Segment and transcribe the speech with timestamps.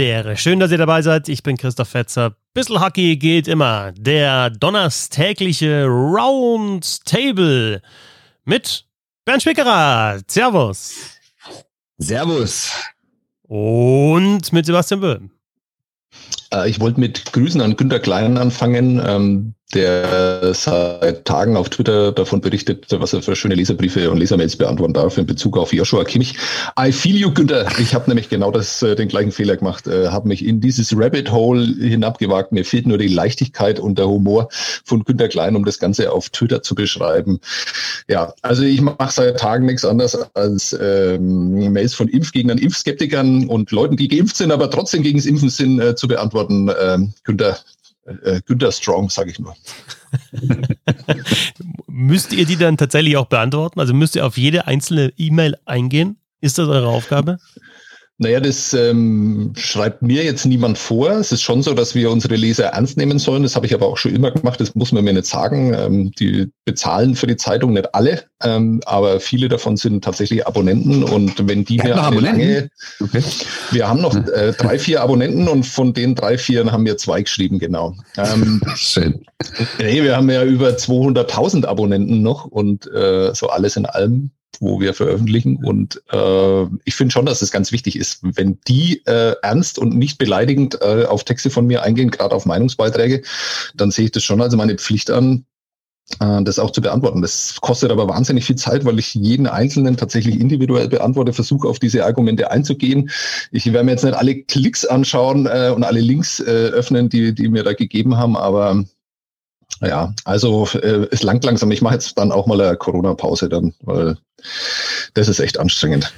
[0.00, 0.36] Ehre.
[0.36, 1.28] Schön, dass ihr dabei seid.
[1.28, 2.34] Ich bin Christoph Fetzer.
[2.54, 3.92] Bissl Hockey geht immer.
[3.92, 7.82] Der donnerstägliche Roundtable
[8.44, 8.86] mit
[9.24, 10.20] Bernd Spickerer.
[10.26, 10.94] Servus.
[11.98, 12.70] Servus.
[13.42, 15.30] Und mit Sebastian Böhm.
[16.52, 19.00] Äh, ich wollte mit Grüßen an Günter Klein anfangen.
[19.04, 24.56] Ähm, der seit Tagen auf Twitter davon berichtet, was er für schöne Leserbriefe und Lesermails
[24.56, 26.36] beantworten darf in Bezug auf Joshua Kimmich.
[26.78, 27.66] I feel you, Günther.
[27.78, 30.96] Ich habe nämlich genau das, äh, den gleichen Fehler gemacht, äh, habe mich in dieses
[30.96, 32.52] Rabbit Hole hinabgewagt.
[32.52, 34.48] Mir fehlt nur die Leichtigkeit und der Humor
[34.84, 37.40] von Günter Klein, um das Ganze auf Twitter zu beschreiben.
[38.08, 43.70] Ja, also ich mache seit Tagen nichts anderes als ähm, Mails von Impfgegnern, Impfskeptikern und
[43.70, 46.70] Leuten, die geimpft sind, aber trotzdem gegen das Impfen sind, äh, zu beantworten.
[46.80, 47.58] Ähm, Günther,
[48.04, 49.54] äh, Günther Strong, sage ich nur.
[51.86, 53.80] müsst ihr die dann tatsächlich auch beantworten?
[53.80, 56.18] Also müsst ihr auf jede einzelne E-Mail eingehen?
[56.40, 57.38] Ist das eure Aufgabe?
[58.18, 61.10] Naja, das ähm, schreibt mir jetzt niemand vor.
[61.10, 63.42] Es ist schon so, dass wir unsere Leser ernst nehmen sollen.
[63.42, 64.60] Das habe ich aber auch schon immer gemacht.
[64.60, 65.74] Das muss man mir nicht sagen.
[65.74, 71.02] Ähm, die bezahlen für die Zeitung nicht alle, ähm, aber viele davon sind tatsächlich Abonnenten.
[71.02, 73.22] Und wenn die mir eine lange, okay.
[73.72, 77.22] wir haben noch äh, drei, vier Abonnenten und von den drei, vier haben wir zwei
[77.22, 77.96] geschrieben, genau.
[78.16, 79.24] Ähm, Schön.
[79.80, 84.30] Nee, wir haben ja über 200.000 Abonnenten noch und äh, so alles in allem
[84.62, 85.56] wo wir veröffentlichen.
[85.56, 89.96] Und äh, ich finde schon, dass es ganz wichtig ist, wenn die äh, ernst und
[89.96, 93.22] nicht beleidigend äh, auf Texte von mir eingehen, gerade auf Meinungsbeiträge,
[93.74, 95.44] dann sehe ich das schon als meine Pflicht an,
[96.20, 97.22] äh, das auch zu beantworten.
[97.22, 101.80] Das kostet aber wahnsinnig viel Zeit, weil ich jeden Einzelnen tatsächlich individuell beantworte, versuche auf
[101.80, 103.10] diese Argumente einzugehen.
[103.50, 107.34] Ich werde mir jetzt nicht alle Klicks anschauen äh, und alle Links äh, öffnen, die,
[107.34, 108.84] die mir da gegeben haben, aber
[109.80, 111.70] ja, also äh, es langt langsam.
[111.70, 114.16] Ich mache jetzt dann auch mal eine Corona-Pause dann, weil
[115.14, 116.12] das ist echt anstrengend.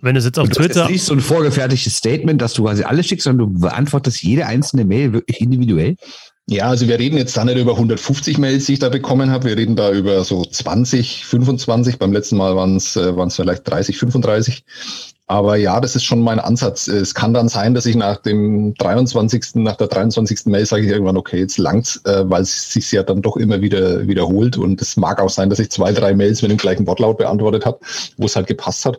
[0.00, 0.80] Wenn du sitzt auf Twitter.
[0.80, 4.22] Das ist nicht so ein vorgefertigtes Statement, dass du quasi alles schickst, sondern du beantwortest
[4.22, 5.96] jede einzelne Mail wirklich individuell.
[6.46, 9.48] Ja, also wir reden jetzt da nicht über 150 Mails, die ich da bekommen habe.
[9.48, 11.98] Wir reden da über so 20, 25.
[11.98, 14.62] Beim letzten Mal waren es äh, vielleicht 30, 35.
[15.26, 16.86] Aber ja, das ist schon mein Ansatz.
[16.86, 20.44] Es kann dann sein, dass ich nach dem 23., nach der 23.
[20.44, 23.62] Mail sage ich irgendwann, okay, jetzt langt's, äh, weil es sich ja dann doch immer
[23.62, 24.58] wieder wiederholt.
[24.58, 27.64] Und es mag auch sein, dass ich zwei, drei Mails mit dem gleichen Wortlaut beantwortet
[27.64, 27.78] habe,
[28.18, 28.98] wo es halt gepasst hat.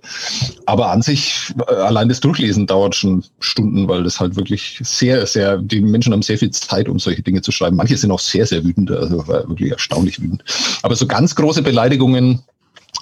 [0.65, 5.27] Aber an sich, äh, allein das Durchlesen dauert schon Stunden, weil das halt wirklich sehr,
[5.27, 7.75] sehr, die Menschen haben sehr viel Zeit, um solche Dinge zu schreiben.
[7.75, 10.43] Manche sind auch sehr, sehr wütend, also wirklich erstaunlich wütend.
[10.81, 12.41] Aber so ganz große Beleidigungen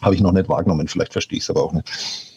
[0.01, 0.89] habe ich noch nicht wahrgenommen.
[0.89, 2.32] Vielleicht verstehe ich es aber auch nicht.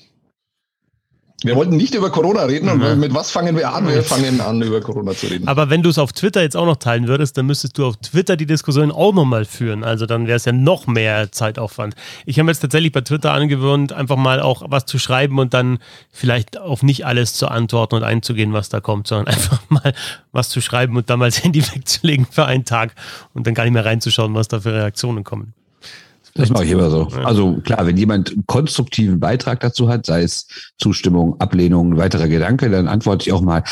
[1.42, 2.98] Wir wollten nicht über Corona reden und mhm.
[2.98, 3.86] mit was fangen wir an?
[3.86, 5.46] Wir fangen an, über Corona zu reden.
[5.46, 7.96] Aber wenn du es auf Twitter jetzt auch noch teilen würdest, dann müsstest du auf
[7.98, 9.84] Twitter die Diskussion auch nochmal führen.
[9.84, 11.94] Also dann wäre es ja noch mehr Zeitaufwand.
[12.24, 15.78] Ich habe jetzt tatsächlich bei Twitter angewöhnt, einfach mal auch was zu schreiben und dann
[16.10, 19.92] vielleicht auf nicht alles zu antworten und einzugehen, was da kommt, sondern einfach mal
[20.32, 22.94] was zu schreiben und dann mal das Handy wegzulegen für einen Tag
[23.34, 25.52] und dann gar nicht mehr reinzuschauen, was da für Reaktionen kommen.
[26.36, 27.08] Das mache ich immer so.
[27.24, 30.46] Also klar, wenn jemand einen konstruktiven Beitrag dazu hat, sei es
[30.78, 33.62] Zustimmung, Ablehnung, weiterer Gedanke, dann antworte ich auch mal.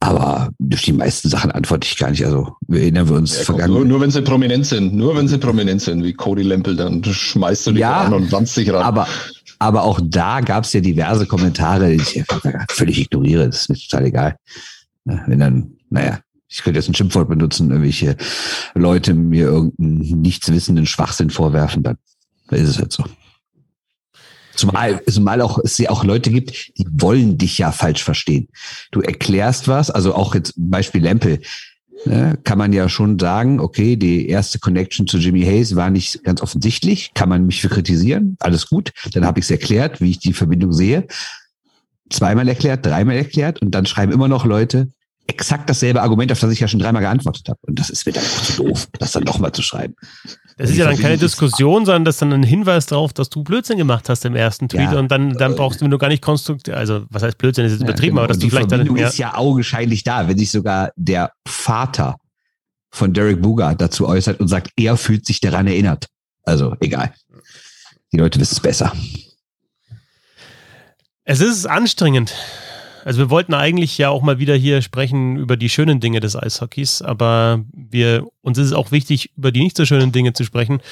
[0.00, 2.24] Aber durch die meisten Sachen antworte ich gar nicht.
[2.24, 3.74] Also wir erinnern wir uns ja, vergangen.
[3.74, 7.02] Nur, nur, wenn sie prominent sind, nur wenn sie prominent sind, wie Cody Lempel, dann
[7.02, 8.82] schmeißt du dich ja, an und wandst dich ran.
[8.82, 9.06] Aber
[9.58, 12.24] aber auch da gab es ja diverse Kommentare, die ich
[12.70, 13.46] völlig ignoriere.
[13.46, 14.36] Das ist mir total egal.
[15.04, 16.18] Wenn dann, naja,
[16.48, 18.16] ich könnte jetzt ein Schimpfwort benutzen, irgendwelche
[18.74, 21.96] Leute mir irgendeinen nichtswissenden Schwachsinn vorwerfen, dann,
[22.50, 23.04] ist es halt so.
[24.54, 28.48] Zumal, zumal auch, es ja auch Leute gibt, die wollen dich ja falsch verstehen.
[28.90, 31.40] Du erklärst was, also auch jetzt Beispiel Lempel,
[32.06, 36.24] ne, kann man ja schon sagen, okay, die erste Connection zu Jimmy Hayes war nicht
[36.24, 40.10] ganz offensichtlich, kann man mich für kritisieren, alles gut, dann habe ich es erklärt, wie
[40.10, 41.06] ich die Verbindung sehe,
[42.08, 44.88] zweimal erklärt, dreimal erklärt und dann schreiben immer noch Leute,
[45.26, 47.58] exakt dasselbe Argument, auf das ich ja schon dreimal geantwortet habe.
[47.62, 49.94] Und das ist mir dann auch zu doof, das dann nochmal zu schreiben.
[50.56, 53.42] Das ist ja dann keine Diskussion, sondern das ist dann ein Hinweis darauf, dass du
[53.42, 56.22] Blödsinn gemacht hast im ersten Tweet ja, und dann, dann brauchst du nur gar nicht
[56.22, 58.24] konstruktiv, also was heißt Blödsinn, ist jetzt übertrieben, ja, genau.
[58.24, 58.94] aber dass du vielleicht dann.
[58.94, 62.16] Die ist ja augenscheinlich da, wenn sich sogar der Vater
[62.90, 66.06] von Derek Buga dazu äußert und sagt, er fühlt sich daran erinnert.
[66.44, 67.12] Also egal.
[68.12, 68.92] Die Leute wissen es besser.
[71.24, 72.34] Es ist anstrengend.
[73.06, 76.34] Also wir wollten eigentlich ja auch mal wieder hier sprechen über die schönen Dinge des
[76.34, 80.42] Eishockeys, aber wir, uns ist es auch wichtig, über die nicht so schönen Dinge zu
[80.42, 80.82] sprechen.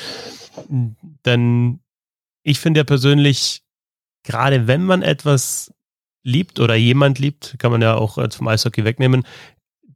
[1.26, 1.80] Denn
[2.44, 3.64] ich finde ja persönlich,
[4.22, 5.74] gerade wenn man etwas
[6.22, 9.24] liebt oder jemand liebt, kann man ja auch vom Eishockey wegnehmen,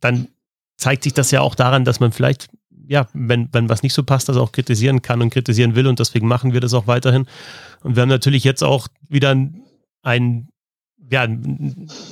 [0.01, 0.27] dann
[0.77, 2.49] zeigt sich das ja auch daran, dass man vielleicht,
[2.89, 6.01] ja, wenn, wenn was nicht so passt, das auch kritisieren kann und kritisieren will und
[6.01, 7.29] deswegen machen wir das auch weiterhin.
[7.85, 9.37] Und wir haben natürlich jetzt auch wieder
[10.03, 10.49] ein
[11.11, 11.27] ja,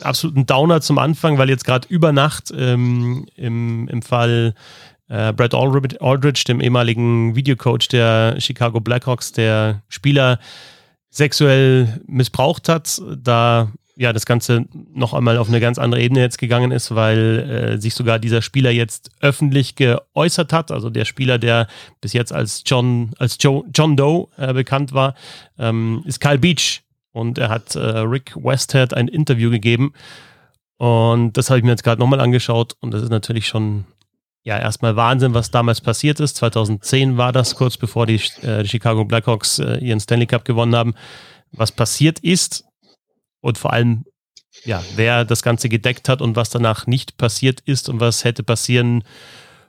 [0.02, 4.54] absolut ein Downer zum Anfang, weil jetzt gerade über Nacht ähm, im, im Fall
[5.08, 10.38] äh, Brad Aldridge, dem ehemaligen Videocoach der Chicago Blackhawks, der Spieler
[11.10, 16.38] sexuell missbraucht hat, da ja das Ganze noch einmal auf eine ganz andere Ebene jetzt
[16.38, 17.38] gegangen ist, weil
[17.76, 20.70] äh, sich sogar dieser Spieler jetzt öffentlich geäußert hat.
[20.70, 21.66] Also der Spieler, der
[22.02, 25.14] bis jetzt als John, als Joe, John Doe äh, bekannt war,
[25.58, 26.82] ähm, ist Kyle Beach.
[27.16, 29.94] Und er hat äh, Rick Westhead ein Interview gegeben.
[30.76, 32.74] Und das habe ich mir jetzt gerade nochmal angeschaut.
[32.80, 33.86] Und das ist natürlich schon
[34.42, 36.36] ja, erstmal Wahnsinn, was damals passiert ist.
[36.36, 40.76] 2010 war das, kurz bevor die, äh, die Chicago Blackhawks äh, ihren Stanley Cup gewonnen
[40.76, 40.94] haben.
[41.52, 42.66] Was passiert ist
[43.40, 44.04] und vor allem,
[44.66, 48.42] ja, wer das Ganze gedeckt hat und was danach nicht passiert ist und was hätte
[48.42, 49.04] passieren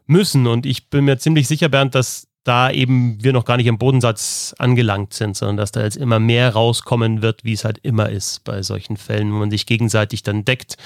[0.05, 0.47] müssen.
[0.47, 3.77] Und ich bin mir ziemlich sicher, Bernd, dass da eben wir noch gar nicht am
[3.77, 8.09] Bodensatz angelangt sind, sondern dass da jetzt immer mehr rauskommen wird, wie es halt immer
[8.09, 10.77] ist bei solchen Fällen, wo man sich gegenseitig dann deckt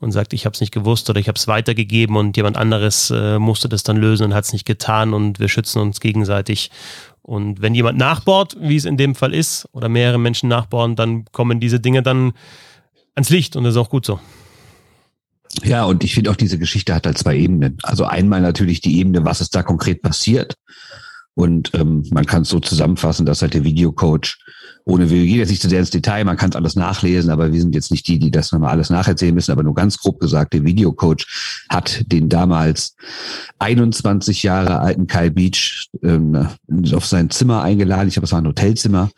[0.00, 3.10] und sagt, ich habe es nicht gewusst oder ich habe es weitergegeben und jemand anderes
[3.10, 6.70] äh, musste das dann lösen und hat es nicht getan und wir schützen uns gegenseitig.
[7.20, 11.26] Und wenn jemand nachbohrt, wie es in dem Fall ist, oder mehrere Menschen nachbohren, dann
[11.30, 12.32] kommen diese Dinge dann
[13.14, 14.18] ans Licht und das ist auch gut so.
[15.62, 17.76] Ja, und ich finde auch, diese Geschichte hat halt zwei Ebenen.
[17.82, 20.54] Also einmal natürlich die Ebene, was ist da konkret passiert.
[21.34, 24.38] Und ähm, man kann es so zusammenfassen, dass halt der Videocoach,
[24.84, 27.52] ohne wir gehen jetzt nicht zu sehr ins Detail, man kann es alles nachlesen, aber
[27.52, 30.20] wir sind jetzt nicht die, die das nochmal alles nacherzählen müssen, aber nur ganz grob
[30.20, 32.96] gesagt, der Videocoach hat den damals
[33.60, 36.48] 21 Jahre alten Kyle Beach ähm,
[36.92, 38.08] auf sein Zimmer eingeladen.
[38.08, 39.10] Ich habe es war ein Hotelzimmer.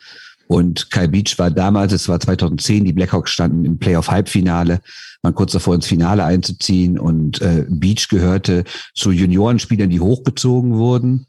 [0.47, 4.79] Und Kyle Beach war damals, es war 2010, die Blackhawks standen im Playoff-Halbfinale,
[5.23, 8.63] waren kurz davor ins Finale einzuziehen und äh, Beach gehörte
[8.93, 11.25] zu Juniorenspielern, die hochgezogen wurden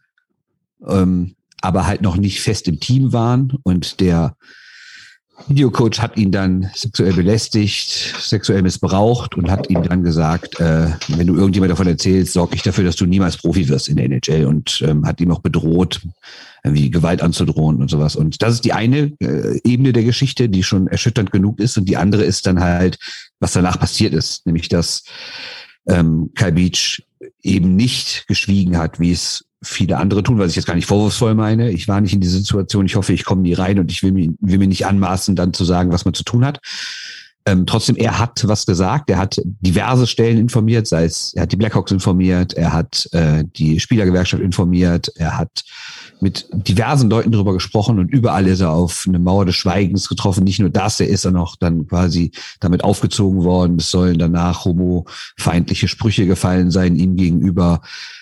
[0.86, 3.52] ähm, aber halt noch nicht fest im Team waren.
[3.62, 4.36] Und der
[5.48, 7.90] Videocoach hat ihn dann sexuell belästigt,
[8.20, 12.62] sexuell missbraucht und hat ihm dann gesagt, äh, wenn du irgendjemand davon erzählst, sorge ich
[12.62, 16.00] dafür, dass du niemals Profi wirst in der NHL und ähm, hat ihm auch bedroht,
[16.64, 18.16] irgendwie Gewalt anzudrohen und sowas.
[18.16, 21.76] Und das ist die eine äh, Ebene der Geschichte, die schon erschütternd genug ist.
[21.76, 22.98] Und die andere ist dann halt,
[23.38, 25.04] was danach passiert ist, nämlich dass
[25.88, 27.02] ähm, Kai Beach
[27.42, 31.34] eben nicht geschwiegen hat, wie es viele andere tun, was ich jetzt gar nicht vorwurfsvoll
[31.34, 31.70] meine.
[31.70, 32.86] Ich war nicht in dieser Situation.
[32.86, 35.52] Ich hoffe, ich komme nie rein und ich will mir, will mir nicht anmaßen, dann
[35.52, 36.60] zu sagen, was man zu tun hat.
[37.46, 39.08] Ähm, trotzdem, er hat was gesagt.
[39.08, 43.44] Er hat diverse Stellen informiert, sei es, er hat die Blackhawks informiert, er hat äh,
[43.44, 45.62] die Spielergewerkschaft informiert, er hat
[46.20, 50.44] mit diversen Leuten darüber gesprochen und überall ist er auf eine Mauer des Schweigens getroffen.
[50.44, 53.76] Nicht nur das, er ist er noch dann quasi damit aufgezogen worden.
[53.78, 57.80] Es sollen danach homofeindliche Sprüche gefallen sein ihm gegenüber.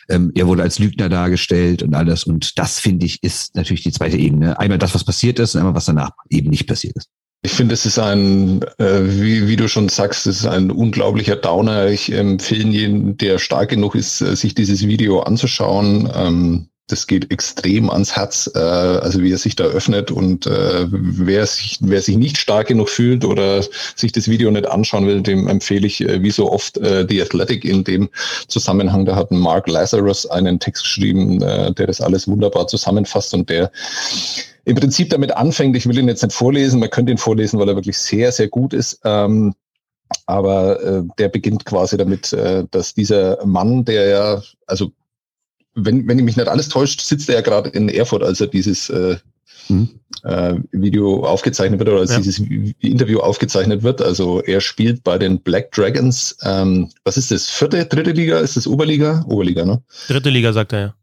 [0.08, 2.25] Ähm, er wurde als Lügner dargestellt und alles.
[2.25, 4.58] Und das, finde ich, ist natürlich die zweite Ebene.
[4.58, 7.08] Einmal das, was passiert ist und einmal, was danach eben nicht passiert ist.
[7.43, 11.37] Ich finde, es ist ein, äh, wie, wie du schon sagst, es ist ein unglaublicher
[11.37, 11.88] Downer.
[11.88, 16.11] Ich empfehle jeden, der stark genug ist, äh, sich dieses Video anzuschauen.
[16.14, 20.87] Ähm, das geht extrem ans Herz, äh, also wie er sich da öffnet und äh,
[20.91, 23.63] wer, sich, wer sich nicht stark genug fühlt oder
[23.97, 27.23] sich das Video nicht anschauen will, dem empfehle ich äh, wie so oft äh, The
[27.23, 28.11] Athletic in dem
[28.49, 29.07] Zusammenhang.
[29.07, 33.73] Da hat Mark Lazarus einen Text geschrieben, äh, der das alles wunderbar zusammenfasst und der
[34.67, 37.69] im Prinzip damit anfängt, ich will ihn jetzt nicht vorlesen, man könnte ihn vorlesen, weil
[37.69, 39.00] er wirklich sehr, sehr gut ist.
[39.05, 39.55] Ähm,
[40.26, 44.93] aber äh, der beginnt quasi damit, äh, dass dieser Mann, der ja, also
[45.75, 48.47] wenn, wenn ich mich nicht alles täuscht, sitzt er ja gerade in Erfurt, als er
[48.47, 49.16] dieses äh,
[49.69, 49.88] mhm.
[50.23, 52.19] äh, Video aufgezeichnet wird oder als ja.
[52.19, 52.38] dieses
[52.81, 54.00] Interview aufgezeichnet wird.
[54.00, 56.37] Also er spielt bei den Black Dragons.
[56.43, 57.50] Ähm, was ist das?
[57.50, 58.38] Vierte, dritte Liga?
[58.38, 59.25] Ist das Oberliga?
[59.28, 59.83] Oberliga, ne?
[60.09, 60.95] Dritte Liga, sagt er ja.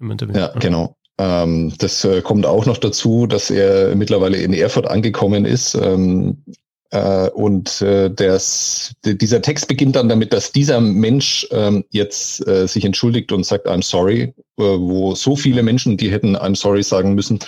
[0.00, 0.36] Im Interview.
[0.36, 0.94] Ja, genau.
[1.18, 5.74] Ähm, das äh, kommt auch noch dazu, dass er mittlerweile in Erfurt angekommen ist.
[5.74, 6.44] Ähm,
[6.90, 12.66] äh, und äh, das, dieser Text beginnt dann damit, dass dieser Mensch ähm, jetzt äh,
[12.66, 16.82] sich entschuldigt und sagt, I'm sorry äh, wo so viele Menschen, die hätten I'm sorry
[16.82, 17.38] sagen müssen,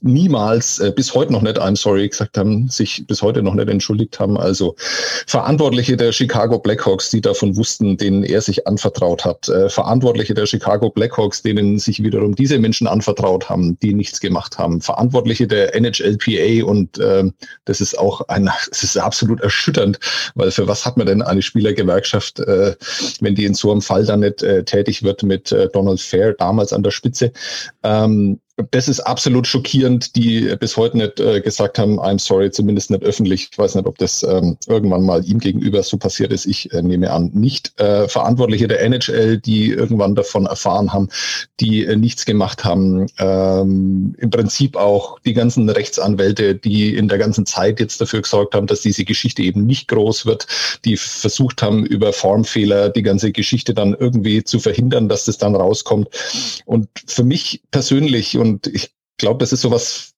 [0.00, 3.68] niemals äh, bis heute noch nicht I'm sorry gesagt haben, sich bis heute noch nicht
[3.68, 4.38] entschuldigt haben.
[4.38, 4.76] Also
[5.26, 9.48] Verantwortliche der Chicago Blackhawks, die davon wussten, denen er sich anvertraut hat.
[9.48, 14.58] Äh, Verantwortliche der Chicago Blackhawks, denen sich wiederum diese Menschen anvertraut haben, die nichts gemacht
[14.58, 14.80] haben.
[14.80, 17.24] Verantwortliche der NHLPA und äh,
[17.64, 18.48] das ist auch ein,
[18.82, 19.98] es ist absolut erschütternd,
[20.34, 22.74] weil für was hat man denn eine Spielergewerkschaft, äh,
[23.20, 26.34] wenn die in so einem Fall dann nicht äh, tätig wird mit äh, Donald Fair,
[26.34, 27.32] damals an der Spitze.
[27.82, 28.40] Ähm,
[28.70, 33.02] das ist absolut schockierend, die bis heute nicht äh, gesagt haben, I'm sorry, zumindest nicht
[33.02, 33.48] öffentlich.
[33.50, 36.44] Ich weiß nicht, ob das ähm, irgendwann mal ihm gegenüber so passiert ist.
[36.44, 37.72] Ich äh, nehme an, nicht.
[37.80, 41.08] Äh, Verantwortliche der NHL, die irgendwann davon erfahren haben,
[41.60, 43.06] die äh, nichts gemacht haben.
[43.18, 48.54] Ähm, Im Prinzip auch die ganzen Rechtsanwälte, die in der ganzen Zeit jetzt dafür gesorgt
[48.54, 50.46] haben, dass diese Geschichte eben nicht groß wird,
[50.84, 55.56] die versucht haben, über Formfehler die ganze Geschichte dann irgendwie zu verhindern, dass das dann
[55.56, 56.08] rauskommt.
[56.66, 60.14] Und für mich persönlich und ich glaube, das ist sowas,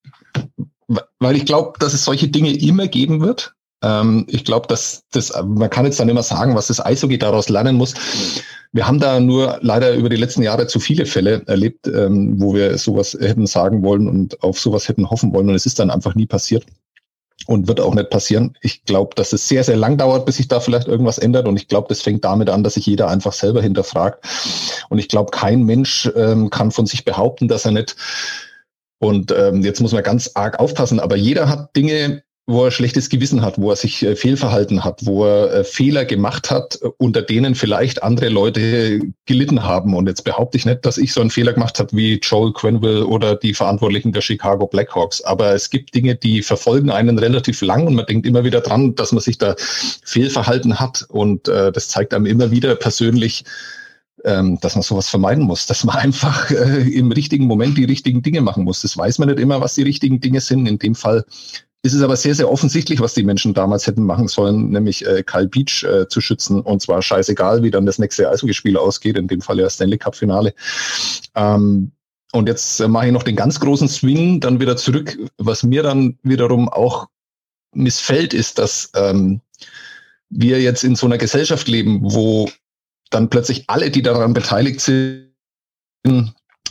[1.19, 3.53] weil ich glaube, dass es solche Dinge immer geben wird.
[3.81, 7.49] Ähm, ich glaube, dass das, man kann jetzt dann immer sagen, was das Eishockey daraus
[7.49, 7.93] lernen muss.
[8.71, 12.53] Wir haben da nur leider über die letzten Jahre zu viele Fälle erlebt, ähm, wo
[12.53, 15.91] wir sowas hätten sagen wollen und auf sowas hätten hoffen wollen und es ist dann
[15.91, 16.65] einfach nie passiert
[17.47, 18.57] und wird auch nicht passieren.
[18.61, 21.47] Ich glaube, dass es sehr, sehr lang dauert, bis sich da vielleicht irgendwas ändert.
[21.47, 24.25] Und ich glaube, das fängt damit an, dass sich jeder einfach selber hinterfragt.
[24.89, 27.95] Und ich glaube, kein Mensch ähm, kann von sich behaupten, dass er nicht.
[28.99, 33.09] Und ähm, jetzt muss man ganz arg aufpassen, aber jeder hat Dinge wo er schlechtes
[33.09, 36.89] Gewissen hat, wo er sich äh, fehlverhalten hat, wo er äh, Fehler gemacht hat, äh,
[36.97, 39.95] unter denen vielleicht andere Leute gelitten haben.
[39.95, 43.07] Und jetzt behaupte ich nicht, dass ich so einen Fehler gemacht habe wie Joel Quenville
[43.07, 45.21] oder die Verantwortlichen der Chicago Blackhawks.
[45.23, 48.93] Aber es gibt Dinge, die verfolgen einen relativ lang und man denkt immer wieder dran,
[48.93, 49.55] dass man sich da
[50.03, 51.03] fehlverhalten hat.
[51.09, 53.43] Und äh, das zeigt einem immer wieder persönlich,
[54.23, 58.21] ähm, dass man sowas vermeiden muss, dass man einfach äh, im richtigen Moment die richtigen
[58.21, 58.81] Dinge machen muss.
[58.81, 60.67] Das weiß man nicht immer, was die richtigen Dinge sind.
[60.67, 61.25] In dem Fall
[61.85, 65.21] ist es aber sehr, sehr offensichtlich, was die Menschen damals hätten machen sollen, nämlich äh,
[65.21, 66.59] Kyle Beach äh, zu schützen.
[66.61, 70.55] Und zwar scheißegal, wie dann das nächste Eishockeyspiel ausgeht, in dem Fall ja Stanley Cup-Finale.
[71.35, 71.91] Ähm,
[72.31, 75.15] und jetzt äh, mache ich noch den ganz großen Swing dann wieder zurück.
[75.37, 77.07] Was mir dann wiederum auch
[77.75, 79.41] missfällt, ist, dass ähm,
[80.31, 82.49] wir jetzt in so einer Gesellschaft leben, wo
[83.11, 85.29] dann plötzlich alle, die daran beteiligt sind,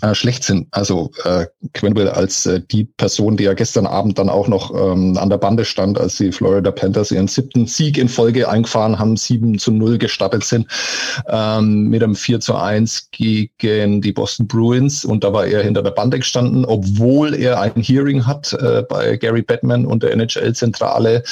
[0.00, 0.68] äh, schlecht sind.
[0.70, 5.16] Also äh, Quenville als äh, die Person, die ja gestern Abend dann auch noch ähm,
[5.16, 9.16] an der Bande stand, als die Florida Panthers ihren siebten Sieg in Folge eingefahren haben,
[9.16, 10.66] 7 zu 0 gestartet sind,
[11.28, 15.04] ähm, mit einem 4 zu 1 gegen die Boston Bruins.
[15.04, 19.16] Und da war er hinter der Bande gestanden, obwohl er ein Hearing hat äh, bei
[19.16, 21.22] Gary Batman und der NHL-Zentrale.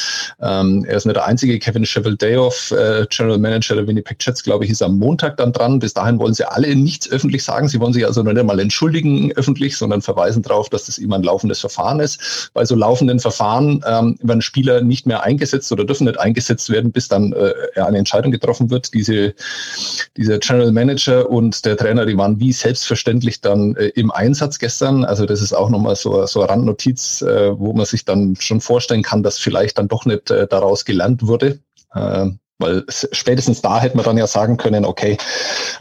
[0.40, 1.58] Ähm, er ist nicht der einzige.
[1.58, 5.78] Kevin Cheveldayoff, äh, General Manager der Winnipeg Jets, glaube ich, ist am Montag dann dran.
[5.78, 7.68] Bis dahin wollen sie alle nichts öffentlich sagen.
[7.68, 11.22] Sie wollen sich also nicht einmal entschuldigen öffentlich, sondern verweisen darauf, dass das immer ein
[11.22, 12.50] laufendes Verfahren ist.
[12.54, 16.92] Bei so laufenden Verfahren ähm, werden Spieler nicht mehr eingesetzt oder dürfen nicht eingesetzt werden,
[16.92, 18.94] bis dann äh, eine Entscheidung getroffen wird.
[18.94, 19.34] Diese,
[20.16, 25.04] dieser General Manager und der Trainer, die waren wie selbstverständlich dann äh, im Einsatz gestern.
[25.04, 28.60] Also das ist auch nochmal so, so eine Randnotiz, äh, wo man sich dann schon
[28.60, 31.58] vorstellen kann, dass vielleicht dann doch nicht äh, daraus gelernt wurde.
[31.94, 32.30] Äh,
[32.62, 35.18] weil spätestens da hätte man dann ja sagen können, okay,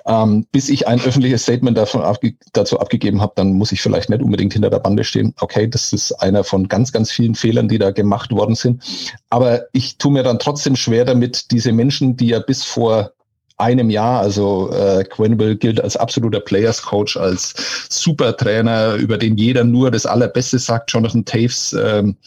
[0.06, 4.10] ähm, bis ich ein öffentliches Statement davon abge dazu abgegeben habe, dann muss ich vielleicht
[4.10, 5.34] nicht unbedingt hinter der Bande stehen.
[5.40, 8.84] Okay, das ist einer von ganz, ganz vielen Fehlern, die da gemacht worden sind.
[9.30, 13.14] Aber ich tue mir dann trotzdem schwer damit, diese Menschen, die ja bis vor
[13.62, 14.20] einem Jahr.
[14.20, 17.54] Also äh, Quenville gilt als absoluter Players Coach, als
[17.90, 20.92] Supertrainer, über den jeder nur das Allerbeste sagt.
[20.92, 22.18] Jonathan Taves ähm,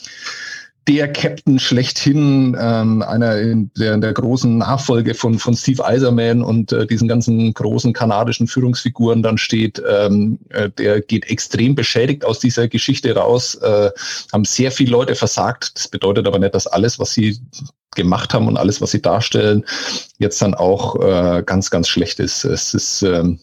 [0.87, 6.43] der Captain schlechthin, ähm, einer in der, in der großen Nachfolge von, von Steve Eiserman
[6.43, 12.25] und äh, diesen ganzen großen kanadischen Führungsfiguren dann steht, ähm, äh, der geht extrem beschädigt
[12.25, 13.91] aus dieser Geschichte raus, äh,
[14.33, 15.73] haben sehr viele Leute versagt.
[15.75, 17.39] Das bedeutet aber nicht, dass alles, was sie
[17.95, 19.65] gemacht haben und alles, was sie darstellen,
[20.19, 22.45] jetzt dann auch äh, ganz, ganz schlecht ist.
[22.45, 23.39] Es ist ähm,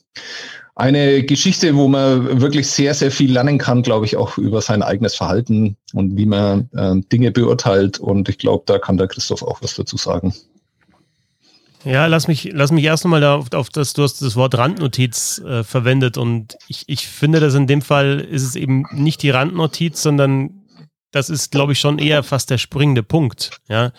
[0.82, 4.82] eine Geschichte, wo man wirklich sehr, sehr viel lernen kann, glaube ich, auch über sein
[4.82, 8.00] eigenes Verhalten und wie man äh, Dinge beurteilt.
[8.00, 10.34] Und ich glaube, da kann der Christoph auch was dazu sagen.
[11.84, 15.40] Ja, lass mich, lass mich erst nochmal auf, auf das, du hast das Wort Randnotiz
[15.40, 19.32] äh, verwendet und ich, ich finde, dass in dem Fall ist es eben nicht die
[19.32, 20.64] Randnotiz, sondern
[21.12, 23.60] das ist, glaube ich, schon eher fast der springende Punkt.
[23.68, 23.92] Ja,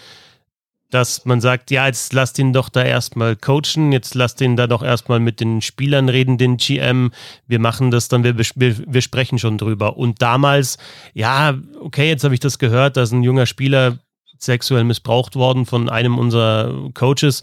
[0.92, 4.66] dass man sagt, ja, jetzt lasst ihn doch da erstmal coachen, jetzt lasst ihn da
[4.66, 7.12] doch erstmal mit den Spielern reden, den GM,
[7.46, 9.96] wir machen das dann, wir, wir, wir sprechen schon drüber.
[9.96, 10.76] Und damals,
[11.14, 13.98] ja, okay, jetzt habe ich das gehört, dass ein junger Spieler
[14.38, 17.42] sexuell missbraucht worden von einem unserer Coaches,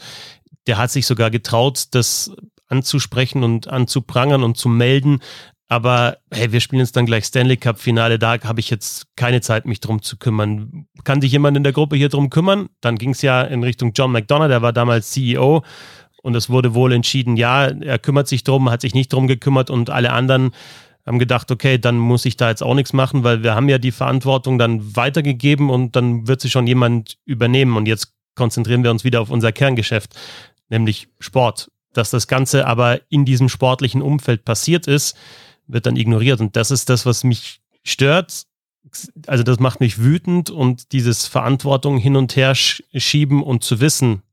[0.68, 2.32] der hat sich sogar getraut, das
[2.68, 5.22] anzusprechen und anzuprangern und zu melden.
[5.72, 9.40] Aber hey, wir spielen jetzt dann gleich Stanley Cup Finale, da habe ich jetzt keine
[9.40, 10.88] Zeit, mich drum zu kümmern.
[11.04, 12.70] Kann sich jemand in der Gruppe hier drum kümmern?
[12.82, 15.64] Dann ging es ja in Richtung John McDonough, der war damals CEO
[16.24, 19.70] und es wurde wohl entschieden, ja, er kümmert sich drum, hat sich nicht drum gekümmert
[19.70, 20.52] und alle anderen
[21.06, 23.78] haben gedacht, okay, dann muss ich da jetzt auch nichts machen, weil wir haben ja
[23.78, 28.90] die Verantwortung dann weitergegeben und dann wird sich schon jemand übernehmen und jetzt konzentrieren wir
[28.90, 30.16] uns wieder auf unser Kerngeschäft,
[30.70, 31.72] nämlich Sport.
[31.94, 35.18] Dass das Ganze aber in diesem sportlichen Umfeld passiert ist,
[35.70, 36.42] wird dann ignoriert.
[36.42, 38.44] Und das ist das, was mich stört.
[39.28, 44.24] Also das macht mich wütend und dieses Verantwortung hin und her schieben und zu wissen,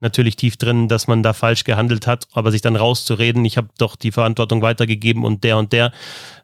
[0.00, 3.68] natürlich tief drin, dass man da falsch gehandelt hat, aber sich dann rauszureden, ich habe
[3.78, 5.92] doch die Verantwortung weitergegeben und der und der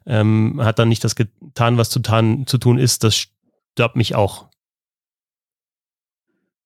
[0.05, 4.15] ähm, hat dann nicht das getan, was zu, tan, zu tun ist, das stört mich
[4.15, 4.47] auch.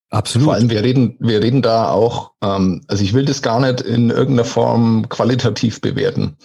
[0.09, 0.45] Absolut.
[0.45, 3.81] Vor allem, wir reden, wir reden da auch, ähm, also ich will das gar nicht
[3.81, 6.37] in irgendeiner Form qualitativ bewerten.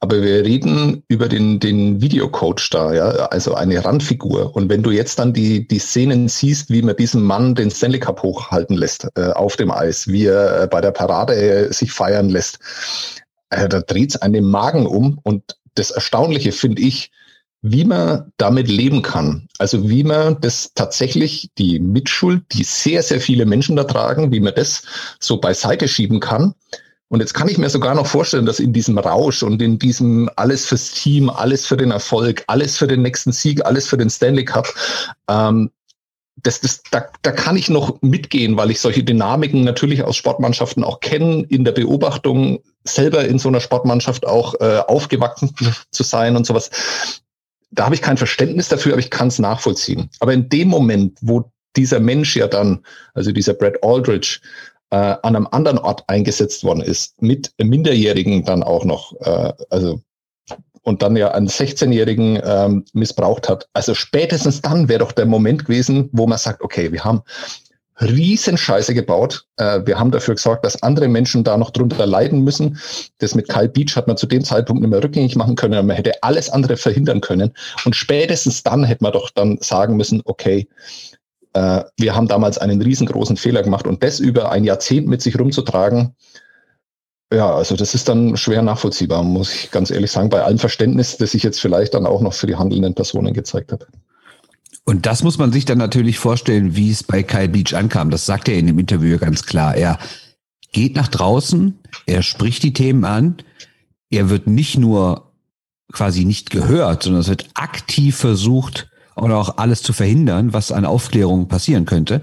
[0.00, 4.54] Aber wir reden über den, den Videocoach da, ja, also eine Randfigur.
[4.54, 7.98] Und wenn du jetzt dann die, die Szenen siehst, wie man diesen Mann den Stanley
[7.98, 11.92] Cup hochhalten lässt äh, auf dem Eis, wie er äh, bei der Parade äh, sich
[11.92, 12.58] feiern lässt,
[13.48, 15.18] äh, da dreht es einen Magen um.
[15.22, 17.10] Und das Erstaunliche finde ich,
[17.62, 19.48] wie man damit leben kann.
[19.58, 24.40] Also wie man das tatsächlich, die Mitschuld, die sehr, sehr viele Menschen da tragen, wie
[24.40, 24.82] man das
[25.20, 26.54] so beiseite schieben kann
[27.08, 30.28] und jetzt kann ich mir sogar noch vorstellen, dass in diesem Rausch und in diesem
[30.36, 34.10] alles fürs Team, alles für den Erfolg, alles für den nächsten Sieg, alles für den
[34.10, 34.66] Stanley Cup,
[35.28, 35.70] ähm,
[36.42, 40.84] das, das, da, da kann ich noch mitgehen, weil ich solche Dynamiken natürlich aus Sportmannschaften
[40.84, 45.54] auch kenne, in der Beobachtung selber in so einer Sportmannschaft auch äh, aufgewachsen
[45.90, 46.70] zu sein und sowas.
[47.70, 50.10] Da habe ich kein Verständnis dafür, aber ich kann es nachvollziehen.
[50.20, 52.84] Aber in dem Moment, wo dieser Mensch ja dann,
[53.14, 54.40] also dieser Brad Aldridge,
[54.90, 60.00] äh, an einem anderen Ort eingesetzt worden ist, mit Minderjährigen dann auch noch, äh, also
[60.82, 63.68] und dann ja einen 16-Jährigen ähm, missbraucht hat.
[63.72, 67.22] Also spätestens dann wäre doch der Moment gewesen, wo man sagt, okay, wir haben
[68.00, 69.46] Riesenscheiße gebaut.
[69.56, 72.78] Äh, wir haben dafür gesorgt, dass andere Menschen da noch drunter leiden müssen.
[73.18, 75.86] Das mit Kyle Beach hat man zu dem Zeitpunkt nicht mehr rückgängig machen können.
[75.86, 77.52] Man hätte alles andere verhindern können.
[77.84, 80.68] Und spätestens dann hätte man doch dann sagen müssen, okay,
[81.96, 86.14] wir haben damals einen riesengroßen Fehler gemacht und das über ein Jahrzehnt mit sich rumzutragen,
[87.32, 91.16] ja, also das ist dann schwer nachvollziehbar, muss ich ganz ehrlich sagen, bei allem Verständnis,
[91.16, 93.86] das ich jetzt vielleicht dann auch noch für die handelnden Personen gezeigt habe.
[94.84, 98.10] Und das muss man sich dann natürlich vorstellen, wie es bei Kyle Beach ankam.
[98.10, 99.74] Das sagt er in dem Interview ganz klar.
[99.74, 99.98] Er
[100.70, 103.38] geht nach draußen, er spricht die Themen an,
[104.10, 105.32] er wird nicht nur
[105.92, 110.84] quasi nicht gehört, sondern es wird aktiv versucht, oder auch alles zu verhindern, was an
[110.84, 112.22] Aufklärung passieren könnte.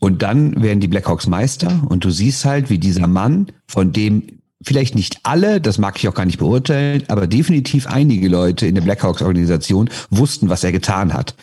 [0.00, 4.40] Und dann werden die Blackhawks Meister und du siehst halt, wie dieser Mann, von dem
[4.64, 8.74] vielleicht nicht alle, das mag ich auch gar nicht beurteilen, aber definitiv einige Leute in
[8.74, 11.34] der Blackhawks Organisation wussten, was er getan hat.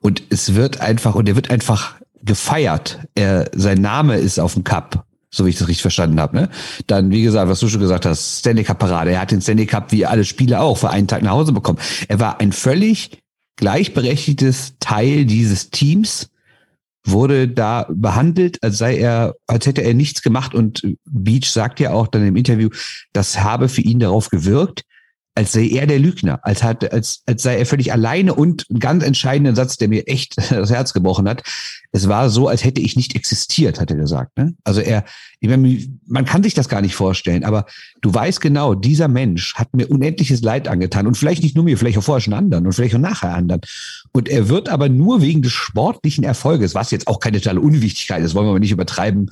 [0.00, 3.00] Und es wird einfach, und er wird einfach gefeiert.
[3.14, 6.36] Er, sein Name ist auf dem Cup so wie ich das richtig verstanden habe.
[6.36, 6.48] Ne?
[6.86, 9.12] Dann, wie gesagt, was du schon gesagt hast, Stanley Cup Parade.
[9.12, 11.78] Er hat den Stanley Cup wie alle Spieler auch für einen Tag nach Hause bekommen.
[12.08, 13.22] Er war ein völlig
[13.60, 16.30] gleichberechtigtes Teil dieses Teams,
[17.04, 20.54] wurde da behandelt, als sei er, als hätte er nichts gemacht.
[20.54, 22.68] Und Beach sagt ja auch dann im Interview,
[23.12, 24.84] das habe für ihn darauf gewirkt,
[25.40, 28.78] als sei er der Lügner, als, hat, als, als sei er völlig alleine und ein
[28.78, 31.42] ganz entscheidender Satz, der mir echt das Herz gebrochen hat.
[31.92, 34.36] Es war so, als hätte ich nicht existiert, hat er gesagt.
[34.36, 34.54] Ne?
[34.64, 35.02] Also er,
[35.40, 37.64] meine, man kann sich das gar nicht vorstellen, aber
[38.02, 41.78] du weißt genau, dieser Mensch hat mir unendliches Leid angetan und vielleicht nicht nur mir,
[41.78, 43.62] vielleicht auch vorher schon anderen und vielleicht auch nachher anderen.
[44.12, 48.22] Und er wird aber nur wegen des sportlichen Erfolges, was jetzt auch keine totale Unwichtigkeit
[48.22, 49.30] ist, wollen wir aber nicht übertreiben,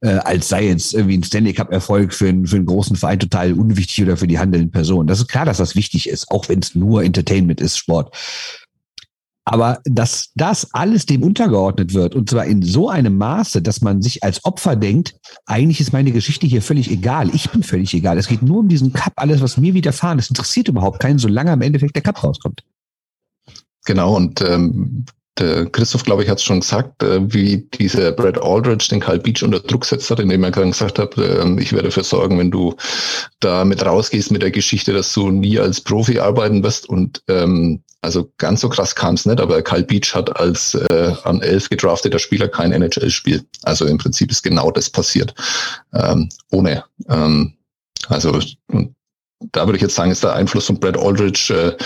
[0.00, 3.18] äh, als sei jetzt irgendwie ein Stanley Cup Erfolg für, einen für einen großen Verein
[3.18, 5.08] total unwichtig oder für die handelnden Personen.
[5.08, 8.14] Das ist klar, dass das wichtig ist, auch wenn es nur Entertainment ist, Sport.
[9.44, 14.02] Aber dass das alles dem untergeordnet wird, und zwar in so einem Maße, dass man
[14.02, 17.34] sich als Opfer denkt, eigentlich ist meine Geschichte hier völlig egal.
[17.34, 18.18] Ich bin völlig egal.
[18.18, 21.50] Es geht nur um diesen Cup, alles, was mir widerfahren ist, interessiert überhaupt keinen, solange
[21.50, 22.62] am Endeffekt der Cup rauskommt.
[23.86, 25.06] Genau, und ähm,
[25.38, 29.18] der Christoph, glaube ich, hat es schon gesagt, äh, wie dieser Brad Aldridge den Kyle
[29.18, 32.38] Beach unter Druck setzt hat, indem er gerade gesagt hat, äh, ich werde dafür sorgen,
[32.38, 32.74] wenn du
[33.40, 36.88] da mit rausgehst mit der Geschichte, dass du nie als Profi arbeiten wirst.
[36.88, 41.12] Und ähm, also ganz so krass kam es nicht, aber Kyle Beach hat als äh,
[41.24, 43.44] an elf gedrafteter Spieler kein NHL-Spiel.
[43.64, 45.34] Also im Prinzip ist genau das passiert.
[45.92, 46.84] Ähm, ohne.
[47.08, 47.54] Ähm,
[48.08, 48.94] also und
[49.52, 51.84] da würde ich jetzt sagen, ist der Einfluss von Brad Aldridge äh,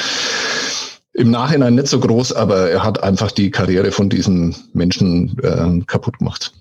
[1.14, 5.84] im Nachhinein nicht so groß, aber er hat einfach die Karriere von diesen Menschen äh,
[5.86, 6.52] kaputt gemacht.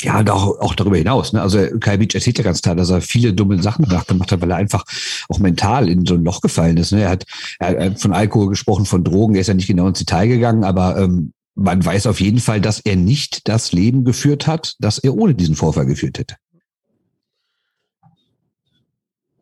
[0.00, 1.32] Ja, und auch, auch darüber hinaus.
[1.32, 1.42] Ne?
[1.42, 4.50] Also Kai Beach erzählt ja ganz klar, dass er viele dumme Sachen nachgemacht hat, weil
[4.52, 4.84] er einfach
[5.28, 6.92] auch mental in so ein Loch gefallen ist.
[6.92, 7.02] Ne?
[7.02, 7.26] Er, hat,
[7.58, 10.62] er hat von Alkohol gesprochen, von Drogen, er ist ja nicht genau ins Detail gegangen,
[10.62, 14.98] aber ähm, man weiß auf jeden Fall, dass er nicht das Leben geführt hat, das
[14.98, 16.36] er ohne diesen Vorfall geführt hätte.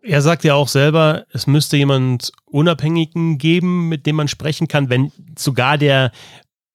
[0.06, 4.88] Er sagt ja auch selber, es müsste jemand Unabhängigen geben, mit dem man sprechen kann,
[4.88, 6.12] wenn sogar der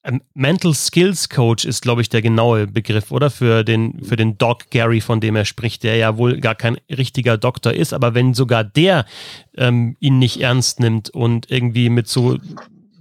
[0.04, 3.30] ähm, Mental Skills Coach ist, glaube ich, der genaue Begriff, oder?
[3.30, 6.78] Für den, für den Doc Gary, von dem er spricht, der ja wohl gar kein
[6.90, 7.94] richtiger Doktor ist.
[7.94, 9.06] Aber wenn sogar der
[9.56, 12.38] ähm, ihn nicht ernst nimmt und irgendwie mit so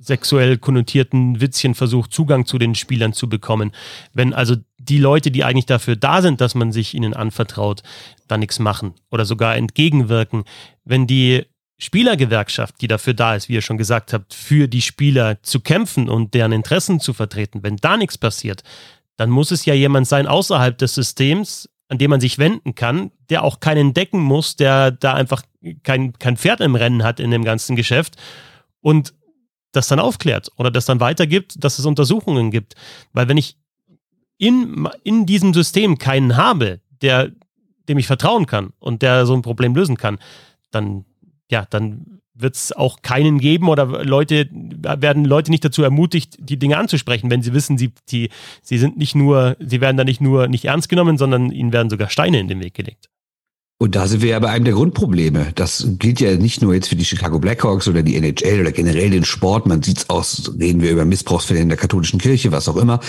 [0.00, 3.72] sexuell konnotierten Witzchen versucht, Zugang zu den Spielern zu bekommen,
[4.14, 7.82] wenn also die Leute, die eigentlich dafür da sind, dass man sich ihnen anvertraut,
[8.28, 10.44] da nichts machen oder sogar entgegenwirken,
[10.84, 11.44] wenn die
[11.78, 16.08] Spielergewerkschaft, die dafür da ist, wie ihr schon gesagt habt, für die Spieler zu kämpfen
[16.08, 18.62] und deren Interessen zu vertreten, wenn da nichts passiert,
[19.16, 23.10] dann muss es ja jemand sein außerhalb des Systems, an dem man sich wenden kann,
[23.28, 25.42] der auch keinen decken muss, der da einfach
[25.82, 28.16] kein, kein Pferd im Rennen hat in dem ganzen Geschäft
[28.80, 29.12] und
[29.72, 32.74] das dann aufklärt oder das dann weitergibt, dass es Untersuchungen gibt.
[33.12, 33.56] Weil wenn ich
[34.40, 37.30] in, in diesem System keinen habe, der,
[37.88, 40.18] dem ich vertrauen kann und der so ein Problem lösen kann,
[40.70, 41.04] dann
[41.50, 46.58] ja, dann wird es auch keinen geben oder Leute werden Leute nicht dazu ermutigt, die
[46.58, 48.30] Dinge anzusprechen, wenn sie wissen, sie, die,
[48.62, 51.90] sie sind nicht nur, sie werden da nicht nur nicht ernst genommen, sondern ihnen werden
[51.90, 53.10] sogar Steine in den Weg gelegt.
[53.78, 55.52] Und da sind wir ja bei einem der Grundprobleme.
[55.54, 59.08] Das gilt ja nicht nur jetzt für die Chicago Blackhawks oder die NHL oder generell
[59.08, 59.66] den Sport.
[59.66, 63.00] Man sieht's aus, reden wir über Missbrauchsfälle in der katholischen Kirche, was auch immer.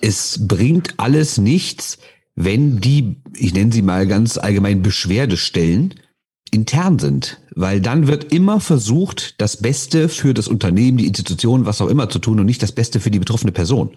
[0.00, 1.98] Es bringt alles nichts,
[2.34, 5.94] wenn die, ich nenne sie mal ganz allgemein Beschwerdestellen,
[6.50, 11.80] intern sind, weil dann wird immer versucht, das Beste für das Unternehmen, die Institution, was
[11.80, 13.90] auch immer zu tun und nicht das Beste für die betroffene Person.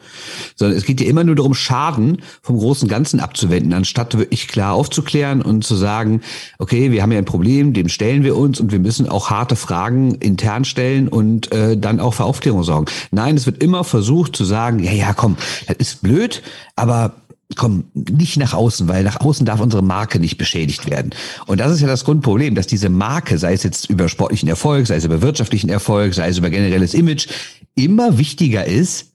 [0.56, 4.74] Sondern es geht ja immer nur darum, Schaden vom großen Ganzen abzuwenden, anstatt wirklich klar
[4.74, 6.22] aufzuklären und zu sagen,
[6.60, 9.56] okay, wir haben ja ein Problem, dem stellen wir uns und wir müssen auch harte
[9.56, 12.86] Fragen intern stellen und äh, dann auch für Aufklärung sorgen.
[13.12, 15.38] Nein, es wird immer versucht zu sagen, ja, ja, komm,
[15.68, 16.44] das ist blöd,
[16.76, 17.16] aber
[17.56, 21.12] komm, nicht nach außen, weil nach außen darf unsere Marke nicht beschädigt werden.
[21.46, 24.88] Und das ist ja das Grundproblem, dass diese Marke, sei es jetzt über sportlichen Erfolg,
[24.88, 27.28] sei es über wirtschaftlichen Erfolg, sei es über generelles Image,
[27.76, 29.14] immer wichtiger ist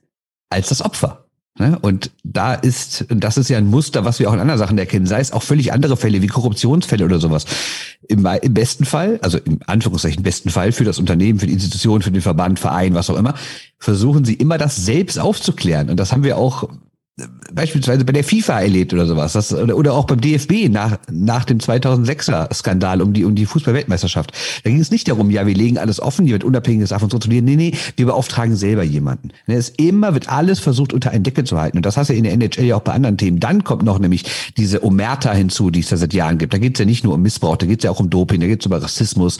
[0.49, 1.25] als das Opfer.
[1.59, 1.77] Ne?
[1.81, 5.05] Und da ist, das ist ja ein Muster, was wir auch in anderen Sachen erkennen,
[5.05, 7.45] sei es auch völlig andere Fälle wie Korruptionsfälle oder sowas.
[8.07, 12.01] Im, im besten Fall, also im Anführungszeichen besten Fall für das Unternehmen, für die Institution,
[12.01, 13.35] für den Verband, Verein, was auch immer,
[13.77, 15.89] versuchen sie immer das selbst aufzuklären.
[15.89, 16.69] Und das haben wir auch
[17.53, 19.33] beispielsweise bei der FIFA erlebt oder sowas.
[19.33, 24.31] Das, oder, auch beim DFB nach, nach dem 2006er Skandal um die, um die Fußballweltmeisterschaft.
[24.63, 27.45] Da ging es nicht darum, ja, wir legen alles offen, hier wird unabhängiges davon kontrollieren.
[27.45, 29.29] Nee, nee, wir beauftragen selber jemanden.
[29.47, 31.77] Ne, es immer wird alles versucht unter einen Deckel zu halten.
[31.77, 33.39] Und das hast du in der NHL ja auch bei anderen Themen.
[33.39, 34.25] Dann kommt noch nämlich
[34.57, 36.53] diese Omerta hinzu, die es da seit Jahren gibt.
[36.53, 38.41] Da geht es ja nicht nur um Missbrauch, da geht es ja auch um Doping,
[38.41, 39.37] da geht es über Rassismus,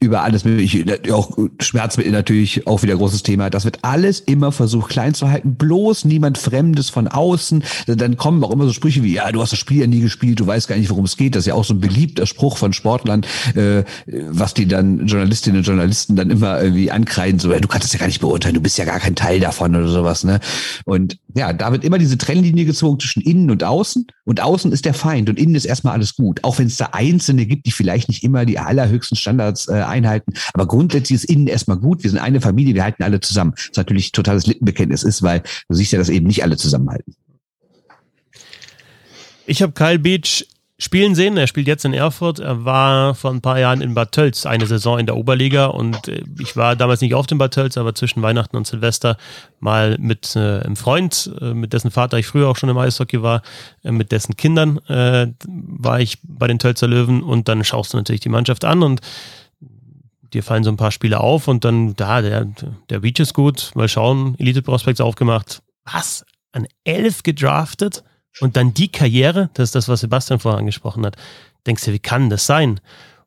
[0.00, 3.50] über alles mögliche, auch Schmerzmittel natürlich auch wieder großes Thema.
[3.50, 5.56] Das wird alles immer versucht klein zu halten.
[5.56, 7.64] Bloß niemand Fremdes von außen.
[7.86, 10.40] Dann kommen auch immer so Sprüche wie, ja, du hast das Spiel ja nie gespielt,
[10.40, 11.34] du weißt gar nicht, worum es geht.
[11.34, 13.22] Das ist ja auch so ein beliebter Spruch von Sportlern,
[13.54, 17.86] äh, was die dann Journalistinnen und Journalisten dann immer irgendwie ankreiden, so, ja, du kannst
[17.86, 20.24] es ja gar nicht beurteilen, du bist ja gar kein Teil davon oder sowas.
[20.24, 20.40] Ne?
[20.84, 24.06] Und ja, da wird immer diese Trennlinie gezogen zwischen innen und außen.
[24.24, 26.42] Und außen ist der Feind und innen ist erstmal alles gut.
[26.42, 30.32] Auch wenn es da Einzelne gibt, die vielleicht nicht immer die allerhöchsten Standards äh, einhalten.
[30.52, 32.02] Aber grundsätzlich ist innen erstmal gut.
[32.02, 33.52] Wir sind eine Familie, wir halten alle zusammen.
[33.56, 37.05] Was natürlich totales Lippenbekenntnis ist, weil du siehst ja, dass eben nicht alle zusammenhalten.
[39.46, 40.44] Ich habe Kyle Beach
[40.78, 41.36] spielen sehen.
[41.36, 42.38] Er spielt jetzt in Erfurt.
[42.38, 46.08] Er war vor ein paar Jahren in Bad Tölz eine Saison in der Oberliga und
[46.08, 49.16] äh, ich war damals nicht auf dem Bad Tölz, aber zwischen Weihnachten und Silvester
[49.58, 53.22] mal mit äh, einem Freund, äh, mit dessen Vater ich früher auch schon im Eishockey
[53.22, 53.42] war,
[53.84, 57.96] äh, mit dessen Kindern äh, war ich bei den Tölzer Löwen und dann schaust du
[57.96, 59.00] natürlich die Mannschaft an und
[60.34, 62.46] dir fallen so ein paar Spiele auf und dann, da, der,
[62.90, 65.62] der Beach ist gut, mal schauen, Elite Prospects aufgemacht.
[65.84, 66.26] Was?
[66.52, 68.02] An elf gedraftet?
[68.40, 71.16] Und dann die Karriere, das ist das, was Sebastian vorher angesprochen hat.
[71.66, 72.80] Denkst du, wie kann das sein?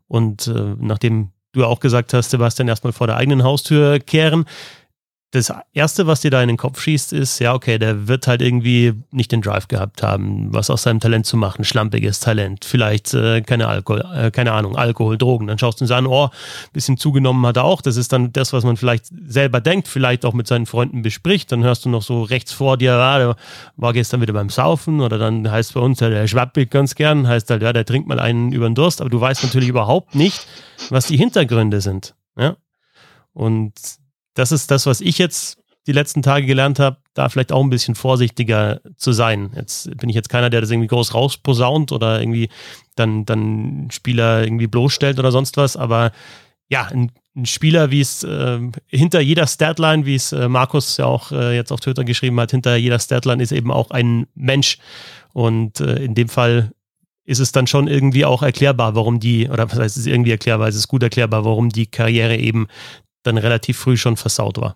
[0.07, 4.45] Und äh, nachdem du auch gesagt hast, Sebastian, erstmal vor der eigenen Haustür kehren,
[5.31, 8.41] das Erste, was dir da in den Kopf schießt, ist, ja, okay, der wird halt
[8.41, 13.13] irgendwie nicht den Drive gehabt haben, was aus seinem Talent zu machen, schlampiges Talent, vielleicht
[13.13, 15.45] äh, keine Alkohol, äh, keine Ahnung, Alkohol, Drogen.
[15.45, 16.29] Dann schaust du ihn an, oh,
[16.73, 17.81] bisschen zugenommen hat er auch.
[17.81, 21.51] Das ist dann das, was man vielleicht selber denkt, vielleicht auch mit seinen Freunden bespricht.
[21.51, 23.35] Dann hörst du noch so rechts vor dir, ah, der
[23.75, 27.27] war gestern wieder beim Saufen oder dann heißt bei uns, ja, der schwappelt ganz gern,
[27.27, 30.15] heißt halt, ja, der trinkt mal einen über den Durst, aber du weißt natürlich überhaupt
[30.15, 30.47] nicht,
[30.89, 32.15] was die Hintergründe sind.
[32.35, 32.57] Ja?
[33.33, 33.73] Und
[34.39, 37.69] das ist das, was ich jetzt die letzten Tage gelernt habe, da vielleicht auch ein
[37.69, 39.51] bisschen vorsichtiger zu sein.
[39.55, 42.49] Jetzt bin ich jetzt keiner, der das irgendwie groß rausposaunt oder irgendwie
[42.95, 46.11] dann, dann Spieler irgendwie bloßstellt oder sonst was, aber
[46.69, 51.05] ja, ein, ein Spieler, wie es äh, hinter jeder Statline, wie es äh, Markus ja
[51.05, 54.77] auch äh, jetzt auf Twitter geschrieben hat, hinter jeder Statline ist eben auch ein Mensch.
[55.33, 56.71] Und äh, in dem Fall
[57.25, 60.67] ist es dann schon irgendwie auch erklärbar, warum die, oder was heißt es irgendwie erklärbar,
[60.67, 62.67] es ist gut erklärbar, warum die Karriere eben
[63.29, 64.75] dann relativ früh schon versaut war.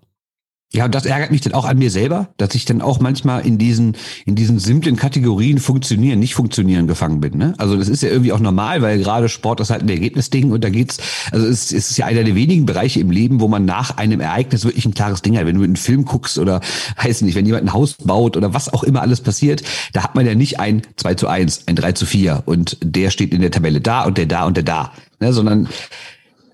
[0.76, 3.46] Ja, und das ärgert mich dann auch an mir selber, dass ich dann auch manchmal
[3.46, 7.38] in diesen, in diesen simplen Kategorien funktionieren, nicht funktionieren gefangen bin.
[7.38, 7.54] Ne?
[7.60, 10.64] Also das ist ja irgendwie auch normal, weil gerade Sport ist halt ein Ergebnisding und
[10.64, 10.98] da geht's,
[11.32, 14.20] also es, es ist ja einer der wenigen Bereiche im Leben, wo man nach einem
[14.20, 15.46] Ereignis wirklich ein klares Ding hat.
[15.46, 16.60] Wenn du einen Film guckst oder
[17.04, 19.62] weiß nicht, wenn jemand ein Haus baut oder was auch immer alles passiert,
[19.94, 23.12] da hat man ja nicht ein 2 zu 1, ein 3 zu 4 und der
[23.12, 24.92] steht in der Tabelle da und der da und der da.
[25.20, 25.34] Ne?
[25.34, 25.70] Sondern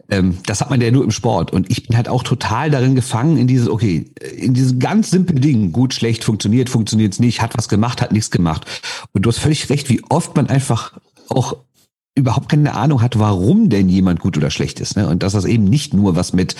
[0.10, 1.52] ähm, das hat man ja nur im Sport.
[1.52, 5.40] Und ich bin halt auch total darin gefangen, in dieses, okay, in dieses ganz simple
[5.40, 8.66] Ding, gut, schlecht, funktioniert, funktioniert es nicht, hat was gemacht, hat nichts gemacht.
[9.14, 10.94] Und du hast völlig recht, wie oft man einfach
[11.30, 11.58] auch
[12.16, 14.98] überhaupt keine Ahnung hat, warum denn jemand gut oder schlecht ist.
[14.98, 15.08] Ne?
[15.08, 16.56] Und dass das eben nicht nur was mit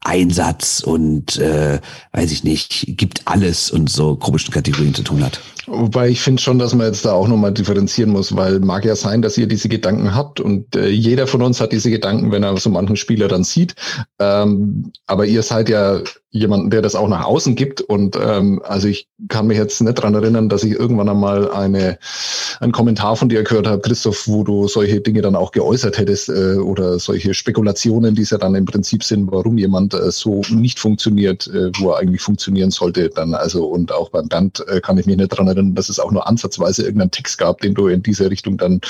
[0.00, 1.80] Einsatz und äh,
[2.12, 5.40] weiß ich nicht, gibt alles und so komischen Kategorien zu tun hat.
[5.66, 8.96] Wobei ich finde schon, dass man jetzt da auch nochmal differenzieren muss, weil mag ja
[8.96, 12.42] sein, dass ihr diese Gedanken habt und äh, jeder von uns hat diese Gedanken, wenn
[12.42, 13.74] er so manchen Spieler dann sieht.
[14.18, 17.82] Ähm, aber ihr seid ja jemanden, der das auch nach außen gibt.
[17.82, 21.98] Und ähm, also ich kann mich jetzt nicht dran erinnern, dass ich irgendwann einmal eine,
[22.60, 26.30] einen Kommentar von dir gehört habe, Christoph, wo du solche Dinge dann auch geäußert hättest
[26.30, 30.40] äh, oder solche Spekulationen, die es ja dann im Prinzip sind, warum jemand äh, so
[30.50, 33.10] nicht funktioniert, äh, wo er eigentlich funktionieren sollte.
[33.10, 35.98] Dann also und auch beim Band äh, kann ich mich nicht dran erinnern, dass es
[35.98, 38.80] auch nur ansatzweise irgendeinen Text gab, den du in diese Richtung dann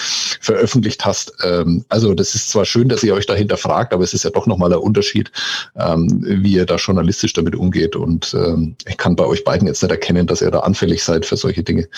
[0.40, 1.32] veröffentlicht hast.
[1.44, 4.30] Ähm, also das ist zwar schön, dass ihr euch dahinter fragt, aber es ist ja
[4.30, 5.30] doch nochmal ein Unterschied,
[5.76, 7.96] ähm, wie ihr da journalistisch damit umgeht.
[7.96, 11.26] Und ähm, ich kann bei euch beiden jetzt nicht erkennen, dass ihr da anfällig seid
[11.26, 11.88] für solche Dinge.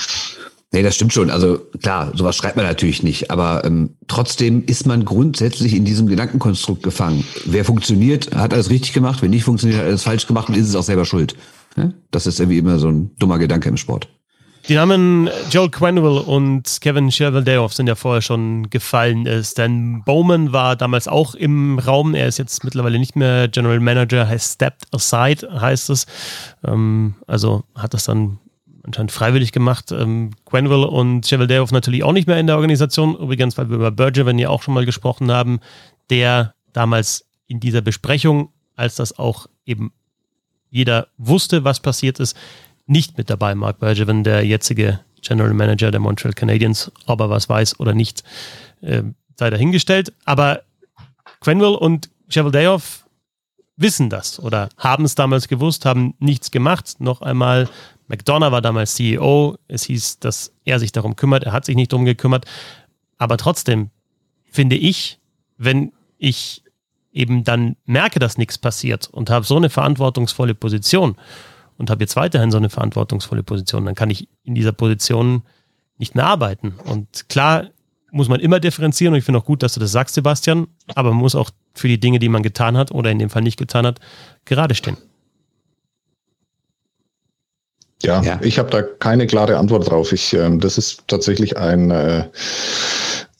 [0.73, 1.31] Nee, das stimmt schon.
[1.31, 3.31] Also klar, sowas schreibt man natürlich nicht.
[3.31, 7.25] Aber ähm, trotzdem ist man grundsätzlich in diesem Gedankenkonstrukt gefangen.
[7.45, 9.23] Wer funktioniert, hat alles richtig gemacht.
[9.23, 11.37] Wer nicht funktioniert, hat alles falsch gemacht und ist es auch selber schuld.
[12.11, 14.09] Das ist irgendwie immer so ein dummer Gedanke im Sport.
[14.67, 19.29] Die Namen Joel Quenville und Kevin Cheveldayoff sind ja vorher schon gefallen.
[19.45, 22.15] Stan Bowman war damals auch im Raum.
[22.15, 26.07] Er ist jetzt mittlerweile nicht mehr General Manager, heißt Stepped Aside, heißt es.
[26.67, 28.39] Ähm, also hat das dann
[28.85, 29.93] anscheinend freiwillig gemacht.
[29.93, 33.17] Ähm, Quenville und Cheveldayoff natürlich auch nicht mehr in der Organisation.
[33.17, 35.61] Übrigens, weil wir über Bergevin ja auch schon mal gesprochen haben,
[36.09, 39.93] der damals in dieser Besprechung, als das auch eben
[40.71, 42.35] jeder wusste, was passiert ist,
[42.87, 47.49] nicht mit dabei, Mark Bergevin, der jetzige General Manager der Montreal Canadiens, ob er was
[47.49, 48.23] weiß oder nicht,
[48.83, 49.03] äh,
[49.37, 50.13] sei dahingestellt.
[50.25, 50.63] Aber
[51.41, 53.07] Quenville und Cheveldayoff
[53.77, 57.01] wissen das oder haben es damals gewusst, haben nichts gemacht.
[57.01, 57.69] Noch einmal,
[58.09, 59.57] McDonough war damals CEO.
[59.67, 61.45] Es hieß, dass er sich darum kümmert.
[61.45, 62.45] Er hat sich nicht darum gekümmert.
[63.19, 63.91] Aber trotzdem
[64.51, 65.19] finde ich,
[65.57, 66.63] wenn ich
[67.13, 71.17] eben dann merke, dass nichts passiert und habe so eine verantwortungsvolle Position
[71.79, 75.43] und habe jetzt weiterhin so eine verantwortungsvolle Position, dann kann ich in dieser Position
[75.99, 76.75] nicht mehr arbeiten.
[76.85, 77.69] Und klar
[78.11, 81.11] muss man immer differenzieren und ich finde auch gut, dass du das sagst, Sebastian, aber
[81.11, 83.59] man muss auch für die Dinge, die man getan hat oder in dem Fall nicht
[83.59, 83.99] getan hat,
[84.45, 84.97] gerade stehen.
[88.05, 88.39] Ja, ja.
[88.43, 90.13] ich habe da keine klare Antwort drauf.
[90.13, 92.29] Ich, äh, das ist tatsächlich ein, äh,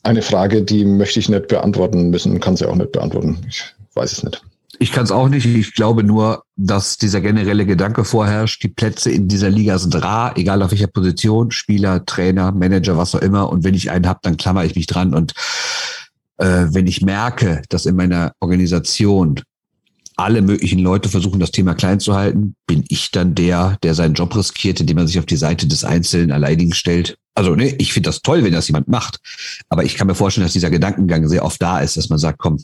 [0.03, 3.45] eine Frage, die möchte ich nicht beantworten müssen, kann sie auch nicht beantworten.
[3.47, 4.41] Ich weiß es nicht.
[4.79, 5.45] Ich kann es auch nicht.
[5.45, 10.37] Ich glaube nur, dass dieser generelle Gedanke vorherrscht, die Plätze in dieser Liga sind rar,
[10.37, 13.49] egal auf welcher Position, Spieler, Trainer, Manager, was auch immer.
[13.49, 15.13] Und wenn ich einen habe, dann klammer ich mich dran.
[15.13, 15.33] Und
[16.37, 19.41] äh, wenn ich merke, dass in meiner Organisation
[20.17, 24.13] alle möglichen Leute versuchen, das Thema klein zu halten, bin ich dann der, der seinen
[24.13, 27.17] Job riskiert, indem er sich auf die Seite des Einzelnen Alleinigen stellt.
[27.33, 29.19] Also, ne, ich finde das toll, wenn das jemand macht.
[29.67, 32.39] Aber ich kann mir vorstellen, dass dieser Gedankengang sehr oft da ist, dass man sagt,
[32.39, 32.63] komm,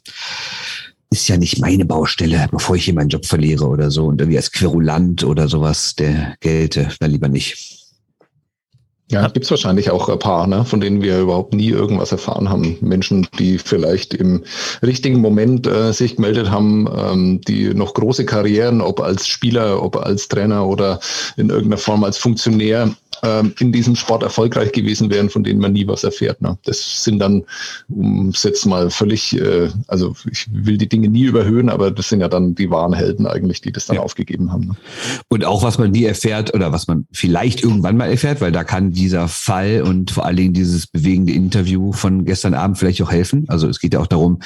[1.11, 4.37] ist ja nicht meine Baustelle, bevor ich hier meinen Job verliere oder so und irgendwie
[4.37, 7.80] als Querulant oder sowas der gelte, dann lieber nicht.
[9.11, 12.49] Ja, gibt es wahrscheinlich auch ein paar, ne, von denen wir überhaupt nie irgendwas erfahren
[12.49, 12.77] haben.
[12.79, 14.43] Menschen, die vielleicht im
[14.81, 19.97] richtigen Moment äh, sich gemeldet haben, ähm, die noch große Karrieren, ob als Spieler, ob
[19.97, 21.01] als Trainer oder
[21.35, 22.91] in irgendeiner Form als Funktionär
[23.23, 26.41] ähm, in diesem Sport erfolgreich gewesen wären, von denen man nie was erfährt.
[26.41, 26.57] Ne?
[26.63, 27.43] Das sind dann,
[27.89, 32.09] um es jetzt mal völlig, äh, also ich will die Dinge nie überhöhen, aber das
[32.09, 34.01] sind ja dann die wahren Helden eigentlich, die das dann ja.
[34.01, 34.67] aufgegeben haben.
[34.67, 34.75] Ne?
[35.27, 38.63] Und auch was man nie erfährt oder was man vielleicht irgendwann mal erfährt, weil da
[38.63, 43.11] kann dieser Fall und vor allen Dingen dieses bewegende Interview von gestern Abend vielleicht auch
[43.11, 43.45] helfen.
[43.47, 44.39] Also es geht ja auch darum,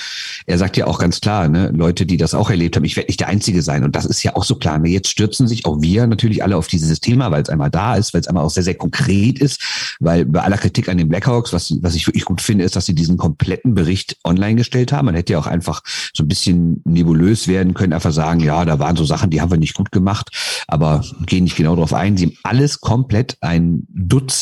[0.45, 3.07] er sagt ja auch ganz klar, ne, Leute, die das auch erlebt haben, ich werde
[3.07, 3.83] nicht der Einzige sein.
[3.83, 4.79] Und das ist ja auch so klar.
[4.79, 4.89] Ne?
[4.89, 8.13] Jetzt stürzen sich auch wir natürlich alle auf dieses Thema, weil es einmal da ist,
[8.13, 11.51] weil es einmal auch sehr, sehr konkret ist, weil bei aller Kritik an den Blackhawks,
[11.51, 15.07] was, was ich wirklich gut finde, ist, dass sie diesen kompletten Bericht online gestellt haben.
[15.07, 15.81] Man hätte ja auch einfach
[16.13, 19.51] so ein bisschen nebulös werden können, einfach sagen, ja, da waren so Sachen, die haben
[19.51, 20.29] wir nicht gut gemacht,
[20.67, 22.15] aber gehen nicht genau darauf ein.
[22.15, 23.85] Sie haben alles komplett ein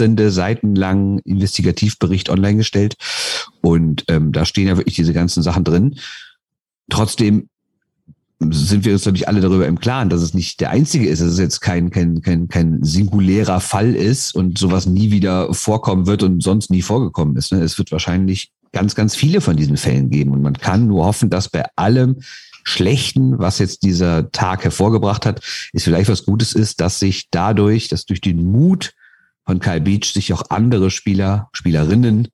[0.04, 0.76] Dutzende Seiten
[1.24, 2.96] Investigativbericht online gestellt
[3.62, 5.96] und ähm, da stehen ja wirklich diese ganzen Sachen drin.
[6.90, 7.48] Trotzdem
[8.50, 11.30] sind wir uns natürlich alle darüber im Klaren, dass es nicht der einzige ist, dass
[11.30, 16.24] es jetzt kein, kein, kein, kein singulärer Fall ist und sowas nie wieder vorkommen wird
[16.24, 17.54] und sonst nie vorgekommen ist.
[17.54, 17.62] Ne?
[17.62, 20.32] Es wird wahrscheinlich ganz, ganz viele von diesen Fällen geben.
[20.32, 22.18] Und man kann nur hoffen, dass bei allem
[22.66, 27.88] Schlechten, was jetzt dieser Tag hervorgebracht hat, ist vielleicht was Gutes ist, dass sich dadurch,
[27.88, 28.94] dass durch den Mut
[29.46, 32.30] von Kyle Beach sich auch andere Spieler, Spielerinnen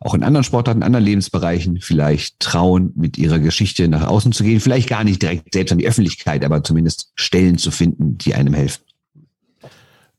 [0.00, 4.44] auch in anderen Sportarten, in anderen Lebensbereichen vielleicht trauen, mit ihrer Geschichte nach außen zu
[4.44, 4.60] gehen.
[4.60, 8.54] Vielleicht gar nicht direkt selbst an die Öffentlichkeit, aber zumindest Stellen zu finden, die einem
[8.54, 8.82] helfen.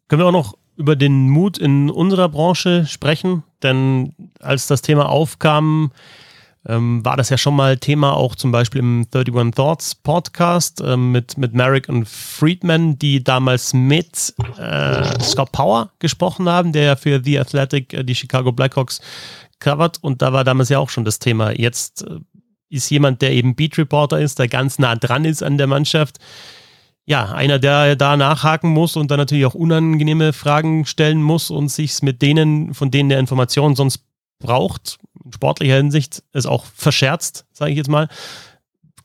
[0.08, 3.44] Können wir auch noch über den Mut in unserer Branche sprechen?
[3.64, 5.92] Denn als das Thema aufkam,
[6.70, 11.12] ähm, war das ja schon mal Thema auch zum Beispiel im 31 Thoughts Podcast ähm,
[11.12, 16.96] mit, mit Merrick und Friedman, die damals mit äh, Scott Power gesprochen haben, der ja
[16.96, 19.02] für The Athletic äh, die Chicago Blackhawks
[19.60, 21.52] gecovert und da war damals ja auch schon das Thema.
[21.52, 22.20] Jetzt äh,
[22.70, 26.20] ist jemand, der eben Beat Reporter ist, der ganz nah dran ist an der Mannschaft.
[27.06, 31.70] Ja, einer, der da nachhaken muss und dann natürlich auch unangenehme Fragen stellen muss und
[31.70, 34.04] sich mit denen, von denen der Informationen sonst
[34.40, 35.00] braucht,
[35.34, 38.08] sportlicher Hinsicht, ist auch verscherzt, sage ich jetzt mal.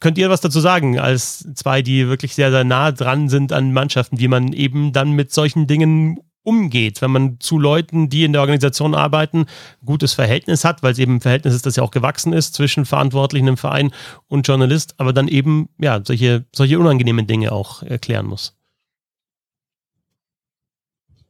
[0.01, 3.73] Könnt ihr was dazu sagen, als zwei, die wirklich sehr, sehr nah dran sind an
[3.73, 8.33] Mannschaften, wie man eben dann mit solchen Dingen umgeht, wenn man zu Leuten, die in
[8.33, 9.47] der Organisation arbeiten,
[9.85, 12.85] gutes Verhältnis hat, weil es eben ein Verhältnis ist, das ja auch gewachsen ist zwischen
[12.85, 13.93] Verantwortlichen im Verein
[14.29, 18.55] und Journalist, aber dann eben ja solche, solche unangenehmen Dinge auch erklären muss.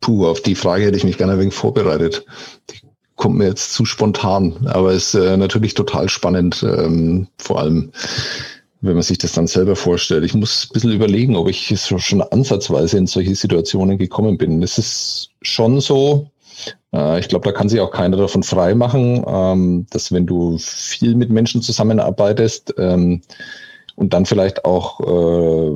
[0.00, 2.26] Puh, auf die Frage hätte ich mich gerne ein wenig vorbereitet.
[2.70, 2.83] Die
[3.16, 7.92] kommt mir jetzt zu spontan, aber ist äh, natürlich total spannend, ähm, vor allem
[8.84, 10.24] wenn man sich das dann selber vorstellt.
[10.24, 14.62] Ich muss ein bisschen überlegen, ob ich schon ansatzweise in solche Situationen gekommen bin.
[14.62, 16.30] Es ist schon so,
[16.92, 20.58] äh, ich glaube, da kann sich auch keiner davon frei machen, ähm, dass wenn du
[20.58, 23.22] viel mit Menschen zusammenarbeitest ähm,
[23.96, 25.72] und dann vielleicht auch äh,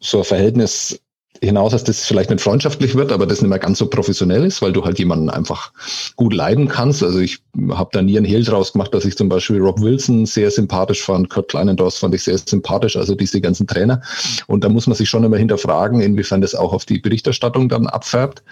[0.00, 1.00] so ein Verhältnis
[1.40, 4.62] hinaus, dass das vielleicht nicht freundschaftlich wird, aber das nicht mehr ganz so professionell ist,
[4.62, 5.72] weil du halt jemanden einfach
[6.16, 7.02] gut leiden kannst.
[7.02, 7.38] Also ich
[7.70, 11.02] habe da nie einen Hehl draus gemacht, dass ich zum Beispiel Rob Wilson sehr sympathisch
[11.02, 14.02] fand, Kurt Kleinendorf fand ich sehr sympathisch, also diese ganzen Trainer.
[14.46, 17.86] Und da muss man sich schon immer hinterfragen, inwiefern das auch auf die Berichterstattung dann
[17.86, 18.42] abfärbt.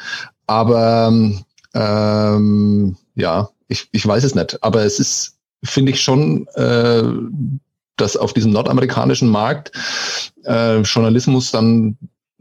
[0.47, 1.13] Aber
[1.75, 4.63] ähm, ja, ich, ich weiß es nicht.
[4.63, 7.03] Aber es ist, finde ich schon, äh,
[7.97, 9.73] dass auf diesem nordamerikanischen Markt
[10.45, 11.97] äh, Journalismus dann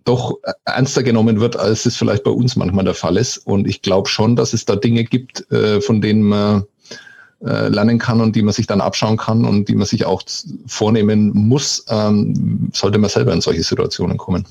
[0.06, 3.38] doch ernster genommen wird, als es vielleicht bei uns manchmal der Fall ist.
[3.40, 6.64] Und ich glaube schon, dass es da Dinge gibt, äh, von denen man
[7.44, 10.24] äh, lernen kann und die man sich dann abschauen kann und die man sich auch
[10.68, 14.46] vornehmen muss, ähm, sollte man selber in solche Situationen kommen.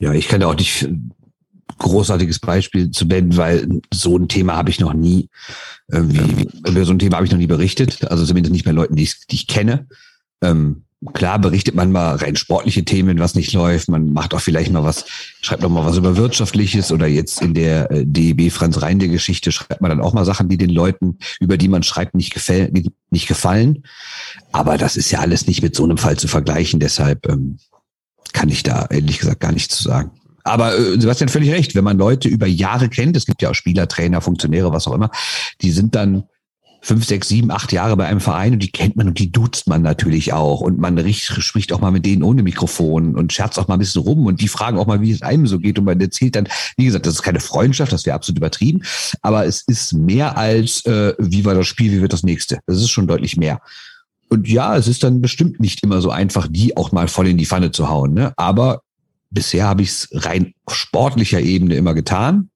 [0.00, 0.88] Ja, ich kann da auch nicht
[1.78, 5.28] großartiges Beispiel zu nennen, weil so ein Thema habe ich noch nie,
[5.88, 8.70] äh, wie, über so ein Thema habe ich noch nie berichtet, also zumindest nicht bei
[8.70, 9.86] Leuten, die ich, die ich kenne.
[10.42, 13.88] Ähm, klar berichtet man mal rein sportliche Themen, was nicht läuft.
[13.88, 15.04] Man macht auch vielleicht mal was,
[15.40, 19.52] schreibt noch mal was über Wirtschaftliches oder jetzt in der äh, DEB Franz Reinde Geschichte
[19.52, 22.72] schreibt man dann auch mal Sachen, die den Leuten, über die man schreibt, nicht, gefällt,
[23.10, 23.84] nicht gefallen.
[24.52, 26.80] Aber das ist ja alles nicht mit so einem Fall zu vergleichen.
[26.80, 27.58] Deshalb ähm,
[28.32, 30.10] kann ich da ehrlich gesagt gar nichts zu sagen.
[30.44, 33.54] Aber äh, Sebastian völlig recht, wenn man Leute über Jahre kennt, es gibt ja auch
[33.54, 35.10] Spieler, Trainer, Funktionäre, was auch immer,
[35.62, 36.24] die sind dann
[36.84, 39.66] fünf, sechs, sieben, acht Jahre bei einem Verein und die kennt man und die duzt
[39.68, 43.58] man natürlich auch und man riecht, spricht auch mal mit denen ohne Mikrofon und scherzt
[43.58, 45.78] auch mal ein bisschen rum und die fragen auch mal, wie es einem so geht
[45.78, 48.82] und man erzählt dann, wie gesagt, das ist keine Freundschaft, das wäre absolut übertrieben,
[49.22, 52.58] aber es ist mehr als, äh, wie war das Spiel, wie wird das nächste.
[52.66, 53.62] Das ist schon deutlich mehr.
[54.28, 57.38] Und ja, es ist dann bestimmt nicht immer so einfach, die auch mal voll in
[57.38, 58.34] die Pfanne zu hauen, ne?
[58.36, 58.82] aber
[59.30, 62.50] bisher habe ich es rein sportlicher Ebene immer getan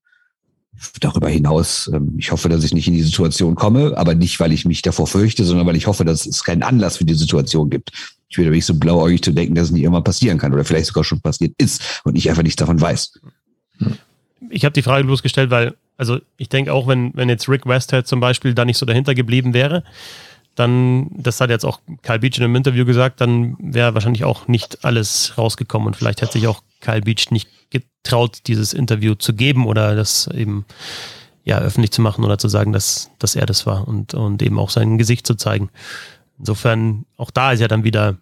[1.00, 4.52] darüber hinaus, ähm, ich hoffe, dass ich nicht in die Situation komme, aber nicht, weil
[4.52, 7.70] ich mich davor fürchte, sondern weil ich hoffe, dass es keinen Anlass für die Situation
[7.70, 7.90] gibt.
[8.28, 10.86] Ich aber nicht so blauäugig zu denken, dass es nicht irgendwann passieren kann oder vielleicht
[10.86, 13.18] sogar schon passiert ist und ich einfach nichts davon weiß.
[14.50, 18.06] Ich habe die Frage losgestellt, weil, also ich denke auch, wenn, wenn jetzt Rick Westhead
[18.06, 19.82] zum Beispiel da nicht so dahinter geblieben wäre,
[20.54, 24.48] dann, das hat jetzt auch Kyle Beach in einem Interview gesagt, dann wäre wahrscheinlich auch
[24.48, 29.34] nicht alles rausgekommen und vielleicht hätte sich auch Kyle Beach nicht getraut, dieses Interview zu
[29.34, 30.64] geben oder das eben
[31.44, 34.58] ja öffentlich zu machen oder zu sagen, dass, dass er das war und, und eben
[34.58, 35.70] auch sein Gesicht zu zeigen.
[36.38, 38.18] Insofern, auch da ist ja dann wieder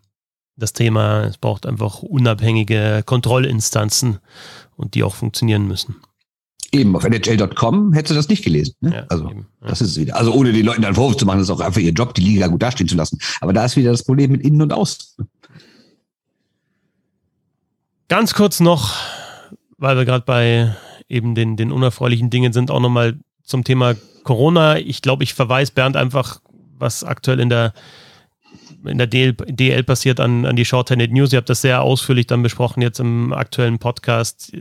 [0.57, 4.19] das Thema, es braucht einfach unabhängige Kontrollinstanzen
[4.77, 5.97] und die auch funktionieren müssen.
[6.73, 8.75] Eben, auf NHL.com hättest du das nicht gelesen.
[8.81, 8.95] Ne?
[8.95, 9.69] Ja, also, eben, ja.
[9.69, 10.17] das ist es wieder.
[10.17, 12.49] Also, ohne den Leuten einen Vorwurf zu machen, ist auch einfach ihr Job, die Liga
[12.49, 13.19] gut dastehen zu lassen.
[13.41, 15.27] Aber da ist wieder das Problem mit Innen und Außen.
[18.09, 18.95] Ganz kurz noch,
[19.79, 20.77] weil wir gerade bei
[21.09, 24.79] eben den, den unerfreulichen Dingen sind, auch nochmal zum Thema Corona.
[24.79, 26.41] Ich glaube, ich verweise Bernd einfach,
[26.79, 27.73] was aktuell in der
[28.87, 31.33] in der DL, DL passiert an, an die Shorthanded News.
[31.33, 34.53] Ihr habt das sehr ausführlich dann besprochen jetzt im aktuellen Podcast.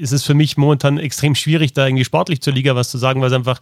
[0.00, 3.20] Es ist für mich momentan extrem schwierig, da irgendwie sportlich zur Liga was zu sagen,
[3.20, 3.60] weil es einfach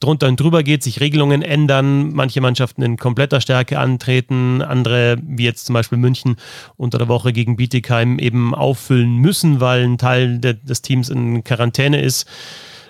[0.00, 5.44] drunter und drüber geht, sich Regelungen ändern, manche Mannschaften in kompletter Stärke antreten, andere, wie
[5.44, 6.36] jetzt zum Beispiel München,
[6.76, 11.44] unter der Woche gegen Bietigheim eben auffüllen müssen, weil ein Teil de des Teams in
[11.44, 12.26] Quarantäne ist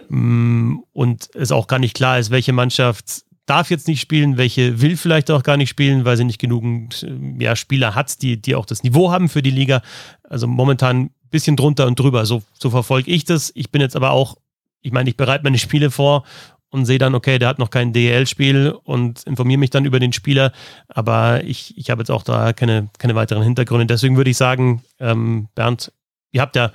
[0.08, 4.80] mm, und es auch gar nicht klar ist, welche Mannschaft darf jetzt nicht spielen, welche
[4.80, 7.06] will vielleicht auch gar nicht spielen, weil sie nicht genügend
[7.38, 9.82] ja, Spieler hat, die, die auch das Niveau haben für die Liga.
[10.22, 12.26] Also momentan ein bisschen drunter und drüber.
[12.26, 13.52] So, so verfolge ich das.
[13.54, 14.36] Ich bin jetzt aber auch,
[14.80, 16.24] ich meine, ich bereite meine Spiele vor
[16.70, 20.12] und sehe dann, okay, der hat noch kein DL-Spiel und informiere mich dann über den
[20.12, 20.52] Spieler.
[20.88, 23.86] Aber ich, ich habe jetzt auch da keine, keine weiteren Hintergründe.
[23.86, 25.92] Deswegen würde ich sagen, ähm, Bernd,
[26.32, 26.72] ihr habt ja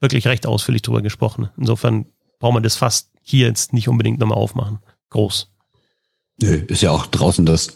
[0.00, 1.48] wirklich recht ausführlich drüber gesprochen.
[1.56, 2.06] Insofern
[2.38, 4.78] braucht man das fast hier jetzt nicht unbedingt nochmal aufmachen.
[5.10, 5.50] Groß.
[6.42, 7.68] Nö, ist ja auch draußen das,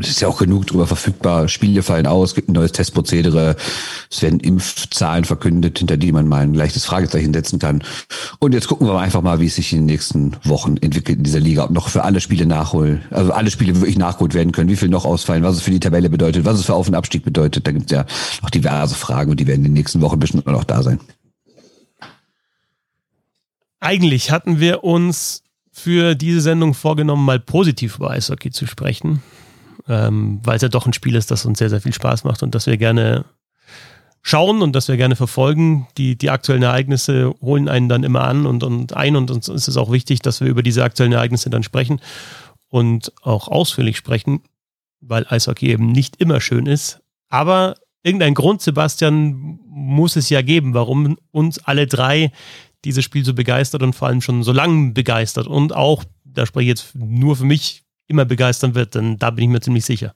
[0.00, 1.46] ist ja auch genug drüber verfügbar.
[1.46, 3.54] Spiele fallen aus, gibt ein neues Testprozedere,
[4.10, 7.84] es werden Impfzahlen verkündet, hinter die man mal ein leichtes Fragezeichen setzen kann.
[8.40, 11.24] Und jetzt gucken wir einfach mal, wie es sich in den nächsten Wochen entwickelt in
[11.24, 14.68] dieser Liga, ob noch für alle Spiele nachholen, also alle Spiele wirklich nachgeholt werden können,
[14.68, 16.96] wie viel noch ausfallen, was es für die Tabelle bedeutet, was es für Auf- und
[16.96, 17.68] Abstieg bedeutet.
[17.68, 18.04] Da gibt es ja
[18.42, 20.98] noch diverse Fragen und die werden in den nächsten Wochen bestimmt noch da sein.
[23.78, 25.44] Eigentlich hatten wir uns
[25.78, 29.22] für diese Sendung vorgenommen, mal positiv über Eishockey zu sprechen,
[29.88, 32.42] ähm, weil es ja doch ein Spiel ist, das uns sehr, sehr viel Spaß macht
[32.42, 33.24] und das wir gerne
[34.22, 35.86] schauen und das wir gerne verfolgen.
[35.96, 39.68] Die, die aktuellen Ereignisse holen einen dann immer an und, und ein und uns ist
[39.68, 42.00] es auch wichtig, dass wir über diese aktuellen Ereignisse dann sprechen
[42.68, 44.42] und auch ausführlich sprechen,
[45.00, 47.00] weil Eishockey eben nicht immer schön ist.
[47.28, 52.32] Aber irgendein Grund, Sebastian, muss es ja geben, warum uns alle drei
[52.84, 56.64] dieses Spiel so begeistert und vor allem schon so lange begeistert und auch, da spreche
[56.64, 60.14] ich jetzt nur für mich, immer begeistern wird, denn da bin ich mir ziemlich sicher.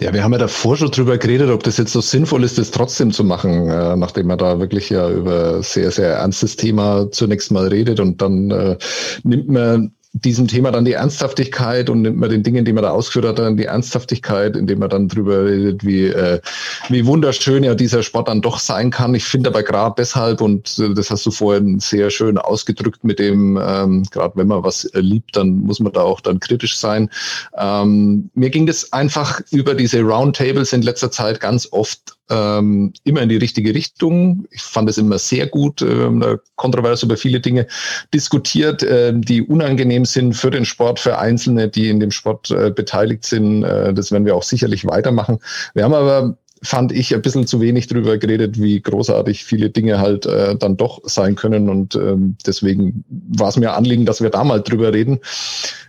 [0.00, 2.70] Ja, wir haben ja davor schon drüber geredet, ob das jetzt so sinnvoll ist, das
[2.70, 7.50] trotzdem zu machen, äh, nachdem man da wirklich ja über sehr, sehr ernstes Thema zunächst
[7.50, 8.76] mal redet und dann äh,
[9.24, 9.92] nimmt man
[10.24, 13.38] diesem Thema dann die Ernsthaftigkeit und nimmt man den Dingen, die man da ausgeführt hat,
[13.38, 16.40] dann die Ernsthaftigkeit, indem man dann drüber redet, wie, äh,
[16.88, 19.14] wie wunderschön ja dieser Sport dann doch sein kann.
[19.14, 23.18] Ich finde aber gerade deshalb, und äh, das hast du vorhin sehr schön ausgedrückt mit
[23.18, 27.10] dem, ähm, gerade wenn man was liebt, dann muss man da auch dann kritisch sein.
[27.56, 33.22] Ähm, mir ging das einfach über diese Roundtables in letzter Zeit ganz oft ähm, immer
[33.22, 34.46] in die richtige Richtung.
[34.50, 37.66] Ich fand es immer sehr gut, äh, kontrovers über viele Dinge
[38.12, 42.70] diskutiert, äh, die unangenehm sind für den Sport, für Einzelne, die in dem Sport äh,
[42.70, 43.64] beteiligt sind.
[43.64, 45.38] Äh, das werden wir auch sicherlich weitermachen.
[45.74, 49.98] Wir haben aber fand ich ein bisschen zu wenig drüber geredet, wie großartig viele Dinge
[49.98, 51.68] halt äh, dann doch sein können.
[51.68, 55.20] Und ähm, deswegen war es mir Anliegen, dass wir da mal drüber reden.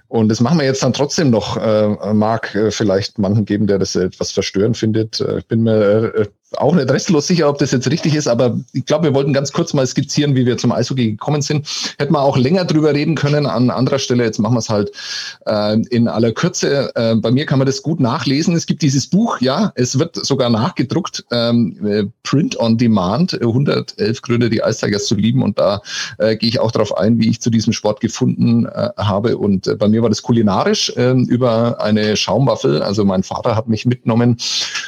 [0.09, 1.55] Und das machen wir jetzt dann trotzdem noch.
[1.55, 5.21] Äh, mag äh, vielleicht manchen geben, der das etwas verstörend findet.
[5.21, 6.25] Äh, ich bin mir äh,
[6.57, 9.51] auch nicht restlos sicher, ob das jetzt richtig ist, aber ich glaube, wir wollten ganz
[9.51, 11.67] kurz mal skizzieren, wie wir zum Eishockey gekommen sind.
[11.99, 14.23] Hätten wir auch länger drüber reden können an anderer Stelle.
[14.23, 14.91] Jetzt machen wir es halt
[15.45, 16.91] äh, in aller Kürze.
[16.95, 18.55] Äh, bei mir kann man das gut nachlesen.
[18.55, 24.21] Es gibt dieses Buch, ja, es wird sogar nachgedruckt, ähm, äh, Print on Demand, 111
[24.21, 25.43] Gründe, die Eistigers zu lieben.
[25.43, 25.81] Und da
[26.17, 29.37] äh, gehe ich auch darauf ein, wie ich zu diesem Sport gefunden äh, habe.
[29.37, 32.81] Und äh, bei mir war das kulinarisch äh, über eine Schaumwaffel.
[32.81, 34.37] Also mein Vater hat mich mitgenommen.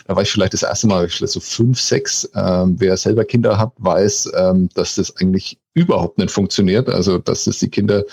[0.07, 2.29] Da war ich vielleicht das erste Mal vielleicht so fünf, sechs.
[2.35, 6.89] Ähm, wer selber Kinder hat, weiß, ähm, dass das eigentlich überhaupt nicht funktioniert.
[6.89, 8.03] Also, dass das die Kinder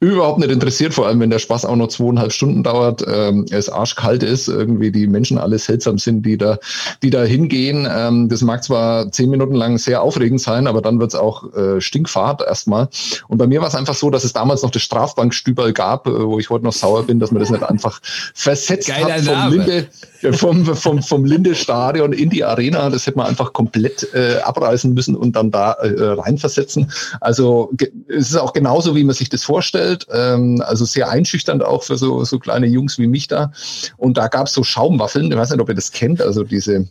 [0.00, 3.68] überhaupt nicht interessiert, vor allem wenn der Spaß auch noch zweieinhalb Stunden dauert, ähm, es
[3.68, 6.58] arschkalt ist, irgendwie die Menschen alle seltsam sind, die da,
[7.02, 7.88] die da hingehen.
[7.90, 11.80] Ähm, das mag zwar zehn Minuten lang sehr aufregend sein, aber dann wird's auch äh,
[11.80, 12.88] Stinkfahrt erstmal.
[13.26, 16.26] Und bei mir war es einfach so, dass es damals noch das Strafbankstüberl gab, äh,
[16.26, 18.00] wo ich heute noch sauer bin, dass man das nicht einfach
[18.34, 19.88] versetzt Geiler hat vom Linde,
[20.32, 22.88] vom, vom, vom Linde-Stadion in die Arena.
[22.88, 26.92] Das hätte man einfach komplett äh, abreißen müssen und dann da äh, reinversetzen.
[27.20, 27.72] Also
[28.06, 29.87] es ist auch genauso, wie man sich das vorstellt.
[30.12, 33.52] Ähm, also sehr einschüchternd auch für so, so kleine Jungs wie mich da.
[33.96, 35.30] Und da gab es so Schaumwaffeln.
[35.30, 36.20] Ich weiß nicht, ob ihr das kennt.
[36.20, 36.88] Also diese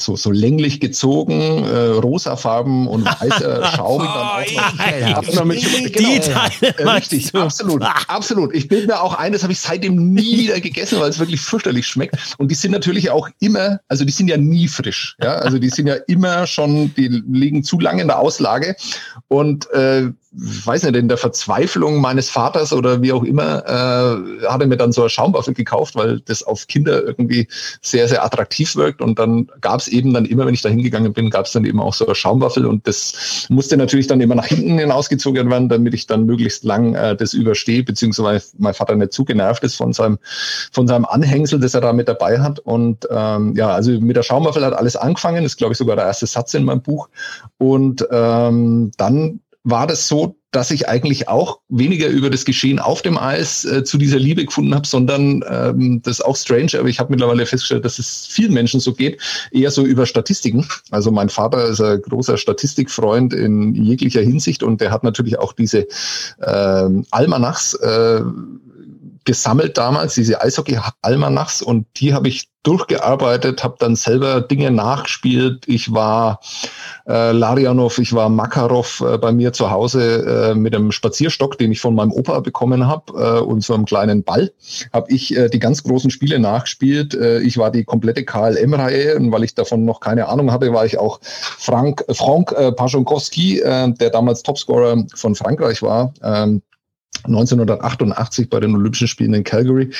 [0.00, 4.02] so, so länglich gezogen, äh, rosafarben und weißer Schaum.
[4.02, 8.54] dann auch noch, mit, die genau, Teile äh, richtig, absolut, absolut.
[8.54, 11.40] Ich bilde mir auch ein, das habe ich seitdem nie wieder gegessen, weil es wirklich
[11.40, 12.16] fürchterlich schmeckt.
[12.38, 15.16] Und die sind natürlich auch immer, also die sind ja nie frisch.
[15.22, 18.76] Ja, also die sind ja immer schon, die liegen zu lange in der Auslage.
[19.28, 24.60] Und äh, weiß nicht, in der Verzweiflung meines Vaters oder wie auch immer, äh, hat
[24.60, 27.48] er mir dann so eine Schaumwaffe gekauft, weil das auf Kinder irgendwie
[27.82, 29.02] sehr, sehr attraktiv wirkt.
[29.02, 31.64] Und dann gab es eben dann immer, wenn ich da hingegangen bin, gab es dann
[31.64, 35.68] eben auch so eine Schaumwaffel und das musste natürlich dann immer nach hinten hinausgezogen werden,
[35.68, 39.74] damit ich dann möglichst lang äh, das überstehe, beziehungsweise mein Vater nicht zu genervt ist
[39.74, 40.18] von seinem,
[40.70, 42.60] von seinem Anhängsel, das er da mit dabei hat.
[42.60, 45.96] Und ähm, ja, also mit der Schaumwaffel hat alles angefangen, das ist, glaube ich, sogar
[45.96, 47.08] der erste Satz in meinem Buch.
[47.58, 53.02] Und ähm, dann war das so, dass ich eigentlich auch weniger über das Geschehen auf
[53.02, 56.88] dem Eis äh, zu dieser Liebe gefunden habe, sondern ähm, das ist auch strange, aber
[56.88, 59.20] ich habe mittlerweile festgestellt, dass es vielen Menschen so geht,
[59.52, 60.66] eher so über Statistiken.
[60.90, 65.52] Also mein Vater ist ein großer Statistikfreund in jeglicher Hinsicht und der hat natürlich auch
[65.52, 65.86] diese
[66.38, 68.22] äh, Almanachs äh,
[69.30, 75.68] gesammelt damals, diese Eishockey-Almanachs und die habe ich durchgearbeitet, habe dann selber Dinge nachgespielt.
[75.68, 76.40] Ich war
[77.06, 81.70] äh, Larianov, ich war Makarov äh, bei mir zu Hause äh, mit einem Spazierstock, den
[81.70, 84.50] ich von meinem Opa bekommen habe äh, und so einem kleinen Ball.
[84.92, 87.14] Habe ich äh, die ganz großen Spiele nachgespielt.
[87.14, 90.84] Äh, ich war die komplette KLM-Reihe und weil ich davon noch keine Ahnung hatte, war
[90.84, 96.12] ich auch Frank, Frank äh, Paschonkowski, äh, der damals Topscorer von Frankreich war.
[96.20, 96.62] Ähm,
[97.24, 99.90] 1988 bei den Olympischen Spielen in Calgary.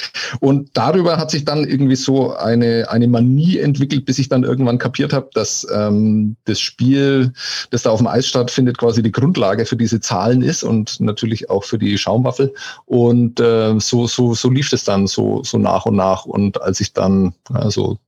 [0.40, 4.78] Und darüber hat sich dann irgendwie so eine, eine Manie entwickelt, bis ich dann irgendwann
[4.78, 7.32] kapiert habe, dass ähm, das Spiel,
[7.70, 11.50] das da auf dem Eis stattfindet, quasi die Grundlage für diese Zahlen ist und natürlich
[11.50, 12.54] auch für die Schaumwaffel.
[12.86, 16.24] Und äh, so, so, so lief es dann so, so nach und nach.
[16.24, 17.98] Und als ich dann also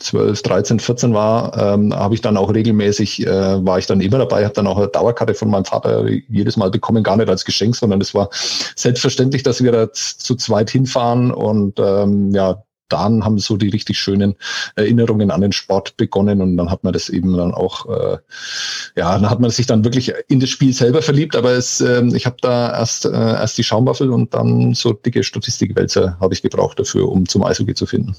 [0.00, 4.18] 12, 13, 14 war, ähm, habe ich dann auch regelmäßig, äh, war ich dann immer
[4.18, 7.44] dabei, habe dann auch eine Dauerkarte von meinem Vater jedes Mal bekommen, gar nicht als
[7.44, 8.30] Geschenk, sondern es war
[8.76, 13.98] selbstverständlich, dass wir da zu zweit hinfahren und ähm, ja, dann haben so die richtig
[13.98, 14.34] schönen
[14.74, 18.18] Erinnerungen an den Sport begonnen und dann hat man das eben dann auch, äh,
[18.96, 22.04] ja, dann hat man sich dann wirklich in das Spiel selber verliebt, aber es, äh,
[22.14, 26.42] ich habe da erst, äh, erst die Schaumwaffel und dann so dicke Statistikwälzer habe ich
[26.42, 28.16] gebraucht dafür, um zum Eishockey zu finden.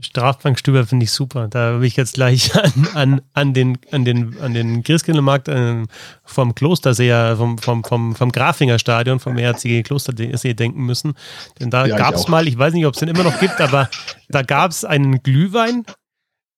[0.00, 1.48] Strafbankstüber finde ich super.
[1.48, 5.84] Da will ich jetzt gleich an, an, an den, an den, an den Christkindlmarkt äh,
[6.24, 11.14] vom Klostersee, vom, vom, vom, vom Grafinger Stadion, vom ERCG Klostersee denken müssen.
[11.58, 13.60] Denn da ja, gab es mal, ich weiß nicht, ob es den immer noch gibt,
[13.60, 13.88] aber
[14.28, 15.84] da gab es einen Glühwein.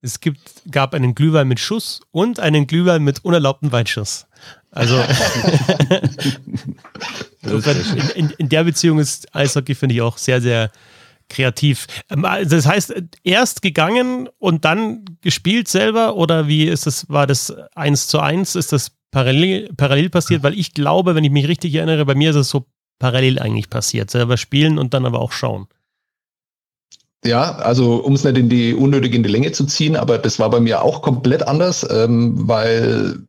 [0.01, 0.41] Es gibt,
[0.71, 4.27] gab einen Glühwein mit Schuss und einen Glühwein mit unerlaubten Weinschuss.
[4.71, 4.97] Also
[7.43, 10.71] in, in, in der Beziehung ist Eishockey, finde ich, auch sehr, sehr
[11.29, 11.87] kreativ.
[12.11, 12.95] Ähm, also das heißt,
[13.25, 18.55] erst gegangen und dann gespielt selber oder wie ist das, war das eins zu eins?
[18.55, 20.43] Ist das parallel, parallel passiert?
[20.43, 22.67] Weil ich glaube, wenn ich mich richtig erinnere, bei mir ist es so
[22.99, 24.11] parallel eigentlich passiert.
[24.11, 25.67] Selber spielen und dann aber auch schauen.
[27.25, 30.41] Ja, also um es nicht in die unnötig in die Länge zu ziehen, aber das
[30.41, 33.27] war bei mir auch komplett anders, ähm, weil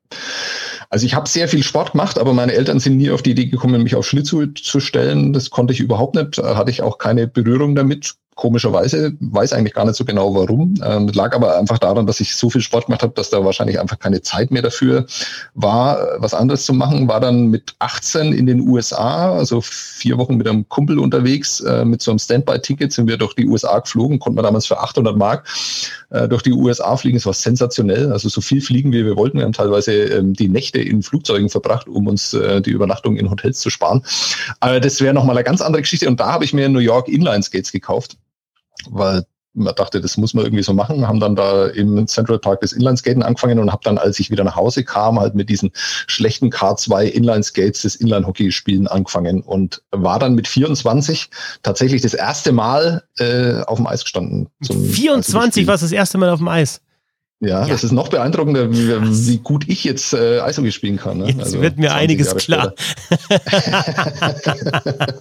[0.93, 3.47] also ich habe sehr viel Sport gemacht, aber meine Eltern sind nie auf die Idee
[3.47, 5.33] gekommen, mich auf Schlittschuh zu stellen.
[5.33, 9.85] Das konnte ich überhaupt nicht, hatte ich auch keine Berührung damit komischerweise, weiß eigentlich gar
[9.85, 10.75] nicht so genau warum.
[10.83, 13.79] Ähm, lag aber einfach daran, dass ich so viel Sport gemacht habe, dass da wahrscheinlich
[13.79, 15.05] einfach keine Zeit mehr dafür
[15.53, 17.07] war, was anderes zu machen.
[17.07, 21.85] War dann mit 18 in den USA, also vier Wochen mit einem Kumpel unterwegs, äh,
[21.85, 25.15] mit so einem Standby-Ticket sind wir durch die USA geflogen, konnten wir damals für 800
[25.15, 25.47] Mark
[26.09, 27.17] äh, durch die USA fliegen.
[27.17, 29.37] Es war sensationell, also so viel fliegen, wie wir wollten.
[29.37, 33.29] Wir haben teilweise ähm, die Nächte in Flugzeugen verbracht, um uns äh, die Übernachtung in
[33.29, 34.03] Hotels zu sparen.
[34.59, 36.07] Aber das wäre nochmal eine ganz andere Geschichte.
[36.07, 38.17] Und da habe ich mir in New York Inline Skates gekauft
[38.89, 42.61] weil man dachte, das muss man irgendwie so machen, haben dann da im Central Park
[42.61, 45.71] das Inlineskaten angefangen und habe dann, als ich wieder nach Hause kam, halt mit diesen
[46.07, 51.29] schlechten K2 Inlineskates das Inline-Hockey spielen angefangen und war dann mit 24
[51.61, 54.49] tatsächlich das erste Mal äh, auf dem Eis gestanden.
[54.63, 56.81] 24 war das erste Mal auf dem Eis?
[57.43, 58.87] Ja, ja, das ist noch beeindruckender, wie,
[59.27, 61.17] wie gut ich jetzt äh, Eishockey spielen kann.
[61.17, 61.27] Ne?
[61.27, 62.73] Jetzt also wird mir einiges Jahre klar.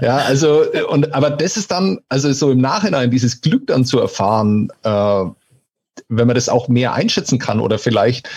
[0.00, 3.98] ja, also, und, aber das ist dann, also so im Nachhinein, dieses Glück dann zu
[3.98, 5.24] erfahren, äh,
[6.08, 8.28] wenn man das auch mehr einschätzen kann oder vielleicht,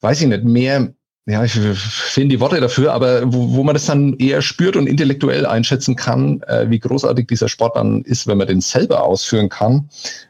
[0.00, 0.94] weiß ich nicht, mehr,
[1.26, 4.88] ja, ich finde die Worte dafür, aber wo, wo man das dann eher spürt und
[4.88, 9.48] intellektuell einschätzen kann, äh, wie großartig dieser Sport dann ist, wenn man den selber ausführen
[9.48, 9.88] kann.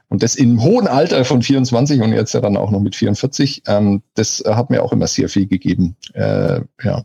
[0.08, 3.62] Und das im hohen Alter von 24 und jetzt ja dann auch noch mit 44,
[3.66, 5.96] ähm, das hat mir auch immer sehr viel gegeben.
[6.12, 7.02] Äh, ja.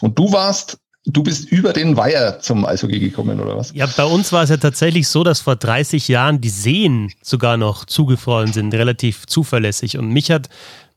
[0.00, 3.72] Und du warst Du bist über den Weiher zum Eishockey gekommen, oder was?
[3.74, 7.56] Ja, bei uns war es ja tatsächlich so, dass vor 30 Jahren die Seen sogar
[7.56, 9.98] noch zugefroren sind, relativ zuverlässig.
[9.98, 10.48] Und mich hat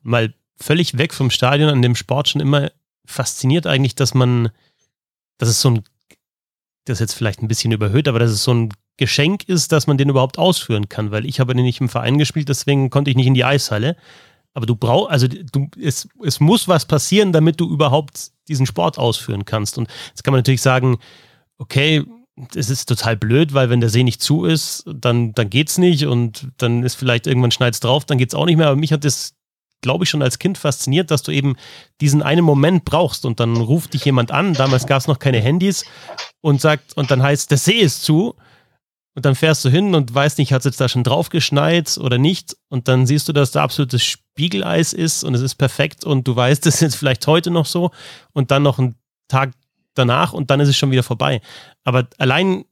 [0.04, 2.72] mal völlig weg vom Stadion an dem Sport schon immer
[3.06, 4.50] fasziniert eigentlich, dass man,
[5.38, 5.84] dass es so ein,
[6.86, 9.88] das ist jetzt vielleicht ein bisschen überhöht, aber dass es so ein Geschenk ist, dass
[9.88, 13.12] man den überhaupt ausführen kann, weil ich habe den nicht im Verein gespielt, deswegen konnte
[13.12, 13.98] ich nicht in die Eishalle.
[14.54, 18.98] Aber du brauchst, also du, es, es muss was passieren, damit du überhaupt diesen Sport
[18.98, 19.78] ausführen kannst.
[19.78, 20.98] Und jetzt kann man natürlich sagen,
[21.58, 22.06] okay,
[22.56, 26.06] es ist total blöd, weil wenn der See nicht zu ist, dann, dann geht's nicht
[26.06, 28.68] und dann ist vielleicht irgendwann schneit's drauf, dann geht's auch nicht mehr.
[28.68, 29.35] Aber mich hat das,
[29.86, 31.56] glaube ich, schon als Kind fasziniert, dass du eben
[32.02, 34.56] diesen einen Moment brauchst und dann ruft dich jemand an.
[34.56, 35.86] Damals gab es noch keine Handys
[36.42, 38.36] und sagt, und dann heißt, der See ist zu.
[39.14, 42.00] Und dann fährst du hin und weißt nicht, hat es jetzt da schon drauf geschneit
[42.00, 42.58] oder nicht.
[42.68, 46.36] Und dann siehst du, dass da absolutes Spiegeleis ist und es ist perfekt und du
[46.36, 47.92] weißt, das ist jetzt vielleicht heute noch so
[48.34, 48.96] und dann noch einen
[49.28, 49.52] Tag
[49.94, 51.42] danach und dann ist es schon wieder vorbei.
[51.84, 52.66] Aber allein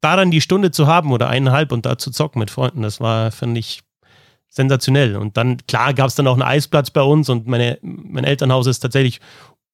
[0.00, 3.00] da dann die Stunde zu haben oder eineinhalb und da zu zocken mit Freunden, das
[3.00, 3.82] war, finde ich,
[4.52, 5.16] sensationell.
[5.16, 8.66] Und dann, klar, gab es dann auch einen Eisplatz bei uns und meine, mein Elternhaus
[8.66, 9.20] ist tatsächlich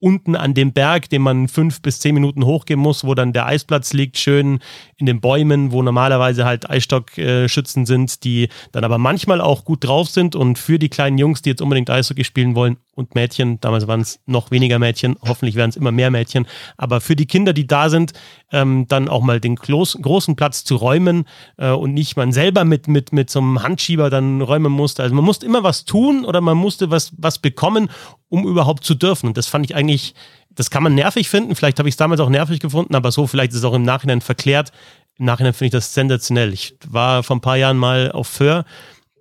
[0.00, 3.46] unten an dem Berg, den man fünf bis zehn Minuten hochgehen muss, wo dann der
[3.46, 4.60] Eisplatz liegt, schön
[4.96, 10.08] in den Bäumen, wo normalerweise halt Eisstockschützen sind, die dann aber manchmal auch gut drauf
[10.08, 13.86] sind und für die kleinen Jungs, die jetzt unbedingt Eishockey spielen wollen und Mädchen, damals
[13.86, 16.46] waren es noch weniger Mädchen, hoffentlich werden es immer mehr Mädchen,
[16.76, 18.12] aber für die Kinder, die da sind,
[18.50, 21.24] ähm, dann auch mal den groß, großen Platz zu räumen
[21.58, 25.04] äh, und nicht man selber mit, mit, mit so einem Handschieber dann räumen musste.
[25.04, 27.88] Also man musste immer was tun oder man musste was, was bekommen,
[28.28, 29.28] um überhaupt zu dürfen.
[29.28, 30.14] Und das fand ich eigentlich,
[30.50, 31.54] das kann man nervig finden.
[31.54, 33.84] Vielleicht habe ich es damals auch nervig gefunden, aber so vielleicht ist es auch im
[33.84, 34.72] Nachhinein verklärt.
[35.18, 36.52] Im Nachhinein finde ich das sensationell.
[36.52, 38.64] Ich war vor ein paar Jahren mal auf Föhr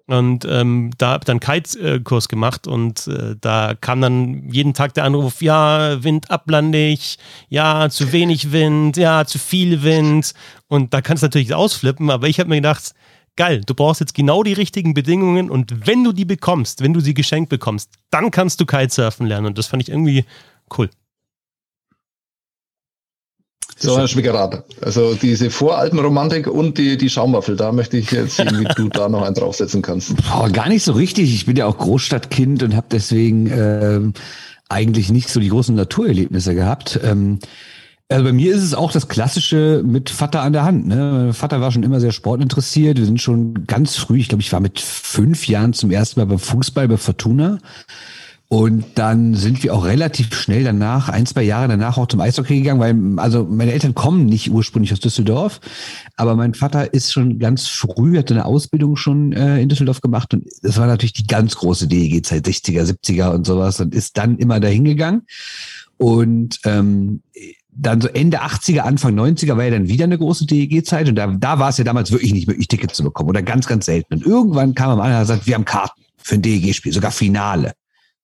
[0.08, 5.04] und ähm, da habe dann Kite-Kurs gemacht und äh, da kam dann jeden Tag der
[5.04, 7.18] Anruf, ja, Wind ablandig,
[7.50, 10.34] ja, zu wenig Wind, ja, zu viel Wind.
[10.68, 12.94] Und da kannst du natürlich ausflippen, aber ich habe mir gedacht,
[13.36, 17.02] geil, du brauchst jetzt genau die richtigen Bedingungen und wenn du die bekommst, wenn du
[17.02, 19.48] sie geschenkt bekommst, dann kannst du Kitesurfen lernen.
[19.48, 20.24] Und das fand ich irgendwie
[20.78, 20.90] cool.
[23.80, 28.60] So, Herr Schwickerath, also diese Voralpenromantik und die, die Schaumwaffel, da möchte ich jetzt sehen,
[28.60, 30.16] wie du da noch einen draufsetzen kannst.
[30.32, 31.34] Boah, gar nicht so richtig.
[31.34, 34.14] Ich bin ja auch Großstadtkind und habe deswegen ähm,
[34.68, 37.00] eigentlich nicht so die großen Naturerlebnisse gehabt.
[37.04, 37.40] Ähm,
[38.10, 40.88] also bei mir ist es auch das Klassische mit Vater an der Hand.
[40.88, 40.96] Ne?
[41.26, 42.98] Mein Vater war schon immer sehr sportinteressiert.
[42.98, 46.26] Wir sind schon ganz früh, ich glaube, ich war mit fünf Jahren zum ersten Mal
[46.26, 47.60] beim Fußball bei Fortuna.
[48.50, 52.60] Und dann sind wir auch relativ schnell danach, ein, zwei Jahre danach auch zum Eishockey
[52.60, 55.60] gegangen, weil also meine Eltern kommen nicht ursprünglich aus Düsseldorf,
[56.16, 60.34] aber mein Vater ist schon ganz früh, hat eine Ausbildung schon äh, in Düsseldorf gemacht
[60.34, 64.38] und das war natürlich die ganz große DEG-Zeit, 60er, 70er und sowas und ist dann
[64.38, 65.24] immer dahin gegangen.
[65.98, 67.22] Und ähm,
[67.70, 71.28] dann so Ende 80er, Anfang 90er war ja dann wieder eine große DEG-Zeit und da,
[71.28, 74.14] da war es ja damals wirklich nicht möglich, Tickets zu bekommen oder ganz, ganz selten.
[74.14, 77.74] Und irgendwann kam am anderen und sagt, wir haben Karten für ein DEG-Spiel, sogar Finale.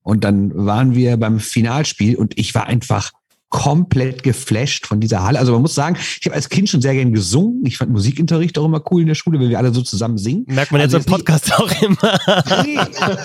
[0.04, 3.12] Und dann waren wir beim Finalspiel und ich war einfach
[3.50, 5.38] komplett geflasht von dieser Halle.
[5.38, 7.64] Also man muss sagen, ich habe als Kind schon sehr gern gesungen.
[7.66, 10.46] Ich fand Musikunterricht auch immer cool in der Schule, wenn wir alle so zusammen singen.
[10.48, 12.20] Merkt man also jetzt im Podcast nicht, auch immer.
[12.64, 12.80] Nee,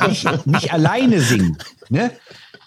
[0.09, 1.57] nicht, nicht alleine singen,
[1.89, 2.11] ne?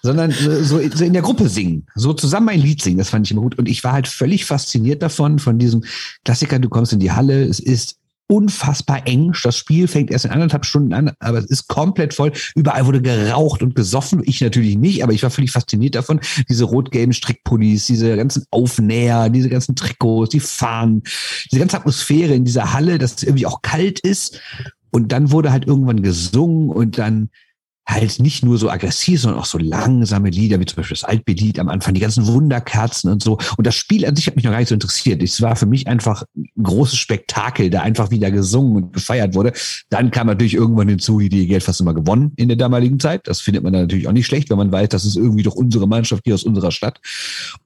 [0.01, 2.97] sondern so, so in der Gruppe singen, so zusammen ein Lied singen.
[2.97, 3.57] Das fand ich immer gut.
[3.57, 5.83] Und ich war halt völlig fasziniert davon, von diesem
[6.25, 8.00] Klassiker, du kommst in die Halle, es ist
[8.31, 9.33] unfassbar eng.
[9.43, 12.31] Das Spiel fängt erst in anderthalb Stunden an, aber es ist komplett voll.
[12.55, 14.21] Überall wurde geraucht und gesoffen.
[14.23, 16.21] Ich natürlich nicht, aber ich war völlig fasziniert davon.
[16.47, 21.03] Diese rot-gelben Strickpullis, diese ganzen Aufnäher, diese ganzen Trikots, die Fahnen,
[21.51, 24.39] diese ganze Atmosphäre in dieser Halle, dass es irgendwie auch kalt ist.
[24.91, 27.29] Und dann wurde halt irgendwann gesungen und dann
[27.87, 31.59] halt nicht nur so aggressiv, sondern auch so langsame Lieder, wie zum Beispiel das Altbelied
[31.59, 33.37] am Anfang, die ganzen Wunderkerzen und so.
[33.57, 35.21] Und das Spiel an sich hat mich noch gar nicht so interessiert.
[35.21, 39.53] Es war für mich einfach ein großes Spektakel, da einfach wieder gesungen und gefeiert wurde.
[39.89, 43.27] Dann kam natürlich irgendwann hinzu, die Geld fast immer gewonnen in der damaligen Zeit.
[43.27, 45.55] Das findet man dann natürlich auch nicht schlecht, wenn man weiß, das ist irgendwie doch
[45.55, 46.99] unsere Mannschaft hier aus unserer Stadt.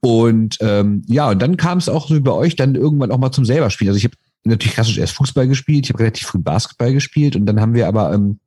[0.00, 3.32] Und ähm, ja, und dann kam es auch so bei euch dann irgendwann auch mal
[3.32, 3.90] zum selber Spielen.
[3.90, 7.46] Also ich habe natürlich klassisch erst Fußball gespielt, ich habe relativ früh Basketball gespielt und
[7.46, 8.38] dann haben wir aber ähm,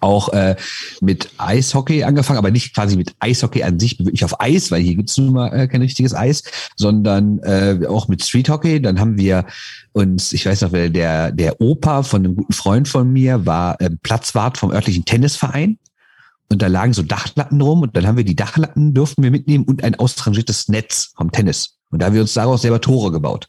[0.00, 0.56] auch äh,
[1.00, 4.94] mit Eishockey angefangen, aber nicht quasi mit Eishockey an sich, wirklich auf Eis, weil hier
[4.94, 6.42] gibt's nun mal äh, kein richtiges Eis,
[6.76, 8.80] sondern äh, auch mit Street Hockey.
[8.80, 9.46] Dann haben wir
[9.92, 13.90] uns, ich weiß noch, der, der Opa von einem guten Freund von mir war äh,
[14.02, 15.78] Platzwart vom örtlichen Tennisverein.
[16.48, 19.64] Und da lagen so Dachlatten rum und dann haben wir die Dachlatten durften wir mitnehmen
[19.64, 21.78] und ein ausrangiertes Netz vom Tennis.
[21.90, 23.48] Und da haben wir uns daraus selber Tore gebaut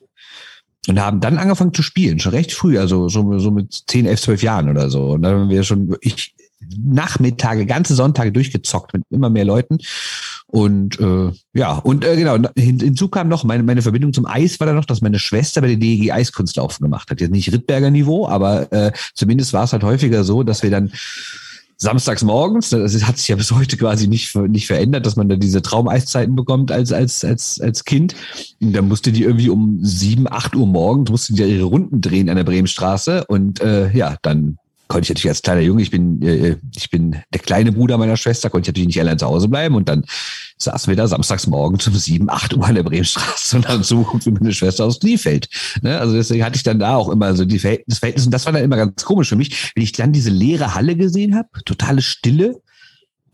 [0.88, 4.22] und haben dann angefangen zu spielen, schon recht früh, also so, so mit 10, 11,
[4.22, 5.12] 12 Jahren oder so.
[5.12, 6.34] Und dann haben wir schon wirklich
[6.76, 9.78] Nachmittage, ganze Sonntage durchgezockt mit immer mehr Leuten.
[10.48, 14.60] Und äh, ja, und äh, genau, hin, hinzu kam noch, meine, meine Verbindung zum Eis
[14.60, 17.20] war dann noch, dass meine Schwester bei der DEG Eiskunstlaufen gemacht hat.
[17.20, 20.92] Jetzt nicht Rittberger Niveau, aber äh, zumindest war es halt häufiger so, dass wir dann
[21.78, 25.36] samstags morgens, das hat sich ja bis heute quasi nicht, nicht verändert, dass man da
[25.36, 28.16] diese Traumeiszeiten bekommt als, als, als, als Kind.
[28.60, 32.30] Und dann musste die irgendwie um sieben, acht Uhr morgens, musste die ihre Runden drehen
[32.30, 34.58] an der Bremenstraße und äh, ja, dann
[34.88, 38.18] konnte ich natürlich als kleiner Junge, ich bin, äh, ich bin der kleine Bruder meiner
[38.18, 40.06] Schwester, konnte ich natürlich nicht allein zu Hause bleiben und dann
[40.58, 44.22] saßen wir da samstags morgens um sieben, acht Uhr an der Bremenstraße und dann suchen
[44.22, 45.50] für meine Schwester aus Kniefeld.
[45.82, 46.00] Ne?
[46.00, 48.54] Also deswegen hatte ich dann da auch immer so die Verhältnis, Verhältnis und das war
[48.54, 52.02] dann immer ganz komisch für mich, wenn ich dann diese leere Halle gesehen habe, totale
[52.02, 52.62] Stille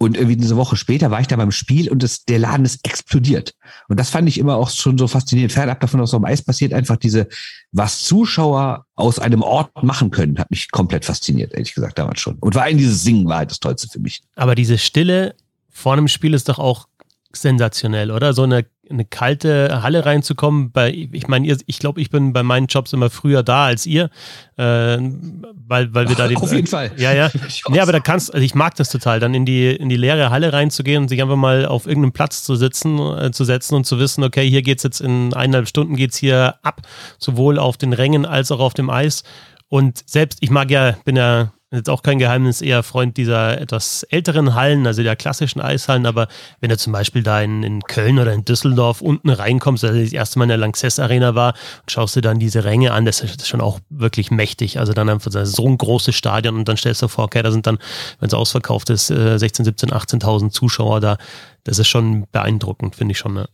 [0.03, 2.85] und irgendwie diese Woche später war ich da beim Spiel und das, der Laden ist
[2.85, 3.53] explodiert.
[3.87, 5.51] Und das fand ich immer auch schon so faszinierend.
[5.51, 7.27] Fernab davon, was auf dem Eis passiert, einfach diese,
[7.71, 12.35] was Zuschauer aus einem Ort machen können, hat mich komplett fasziniert, ehrlich gesagt, damals schon.
[12.39, 14.21] Und vor allem dieses Singen war halt das Tollste für mich.
[14.35, 15.35] Aber diese Stille
[15.69, 16.87] vor einem Spiel ist doch auch
[17.31, 18.33] sensationell, oder?
[18.33, 20.71] So eine, eine kalte Halle reinzukommen.
[20.71, 24.09] Bei, ich meine, ich glaube, ich bin bei meinen Jobs immer früher da als ihr,
[24.57, 26.37] äh, weil, weil wir da die.
[26.37, 26.91] Auf jeden Fall.
[26.97, 27.29] Ja, ja.
[27.69, 30.29] Nee, aber da kannst, also ich mag das total, dann in die, in die leere
[30.29, 33.85] Halle reinzugehen und sich einfach mal auf irgendeinem Platz zu sitzen, äh, zu setzen und
[33.85, 36.81] zu wissen, okay, hier geht's jetzt in eineinhalb Stunden geht's hier ab,
[37.17, 39.23] sowohl auf den Rängen als auch auf dem Eis.
[39.69, 44.03] Und selbst, ich mag ja, bin ja jetzt auch kein Geheimnis, eher Freund dieser etwas
[44.03, 46.27] älteren Hallen, also der klassischen Eishallen, aber
[46.61, 50.13] wenn du zum Beispiel da in, in Köln oder in Düsseldorf unten reinkommst, also das
[50.13, 53.21] erste Mal in der Lanxess Arena war und schaust dir dann diese Ränge an, das
[53.21, 54.79] ist schon auch wirklich mächtig.
[54.79, 57.67] Also dann einfach so ein großes Stadion und dann stellst du vor, okay, da sind
[57.67, 57.79] dann,
[58.19, 61.17] wenn es ausverkauft ist, 16, 17, 18.000 Zuschauer da.
[61.63, 63.33] Das ist schon beeindruckend, finde ich schon.
[63.33, 63.47] Ne?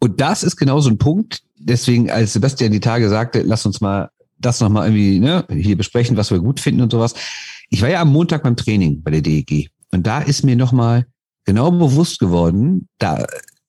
[0.00, 1.42] Und das ist genau so ein Punkt.
[1.56, 6.16] Deswegen, als Sebastian die Tage sagte, lass uns mal das nochmal irgendwie ne, hier besprechen,
[6.16, 7.14] was wir gut finden und sowas.
[7.70, 11.06] Ich war ja am Montag beim Training bei der DEG und da ist mir nochmal
[11.44, 13.26] genau bewusst geworden, da,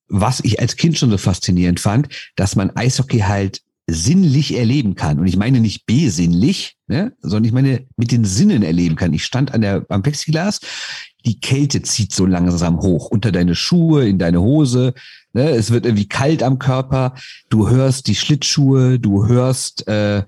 [0.08, 5.20] was ich als Kind schon so faszinierend fand, dass man Eishockey halt sinnlich erleben kann.
[5.20, 9.14] Und ich meine nicht besinnlich, ne, sondern ich meine mit den Sinnen erleben kann.
[9.14, 10.60] Ich stand an der, am Plexiglas,
[11.26, 14.94] die Kälte zieht so langsam hoch unter deine Schuhe, in deine Hose.
[15.34, 17.16] Ne, es wird irgendwie kalt am Körper.
[17.50, 20.24] Du hörst die Schlittschuhe, du hörst äh,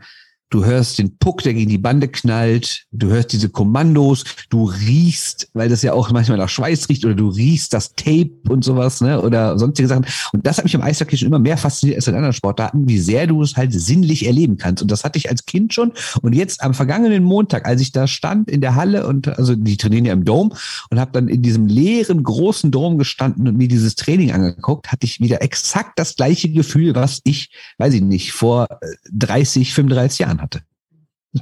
[0.51, 5.49] du hörst den Puck, der gegen die Bande knallt, du hörst diese Kommandos, du riechst,
[5.53, 9.01] weil das ja auch manchmal nach Schweiß riecht, oder du riechst das Tape und sowas,
[9.01, 10.05] ne, oder sonstige Sachen.
[10.33, 12.99] Und das hat mich im Eishockey schon immer mehr fasziniert als in anderen Sportarten, wie
[12.99, 14.81] sehr du es halt sinnlich erleben kannst.
[14.81, 15.93] Und das hatte ich als Kind schon.
[16.21, 19.77] Und jetzt am vergangenen Montag, als ich da stand in der Halle und, also die
[19.77, 20.53] trainieren ja im Dom
[20.89, 25.05] und habe dann in diesem leeren, großen Dom gestanden und mir dieses Training angeguckt, hatte
[25.05, 28.67] ich wieder exakt das gleiche Gefühl, was ich, weiß ich nicht, vor
[29.13, 30.61] 30, äh, 35 Jahren hatte.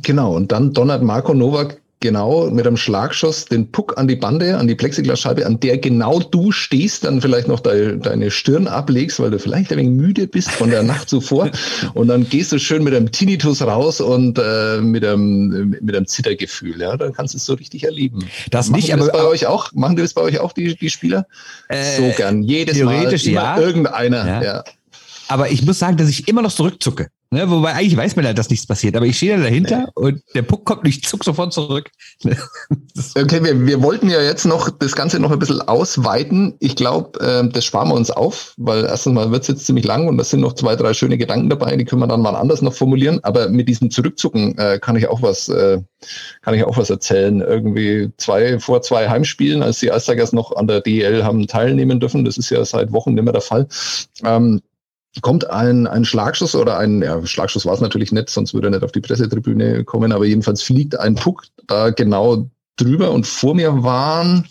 [0.04, 4.58] Genau, und dann donnert Marco Novak genau mit einem Schlagschuss den Puck an die Bande,
[4.58, 9.20] an die Plexiglasscheibe, an der genau du stehst, dann vielleicht noch de deine Stirn ablegst,
[9.20, 11.52] weil du vielleicht ein wenig müde bist von der Nacht zuvor.
[11.94, 16.06] Und dann gehst du schön mit einem Tinnitus raus und äh, mit, einem, mit einem
[16.06, 16.80] Zittergefühl.
[16.80, 18.26] Ja, dann kannst du es so richtig erleben.
[18.52, 19.72] Das machen nicht, aber das bei euch auch.
[19.74, 21.26] Machen die das bei euch auch, die, die Spieler?
[21.68, 22.44] Äh, so gern.
[22.44, 23.32] Jedes theoretisch Mal.
[23.32, 23.60] Ja.
[23.60, 24.28] Irgendeiner.
[24.28, 24.44] Ja.
[24.44, 24.64] ja.
[25.28, 27.10] Aber ich muss sagen, dass ich immer noch zurückzucke.
[27.32, 29.86] Ne, wobei eigentlich weiß man ja, dass nichts passiert, aber ich stehe da dahinter nee.
[29.94, 31.92] und der Puck kommt nicht zuck sofort zurück.
[32.24, 36.56] okay, wir, wir wollten ja jetzt noch das Ganze noch ein bisschen ausweiten.
[36.60, 39.86] Ich glaube, äh, das sparen wir uns auf, weil erstens mal wird es jetzt ziemlich
[39.86, 42.36] lang und da sind noch zwei, drei schöne Gedanken dabei, die können wir dann mal
[42.36, 43.20] anders noch formulieren.
[43.22, 45.78] Aber mit diesem Zurückzucken äh, kann ich auch was, äh,
[46.42, 47.42] kann ich auch was erzählen.
[47.42, 52.26] Irgendwie zwei, vor zwei Heimspielen, als die Eistagers noch an der DL haben teilnehmen dürfen,
[52.26, 53.68] das ist ja seit Wochen nicht mehr der Fall.
[54.26, 54.62] Ähm,
[55.22, 58.72] kommt ein, ein Schlagschuss oder ein, ja, Schlagschuss war es natürlich nicht, sonst würde er
[58.72, 63.56] nicht auf die Pressetribüne kommen, aber jedenfalls fliegt ein Puck da genau drüber und vor
[63.56, 64.48] mir waren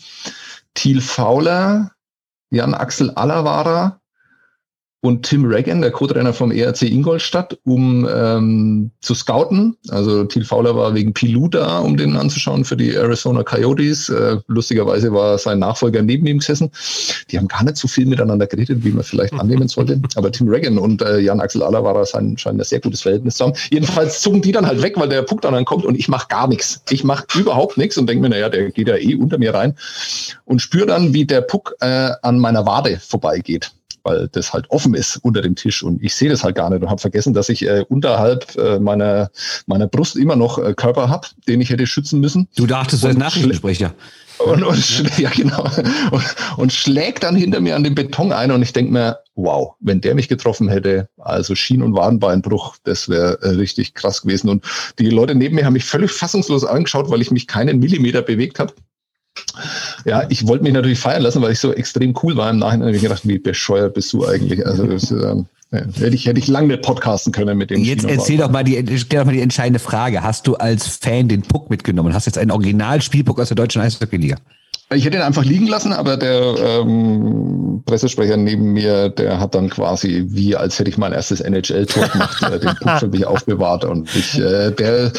[0.73, 1.91] Thiel Fauler,
[2.51, 3.98] Jan Axel Allerwara
[5.01, 9.77] und Tim Regan, der Co-Trainer vom ERC Ingolstadt, um ähm, zu scouten.
[9.89, 14.09] Also Thiel Fowler war wegen Pilou da, um den anzuschauen für die Arizona Coyotes.
[14.09, 16.69] Äh, lustigerweise war sein Nachfolger neben ihm gesessen.
[17.31, 20.01] Die haben gar nicht so viel miteinander geredet, wie man vielleicht annehmen sollte.
[20.15, 23.45] Aber Tim Regan und äh, Jan-Axel Aller war scheinen, scheinen ein sehr gutes Verhältnis zu
[23.45, 23.53] haben.
[23.71, 26.47] Jedenfalls zucken die dann halt weg, weil der Puck dann kommt und ich mache gar
[26.47, 26.81] nichts.
[26.89, 29.75] Ich mache überhaupt nichts und denke mir, naja, der geht ja eh unter mir rein
[30.43, 33.71] und spüre dann, wie der Puck äh, an meiner Wade vorbeigeht
[34.03, 36.81] weil das halt offen ist unter dem Tisch und ich sehe das halt gar nicht
[36.81, 39.29] und habe vergessen, dass ich äh, unterhalb äh, meiner,
[39.65, 42.47] meiner Brust immer noch äh, Körper habe, den ich hätte schützen müssen.
[42.55, 43.93] Du dachtest, du Nachrichtensprecher.
[44.39, 45.63] Und, und, ja, genau.
[46.11, 49.73] Und, und schlägt dann hinter mir an den Beton ein und ich denke mir, wow,
[49.81, 54.49] wenn der mich getroffen hätte, also Schien- und Wadenbeinbruch, das wäre äh, richtig krass gewesen.
[54.49, 54.65] Und
[54.97, 58.59] die Leute neben mir haben mich völlig fassungslos angeschaut, weil ich mich keinen Millimeter bewegt
[58.59, 58.73] habe.
[60.05, 62.49] Ja, ich wollte mich natürlich feiern lassen, weil ich so extrem cool war.
[62.49, 64.65] Im Nachhinein habe ich gedacht, wie bescheuert bist du eigentlich?
[64.65, 67.79] Also das, ähm, hätte ich, hätte ich lange nicht podcasten können mit dem.
[67.83, 70.23] Jetzt erzähl doch mal die, stell doch mal die entscheidende Frage.
[70.23, 72.13] Hast du als Fan den Puck mitgenommen?
[72.13, 74.37] Hast du jetzt einen Original-Spielpuck aus der deutschen Eishockey-Liga?
[74.91, 79.69] Ich hätte ihn einfach liegen lassen, aber der ähm, Pressesprecher neben mir, der hat dann
[79.69, 83.85] quasi, wie als hätte ich mein erstes NHL-Tor gemacht, äh, den Puck für mich aufbewahrt.
[83.85, 85.11] Und ich, äh, der,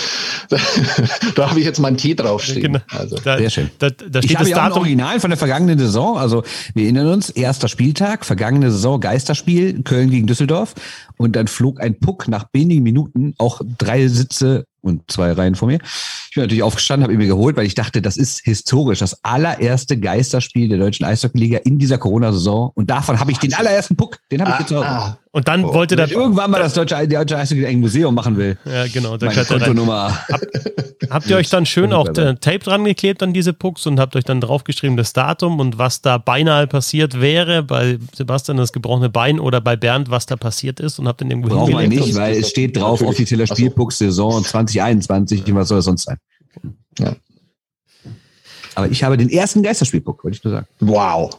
[1.36, 2.72] da habe ich jetzt meinen Tee draufstehen.
[2.72, 2.80] Genau.
[2.88, 3.16] Also.
[3.22, 3.70] Da, Sehr schön.
[3.78, 6.18] Da, da steht ich habe ja auch ein Original von der vergangenen Saison.
[6.18, 6.42] Also
[6.74, 10.74] wir erinnern uns, erster Spieltag, vergangene Saison, Geisterspiel, Köln gegen Düsseldorf.
[11.16, 15.68] Und dann flog ein Puck nach wenigen Minuten auch drei Sitze und zwei Reihen vor
[15.68, 15.78] mir.
[15.82, 19.24] Ich bin natürlich aufgestanden, habe ihn mir geholt, weil ich dachte, das ist historisch, das
[19.24, 22.72] allererste Geisterspiel der deutschen Eishockeyliga in dieser Corona-Saison.
[22.74, 25.74] Und davon habe ich den allerersten Puck, den habe ich jetzt ah, Und dann oh,
[25.74, 28.58] wollte der irgendwann mal das deutsche, die deutsche Eishockey ein Museum machen will.
[28.64, 29.16] Ja, genau.
[29.16, 30.12] Da Meine Kontonummer.
[30.28, 30.40] Hab,
[31.08, 34.16] habt ihr euch dann schön auch äh, Tape dran geklebt an diese Pucks und habt
[34.16, 39.08] euch dann draufgeschrieben das Datum und was da beinahe passiert wäre bei Sebastian das gebrochene
[39.08, 42.16] Bein oder bei Bernd, was da passiert ist und habt dann irgendwo Brauchen wir nicht,
[42.16, 46.16] weil es steht drauf offizieller Spielpuck-Saison 2021 was soll es sonst sein?
[46.98, 47.14] Ja.
[48.74, 50.66] Aber ich habe den ersten Geisterspielpuck, wollte ich nur sagen.
[50.80, 51.30] Wow.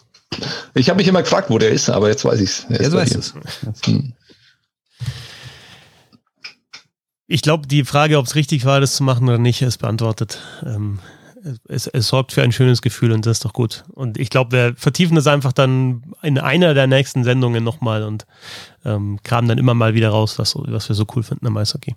[0.73, 2.65] Ich habe mich immer gefragt, wo der ist, aber jetzt weiß ich es.
[2.69, 3.33] Jetzt weiß es.
[3.85, 4.13] Hm.
[7.27, 10.39] Ich glaube, die Frage, ob es richtig war, das zu machen oder nicht, ist beantwortet.
[10.65, 10.99] Ähm,
[11.67, 13.83] es, es, sorgt für ein schönes Gefühl und das ist doch gut.
[13.93, 18.25] Und ich glaube, wir vertiefen das einfach dann in einer der nächsten Sendungen nochmal und
[18.85, 21.95] ähm, kramen dann immer mal wieder raus, was, was wir so cool finden am Eishockey.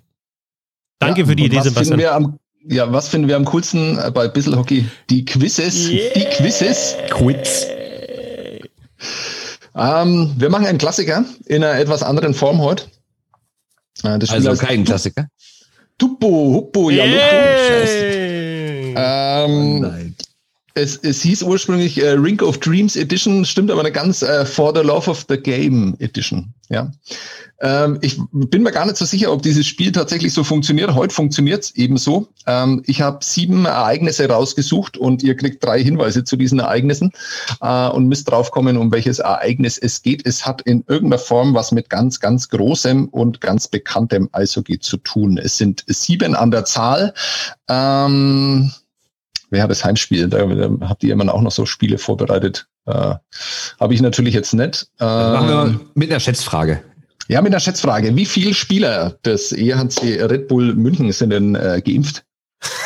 [0.99, 2.39] Danke ja, für die Idee, Sebastian.
[2.63, 4.85] ja, was finden wir am coolsten bei Bissel Hockey?
[5.09, 5.89] Die Quizzes.
[5.89, 6.13] Yeah.
[6.15, 6.95] Die Quizzes.
[7.09, 7.67] Quiz.
[9.75, 12.85] Ähm, wir machen einen Klassiker in einer etwas anderen Form heute.
[14.03, 15.27] Äh, das also kein Klassiker.
[15.97, 17.05] Tuppo, Huppo, ja,
[18.97, 20.04] ähm, oh
[20.75, 24.75] es, es hieß ursprünglich äh, Ring of Dreams Edition, stimmt aber nicht ganz, äh, For
[24.75, 26.53] the Love of the Game Edition.
[26.69, 26.91] Ja.
[27.61, 30.93] Ähm, ich bin mir gar nicht so sicher, ob dieses Spiel tatsächlich so funktioniert.
[30.93, 32.27] Heute funktioniert es ebenso.
[32.45, 37.11] Ähm, ich habe sieben Ereignisse rausgesucht und ihr kriegt drei Hinweise zu diesen Ereignissen
[37.61, 40.27] äh, und müsst draufkommen, um welches Ereignis es geht.
[40.27, 44.97] Es hat in irgendeiner Form was mit ganz, ganz großem und ganz bekanntem Eishockey zu
[44.97, 45.37] tun.
[45.37, 47.13] Es sind sieben an der Zahl.
[47.69, 48.73] Ähm,
[49.61, 50.27] hat das Heimspiel?
[50.27, 52.67] Da, da habt ihr immer auch noch so Spiele vorbereitet.
[52.85, 53.15] Äh,
[53.79, 54.87] Habe ich natürlich jetzt nicht.
[54.99, 56.81] Äh, machen wir ähm, mit einer Schätzfrage.
[57.27, 58.15] Ja, mit einer Schätzfrage.
[58.15, 62.23] Wie viele Spieler des EHC Red Bull München sind denn äh, geimpft?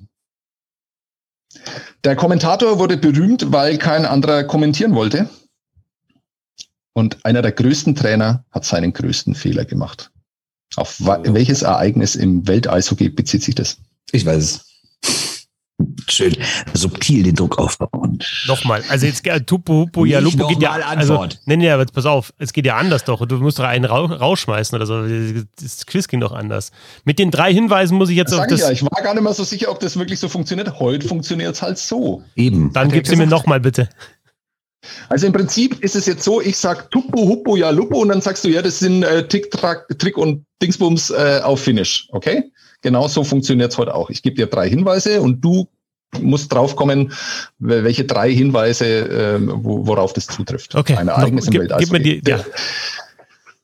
[2.06, 5.30] Der Kommentator wurde berühmt, weil kein anderer kommentieren wollte.
[6.94, 10.12] Und einer der größten Trainer hat seinen größten Fehler gemacht.
[10.76, 13.78] Auf welches Ereignis im Welteishockey bezieht sich das?
[14.12, 14.73] Ich weiß es
[16.14, 16.36] schön
[16.74, 18.20] subtil den Druck aufbauen.
[18.48, 20.72] Nochmal, also jetzt äh, Tupu, Hupu, ja, Lupo geht ja.
[20.72, 23.26] Also, nee, nee, aber pass auf, es geht ja anders doch.
[23.26, 25.04] Du musst doch einen rausschmeißen oder so.
[25.62, 26.72] Das Quiz ging doch anders.
[27.06, 28.62] Mit den drei Hinweisen muss ich jetzt das auf das.
[28.62, 30.80] Ja, ich war gar nicht mal so sicher, ob das wirklich so funktioniert.
[30.80, 32.24] Heute funktioniert es halt so.
[32.36, 32.72] Eben.
[32.74, 33.90] Dann gib sie mir nochmal bitte.
[35.10, 38.22] Also im Prinzip ist es jetzt so, ich sag Tupu, Hupu, ja, Lupo und dann
[38.22, 42.52] sagst du, ja, das sind äh, Tick, Track, Trick und Dingsbums äh, auf Finish, okay?
[42.82, 44.10] Genau so funktioniert es heute auch.
[44.10, 45.68] Ich gebe dir drei Hinweise und du
[46.22, 47.14] musst draufkommen,
[47.60, 50.76] welche drei Hinweise, äh, worauf das zutrifft.
[50.76, 50.96] Okay.
[50.96, 51.80] Ein Ereignis im Weltall.
[51.80, 52.44] Gib mir die, ja.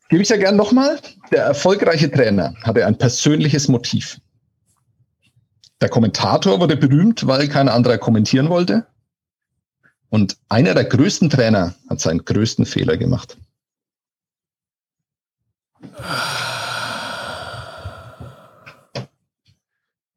[0.10, 1.00] Gebe ich ja gern nochmal.
[1.32, 4.20] Der erfolgreiche Trainer hatte ein persönliches Motiv.
[5.82, 8.86] Der Kommentator wurde berühmt, weil kein anderer kommentieren wollte.
[10.10, 13.38] Und einer der größten Trainer hat seinen größten Fehler gemacht.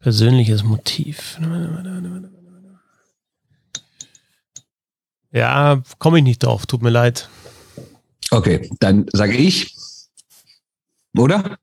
[0.02, 1.38] Persönliches Motiv.
[5.30, 7.28] Ja, komme ich nicht drauf, tut mir leid.
[8.30, 9.74] Okay, dann sage ich,
[11.16, 11.56] oder?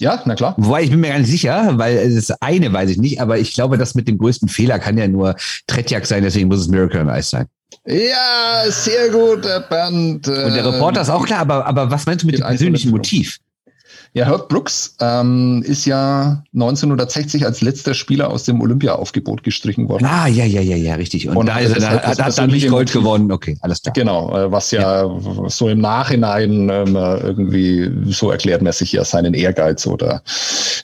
[0.00, 0.54] Ja, na klar.
[0.58, 3.54] Wobei ich bin mir gar nicht sicher, weil das eine weiß ich nicht, aber ich
[3.54, 7.00] glaube, das mit dem größten Fehler kann ja nur Tretjak sein, deswegen muss es Miracle
[7.00, 7.46] on Ice sein.
[7.86, 10.26] Ja, sehr gut, Bernd.
[10.26, 13.38] Und der Reporter ist auch klar, aber, aber was meinst du mit dem persönlichen Motiv?
[14.16, 20.06] Ja, Herb Brooks ähm, ist ja 1960 als letzter Spieler aus dem Olympia-Aufgebot gestrichen worden.
[20.06, 21.28] Ah, ja, ja, ja, ja, richtig.
[21.28, 23.30] Und, und da, ist, da hat, hat dann nicht Gold gewonnen.
[23.30, 23.92] Okay, alles klar.
[23.92, 29.04] Genau, äh, was ja, ja, so im Nachhinein ähm, irgendwie so erklärt man sich ja
[29.04, 30.22] seinen Ehrgeiz oder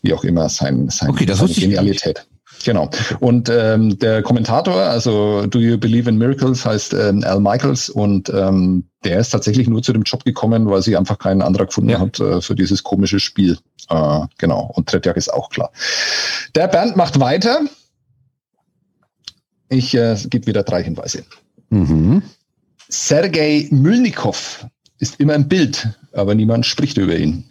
[0.03, 2.27] wie auch immer sein, sein okay, das seine Genialität.
[2.65, 2.91] Genau.
[3.21, 8.29] Und ähm, der Kommentator, also Do You Believe in Miracles, heißt ähm, Al Michaels und
[8.31, 11.91] ähm, der ist tatsächlich nur zu dem Job gekommen, weil sie einfach keinen anderer gefunden
[11.91, 12.01] ja.
[12.01, 13.59] hat äh, für dieses komische Spiel.
[13.89, 14.71] Äh, genau.
[14.75, 15.73] Und Tretjak ist auch klar.
[16.55, 17.61] Der Bernd macht weiter.
[19.69, 21.25] Ich äh, gebe wieder drei Hinweise.
[21.71, 22.23] Mhm.
[22.89, 24.67] Sergei Mylnikov
[24.99, 27.45] ist immer im Bild, aber niemand spricht über ihn.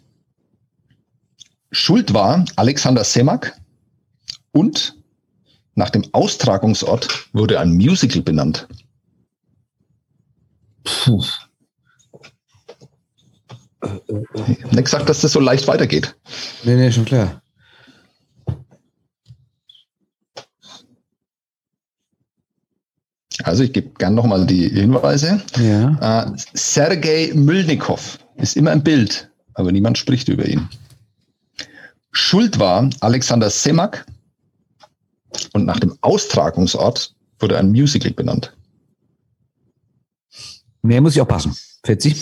[1.71, 3.59] Schuld war Alexander Semak
[4.51, 5.00] und
[5.75, 8.67] nach dem Austragungsort wurde ein Musical benannt.
[10.83, 11.23] Puh.
[14.71, 16.15] Nicht gesagt, dass das so leicht weitergeht.
[16.63, 17.41] Nee, nee, schon klar.
[23.43, 25.41] Also ich gebe gern nochmal die Hinweise.
[25.57, 26.25] Ja.
[26.25, 30.69] Äh, Sergei Mylnikov ist immer im Bild, aber niemand spricht über ihn.
[32.11, 34.05] Schuld war Alexander Semak
[35.53, 38.55] und nach dem Austragungsort wurde ein Musical benannt.
[40.81, 41.55] Mehr muss ich auch passen.
[41.83, 42.15] Fetzi?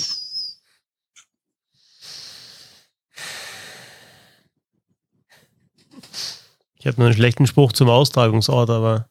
[6.79, 9.07] Ich habe nur einen schlechten Spruch zum Austragungsort, aber.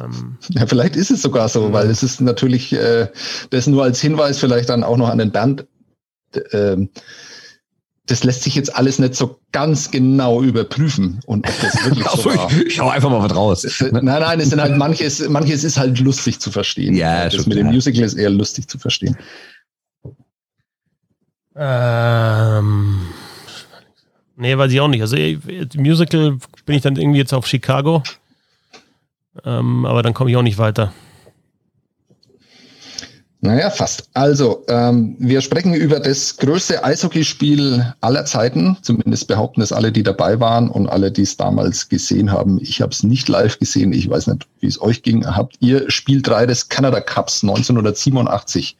[0.00, 3.08] Ähm ja, vielleicht ist es sogar so, weil es ist natürlich, äh,
[3.50, 5.66] das nur als Hinweis vielleicht dann auch noch an den Bernd.
[6.34, 6.88] Äh,
[8.06, 12.24] das lässt sich jetzt alles nicht so ganz genau überprüfen und ob das wirklich so
[12.24, 12.50] war.
[12.50, 13.80] Ich, ich hau einfach mal was raus.
[13.92, 16.94] Nein, nein, es sind halt manches, manches ist halt lustig zu verstehen.
[16.94, 19.16] Ja, das mit dem Musical ist eher lustig zu verstehen.
[21.54, 23.02] Ähm,
[24.36, 25.02] nee, weiß ich auch nicht.
[25.02, 25.16] Also
[25.76, 28.02] Musical bin ich dann irgendwie jetzt auf Chicago.
[29.44, 30.92] Ähm, aber dann komme ich auch nicht weiter.
[33.44, 34.08] Naja, fast.
[34.14, 38.76] Also, ähm, wir sprechen über das größte Eishockeyspiel aller Zeiten.
[38.82, 42.60] Zumindest behaupten es alle, die dabei waren und alle, die es damals gesehen haben.
[42.62, 43.92] Ich habe es nicht live gesehen.
[43.92, 45.26] Ich weiß nicht, wie es euch ging.
[45.26, 48.76] Habt ihr Spiel 3 des Canada Cups 1987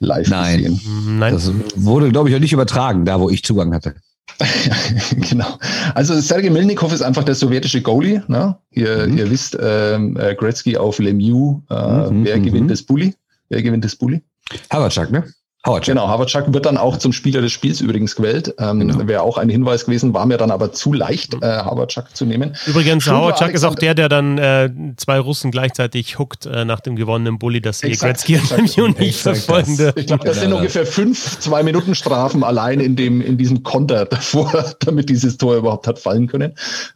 [0.00, 0.64] live Nein.
[0.64, 0.80] gesehen?
[1.20, 1.34] Nein.
[1.34, 3.94] Das wurde, glaube ich, auch nicht übertragen, da wo ich Zugang hatte.
[5.30, 5.58] genau.
[5.94, 8.24] Also Sergei Milnikov ist einfach der sowjetische Goalie.
[8.26, 8.56] Ne?
[8.72, 9.18] Ihr, mhm.
[9.18, 11.62] ihr wisst, ähm, äh, Gretzky auf Lemieux.
[11.70, 12.68] Äh, mhm, wer gewinnt mhm.
[12.68, 13.14] das Bulli?
[13.52, 14.22] Wer gewinnt das Bulli?
[14.70, 15.30] Havacek, ne?
[15.64, 18.52] Howard genau, Havacek wird dann auch zum Spieler des Spiels übrigens gewählt.
[18.58, 19.06] Ähm, genau.
[19.06, 22.56] Wäre auch ein Hinweis gewesen, war mir dann aber zu leicht, äh, Havacek zu nehmen.
[22.66, 26.96] Übrigens, Havacek ist auch der, der dann äh, zwei Russen gleichzeitig huckt äh, nach dem
[26.96, 28.40] gewonnenen Bulli, dass sie Gretzky
[28.82, 29.92] und nicht verfolgen.
[29.94, 30.56] Ich glaube, das sind genau.
[30.56, 36.00] ungefähr fünf Zwei-Minuten-Strafen allein in, dem, in diesem Konter davor, damit dieses Tor überhaupt hat
[36.00, 36.54] fallen können.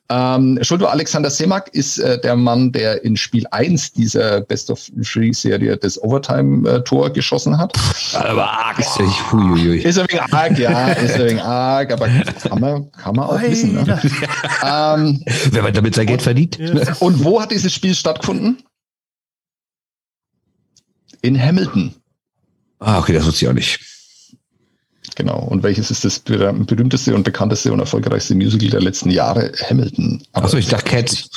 [0.09, 5.77] Ähm, Schuld war Alexander Semak, ist äh, der Mann, der in Spiel 1 dieser Best-of-Three-Serie
[5.77, 7.73] das Overtime-Tor geschossen hat.
[8.15, 8.79] Aber arg.
[8.79, 10.89] Ist, ist ein wenig arg, ja.
[10.93, 13.75] Ist ein wenig arg, aber kann man, kann man auch wissen.
[13.75, 14.01] Ne?
[14.65, 16.59] ähm, Wenn man damit sein Geld verdient.
[17.01, 18.63] Und wo hat dieses Spiel stattgefunden?
[21.23, 21.95] In Hamilton.
[22.79, 23.81] Ah, okay, das wusste ich auch nicht.
[25.17, 25.39] Genau.
[25.39, 29.51] Und welches ist das berühmteste und bekannteste und erfolgreichste Musical der letzten Jahre?
[29.69, 30.23] Hamilton.
[30.33, 31.31] Achso, ich dachte Cats.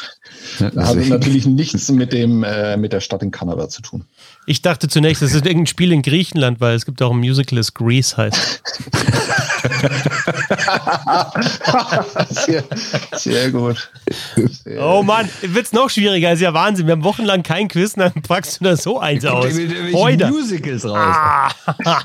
[0.60, 4.06] Hat natürlich nichts mit dem äh, mit der Stadt in Kanada zu tun.
[4.50, 7.58] Ich dachte zunächst, es ist irgendein Spiel in Griechenland, weil es gibt auch ein Musical,
[7.58, 8.64] das Greece heißt.
[12.30, 12.64] sehr,
[13.12, 13.92] sehr gut.
[14.64, 16.88] Sehr oh Mann, wird's noch schwieriger, ist ja Wahnsinn.
[16.88, 19.54] Wir haben wochenlang kein Quiz, dann packst du da so eins aus.
[19.94, 20.32] Heute.
[20.32, 20.96] Musicals raus.
[20.96, 21.52] Ah.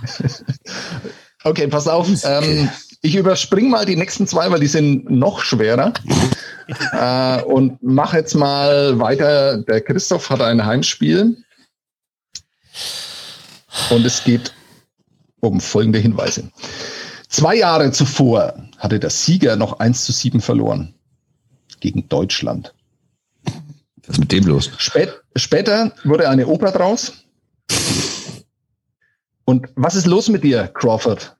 [1.45, 2.07] okay, pass auf.
[2.25, 2.69] Ähm,
[3.01, 5.95] ich überspringe mal die nächsten zwei, weil die sind noch schwerer.
[6.93, 9.57] äh, und mache jetzt mal weiter.
[9.63, 11.39] Der Christoph hat ein Heimspiel.
[13.91, 14.55] Und es geht
[15.41, 16.51] um folgende Hinweise.
[17.29, 20.95] Zwei Jahre zuvor hatte der Sieger noch 1 zu 7 verloren
[21.81, 22.75] gegen Deutschland.
[24.07, 24.71] Was ist mit dem los?
[24.79, 27.13] Spät, später wurde eine Oper draus.
[29.45, 31.37] Und was ist los mit dir, Crawford?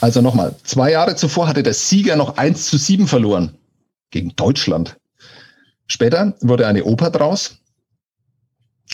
[0.00, 3.56] Also nochmal, zwei Jahre zuvor hatte der Sieger noch 1 zu 7 verloren
[4.16, 4.96] gegen Deutschland.
[5.86, 7.58] Später wurde eine Oper draus.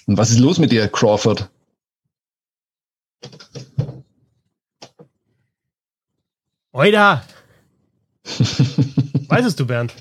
[0.06, 1.48] Und was ist los mit dir, Crawford?
[6.72, 7.24] Oida!
[9.28, 9.94] Weißt du, Bernd?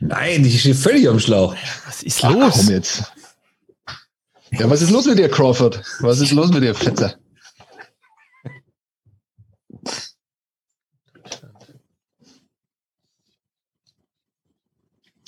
[0.00, 1.54] Nein, ich stehe völlig am Schlauch.
[1.86, 2.34] Was ist los?
[2.36, 3.12] Ach, komm jetzt.
[4.50, 5.80] Ja, was ist los mit dir, Crawford?
[6.00, 7.14] Was ist los mit dir, Fetzer?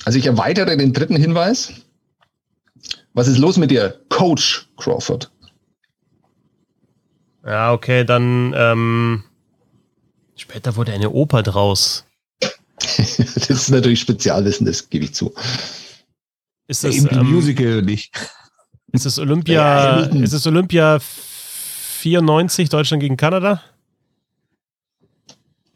[0.08, 1.70] Also ich erweitere den dritten Hinweis.
[3.12, 5.30] Was ist los mit dir, Coach Crawford?
[7.44, 9.24] Ja, okay, dann ähm,
[10.34, 12.06] später wurde eine Oper draus.
[12.80, 15.34] das ist natürlich Spezialwissen, das gebe ich zu.
[16.68, 18.18] Ist das ja, ähm, Musical nicht?
[18.92, 20.00] Ist es Olympia?
[20.06, 23.62] Ja, ist es Olympia 94 Deutschland gegen Kanada?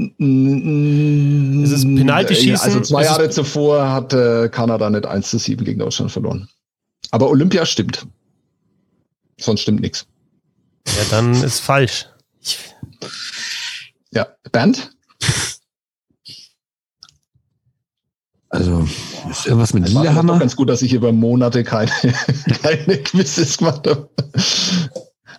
[0.09, 2.65] Ist es Penalty-Schießen?
[2.65, 6.49] Also zwei Jahre zuvor hat äh, Kanada nicht 1 zu 7 gegen Deutschland verloren.
[7.11, 8.07] Aber Olympia stimmt.
[9.39, 10.07] Sonst stimmt nichts.
[10.89, 12.07] Ja, dann ist falsch.
[14.13, 14.93] Ja, Bernd?
[18.49, 18.87] Also,
[19.31, 20.39] ist irgendwas mit Lillehammer?
[20.39, 21.91] ganz gut, dass ich über Monate keine,
[22.63, 24.11] keine Quizzes gemacht habe.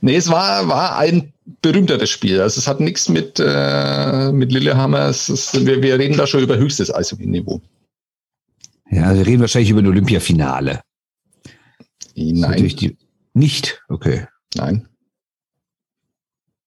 [0.04, 1.32] Nee, es war, war ein
[1.62, 2.41] berühmteres Spiel.
[2.41, 5.08] Also es hat nichts mit, äh, mit Lillehammer.
[5.08, 7.62] Es ist, wir, wir reden da schon über höchstes Eishockey-Niveau.
[8.91, 10.82] Ja, wir reden wahrscheinlich über ein Olympiafinale.
[12.16, 12.68] Nein.
[12.68, 12.97] Die,
[13.34, 13.82] nicht?
[13.88, 14.28] Okay.
[14.56, 14.89] Nein.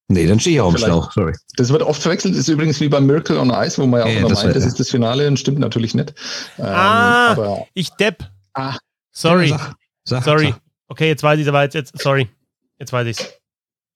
[0.09, 1.35] Nee, dann stehe ich auch am Schlauch, sorry.
[1.57, 4.07] Das wird oft verwechselt, das ist übrigens wie beim Miracle on Ice, wo man ja
[4.07, 6.15] auch ja, immer das meint, das ist das Finale und stimmt natürlich nicht.
[6.57, 8.25] Ähm, ah, ich depp.
[8.55, 8.79] Ah,
[9.13, 9.49] sorry.
[9.49, 9.75] Sag,
[10.05, 10.53] sag, sorry.
[10.53, 10.61] Sag.
[10.89, 12.31] Okay, jetzt weiß ich aber jetzt, jetzt sorry.
[12.79, 13.41] Jetzt weiß ich's.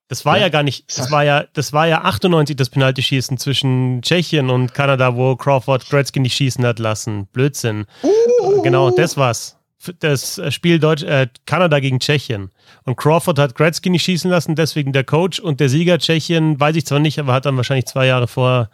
[0.08, 3.38] Das war ja, ja gar nicht, das war ja, das war ja 98 das Penalty-Schießen
[3.38, 7.28] zwischen Tschechien und Kanada, wo Crawford Gretzky nicht schießen hat lassen.
[7.28, 7.86] Blödsinn.
[8.02, 8.60] Uh.
[8.62, 9.56] Genau, das war's.
[10.00, 12.50] Das Spiel Deutsch, äh, Kanada gegen Tschechien.
[12.84, 16.74] Und Crawford hat Gretzky nicht schießen lassen, deswegen der Coach und der Sieger Tschechien, weiß
[16.74, 18.68] ich zwar nicht, aber hat dann wahrscheinlich zwei Jahre vorher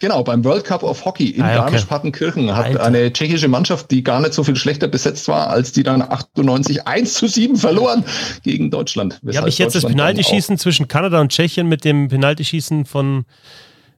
[0.00, 2.84] Genau, beim World Cup of Hockey in ah, Garmisch-Partenkirchen hat Alter.
[2.84, 6.86] eine tschechische Mannschaft, die gar nicht so viel schlechter besetzt war, als die dann 98
[6.86, 8.04] 1 zu 7 verloren
[8.42, 9.20] gegen Deutschland.
[9.22, 13.26] Ja, habe ich jetzt das Penaltyschießen zwischen Kanada und Tschechien mit dem Penaltyschießen von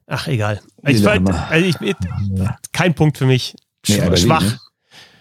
[0.07, 0.59] Ach, egal.
[0.85, 1.95] Ich, also ich, ich,
[2.73, 3.55] kein Punkt für mich.
[3.85, 4.41] Sch nee, schwach.
[4.41, 4.59] Ne?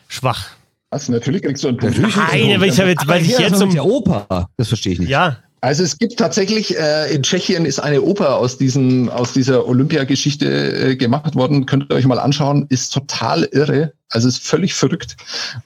[0.09, 0.49] Schwach.
[0.91, 1.99] Also natürlich kriegst du einen Punkt.
[1.99, 3.73] Nein, weil ich, weil ich jetzt um.
[3.73, 4.49] Der Oper.
[4.57, 5.09] Das verstehe ich nicht.
[5.09, 9.69] Ja, also es gibt tatsächlich, äh, in Tschechien ist eine Oper aus, diesem, aus dieser
[9.69, 11.67] Olympiageschichte äh, gemacht worden.
[11.67, 13.93] Könnt ihr euch mal anschauen, ist total irre.
[14.09, 15.17] Also ist völlig verrückt,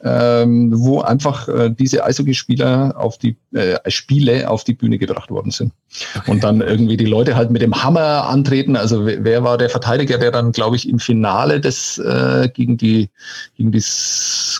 [0.04, 5.50] ähm, wo einfach äh, diese Eishockeyspieler auf die äh, Spiele auf die Bühne gebracht worden
[5.50, 5.72] sind.
[6.14, 6.30] Okay.
[6.30, 8.76] Und dann irgendwie die Leute halt mit dem Hammer antreten.
[8.76, 13.08] Also wer war der Verteidiger, der dann, glaube ich, im Finale des äh, gegen die
[13.56, 13.82] gegen die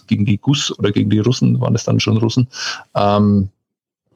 [0.07, 2.49] gegen die Guss oder gegen die Russen, waren es dann schon Russen,
[2.97, 3.51] ähm,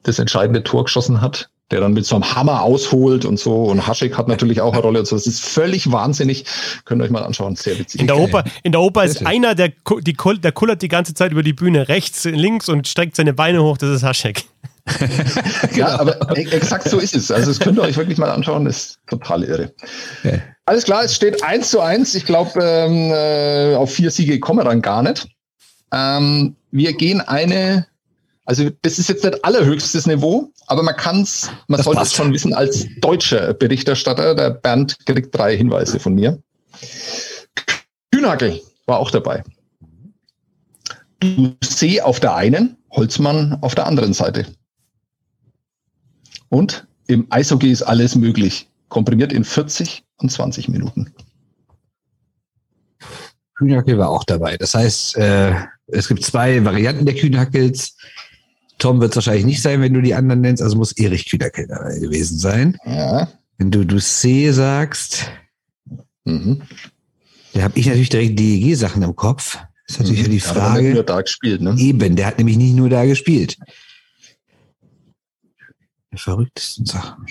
[0.02, 3.64] das entscheidende Tor geschossen hat, der dann mit so einem Hammer ausholt und so.
[3.64, 5.16] Und Haschek hat natürlich auch eine Rolle und so.
[5.16, 6.44] Das ist völlig wahnsinnig.
[6.84, 7.56] Könnt ihr euch mal anschauen.
[7.56, 8.00] Sehr witzig.
[8.00, 11.32] In der Oper, in der Oper ist einer, der, die, der kullert die ganze Zeit
[11.32, 13.76] über die Bühne rechts, links und streckt seine Beine hoch.
[13.78, 14.44] Das ist Haschek.
[15.76, 17.30] ja, aber e-, exakt so ist es.
[17.30, 18.64] Also das könnt ihr euch wirklich mal anschauen.
[18.64, 19.72] Das ist total irre.
[20.24, 20.42] Okay.
[20.64, 22.14] Alles klar, es steht eins zu eins.
[22.14, 25.28] Ich glaube, ähm, äh, auf vier Siege kommen wir dann gar nicht.
[25.92, 27.86] Ähm, wir gehen eine
[28.50, 32.12] also das ist jetzt nicht allerhöchstes Niveau, aber man kann es, man das sollte es
[32.12, 34.34] schon wissen als deutscher Berichterstatter.
[34.34, 36.42] Der Bernd kriegt drei Hinweise von mir.
[38.10, 39.44] Kühnagel war auch dabei.
[41.20, 44.46] Du See auf der einen, Holzmann auf der anderen Seite.
[46.48, 48.68] Und im Eishockey ist alles möglich.
[48.88, 51.14] Komprimiert in 40 und 20 Minuten.
[53.54, 54.56] Kühnhackel war auch dabei.
[54.56, 55.54] Das heißt, äh,
[55.86, 57.96] es gibt zwei Varianten der Kühnhackels.
[58.80, 61.68] Tom wird es wahrscheinlich nicht sein, wenn du die anderen nennst, also muss Erich Kühnerkel
[61.68, 62.76] dabei gewesen sein.
[62.84, 63.28] Ja.
[63.58, 65.30] Wenn du C sagst,
[66.24, 66.62] mhm.
[67.52, 69.58] da habe ich natürlich direkt DEG-Sachen im Kopf.
[69.86, 70.32] Das ist natürlich mhm.
[70.32, 70.70] die Frage.
[70.70, 71.76] Aber der nur da gespielt, ne?
[71.78, 73.58] Eben, der hat nämlich nicht nur da gespielt.
[76.12, 77.26] Die verrücktesten Sachen.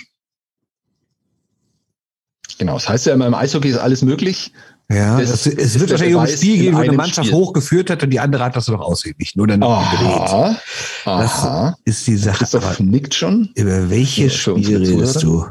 [2.60, 4.52] Genau, das heißt ja immer, im Eishockey ist alles möglich.
[4.92, 7.38] Ja, das, es, es wird wahrscheinlich um ein Spiel gehen, wo eine Mannschaft Spiel.
[7.38, 10.58] hochgeführt hat und die andere hat das noch ausgeglichen oder noch gedreht.
[11.06, 12.40] Das ist die Sache.
[12.40, 13.52] Christoph nickt schon.
[13.54, 15.46] Über welches ja, Spiel redest du?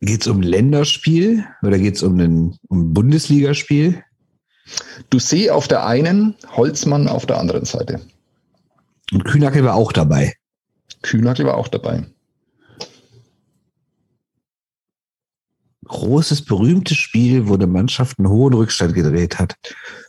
[0.00, 4.02] Geht es um Länderspiel oder geht es um ein um Bundesligaspiel?
[5.10, 8.00] Du siehst auf der einen, Holzmann auf der anderen Seite.
[9.12, 10.34] Und Kühnackel war auch dabei.
[11.02, 12.04] Kühnackel war auch dabei.
[15.94, 19.56] Großes, berühmtes Spiel, wo eine Mannschaft einen hohen Rückstand gedreht hat?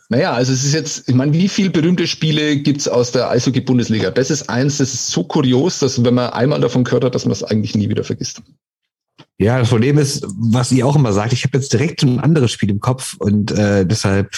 [0.08, 4.10] Naja, also es ist jetzt, ich meine, wie viele berühmte Spiele gibt's aus der Eishockey-Bundesliga?
[4.10, 7.24] Das ist eins, das ist so kurios, dass wenn man einmal davon gehört hat, dass
[7.24, 8.42] man es eigentlich nie wieder vergisst.
[9.38, 12.52] Ja, das Problem ist, was ihr auch immer sagt, ich habe jetzt direkt ein anderes
[12.52, 14.30] Spiel im Kopf und äh, deshalb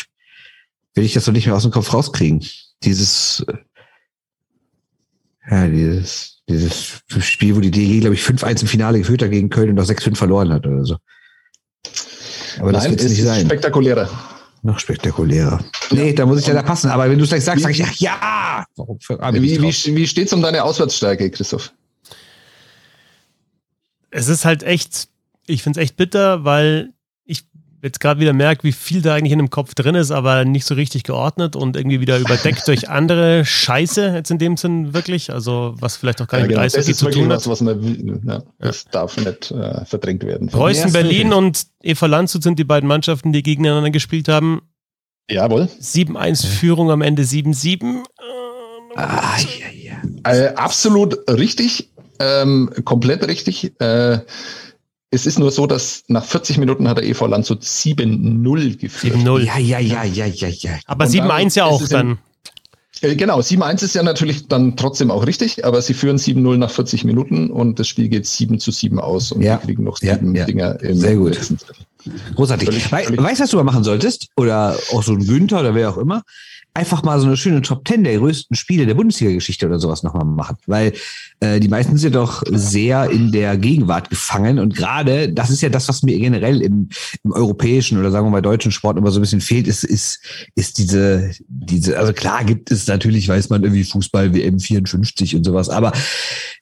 [0.94, 2.44] will ich das noch nicht mehr aus dem Kopf rauskriegen.
[2.82, 3.56] Dieses, äh,
[5.50, 9.50] ja, dieses, dieses Spiel, wo die DG, glaube ich, 5-1 im Finale geführt hat gegen
[9.50, 10.96] Köln und noch 6-5 verloren hat oder so.
[12.58, 13.46] Aber Nein, das wird nicht sein.
[13.46, 14.08] Spektakulärer.
[14.62, 15.60] Noch spektakulärer.
[15.90, 16.90] Nee, da muss ich ja da passen.
[16.90, 18.64] Aber wenn du es gleich sagst, sage ich, ach ja.
[19.32, 21.72] Wie, wie, wie steht es um deine Auswärtsstärke, Christoph?
[24.10, 25.08] Es ist halt echt,
[25.46, 26.92] ich finde es echt bitter, weil
[27.82, 30.64] jetzt gerade wieder merke, wie viel da eigentlich in dem Kopf drin ist, aber nicht
[30.64, 35.32] so richtig geordnet und irgendwie wieder überdeckt durch andere Scheiße jetzt in dem Sinn wirklich.
[35.32, 36.62] Also was vielleicht auch gar nicht ja, genau.
[36.62, 37.38] mit Eishockey zu tun hat.
[37.38, 38.90] Was, was man, ja, das ja.
[38.92, 40.48] darf nicht äh, verdrängt werden.
[40.48, 44.62] Preußen Berlin und Eva Landshut sind die beiden Mannschaften, die gegeneinander gespielt haben.
[45.30, 45.68] Jawohl.
[45.80, 48.02] 7-1 Führung am Ende 7-7.
[48.96, 50.32] Ah, ja, ja.
[50.32, 53.78] Äh, absolut richtig, ähm, komplett richtig.
[53.80, 54.20] Äh,
[55.10, 59.16] es ist nur so, dass nach 40 Minuten hat der EV Landshut 7-0 geführt.
[59.16, 59.40] 7-0.
[59.40, 60.78] Ja, ja, ja, ja, ja, ja.
[60.86, 62.18] Aber 7-1 ja auch dann.
[63.00, 66.70] Äh, genau, 7-1 ist ja natürlich dann trotzdem auch richtig, aber sie führen 7-0 nach
[66.70, 69.52] 40 Minuten und das Spiel geht 7 zu 7 aus und ja.
[69.52, 70.46] wir kriegen noch sieben ja, ja.
[70.46, 71.38] Dinger im Sehr gut.
[72.34, 72.68] Großartig.
[72.68, 74.28] Völlig, völlig weißt du, was du mal machen solltest?
[74.36, 76.22] Oder auch so ein Günther oder wer auch immer?
[76.78, 80.24] einfach mal so eine schöne Top Ten der größten Spiele der Bundesliga-Geschichte oder sowas nochmal
[80.24, 80.56] machen.
[80.66, 80.92] Weil
[81.40, 84.58] äh, die meisten sind ja doch sehr in der Gegenwart gefangen.
[84.58, 86.88] Und gerade, das ist ja das, was mir generell im,
[87.22, 90.20] im europäischen oder sagen wir mal deutschen Sport immer so ein bisschen fehlt, ist, ist,
[90.56, 95.44] ist diese, diese, also klar gibt es natürlich, weiß man irgendwie Fußball, WM 54 und
[95.44, 95.92] sowas, aber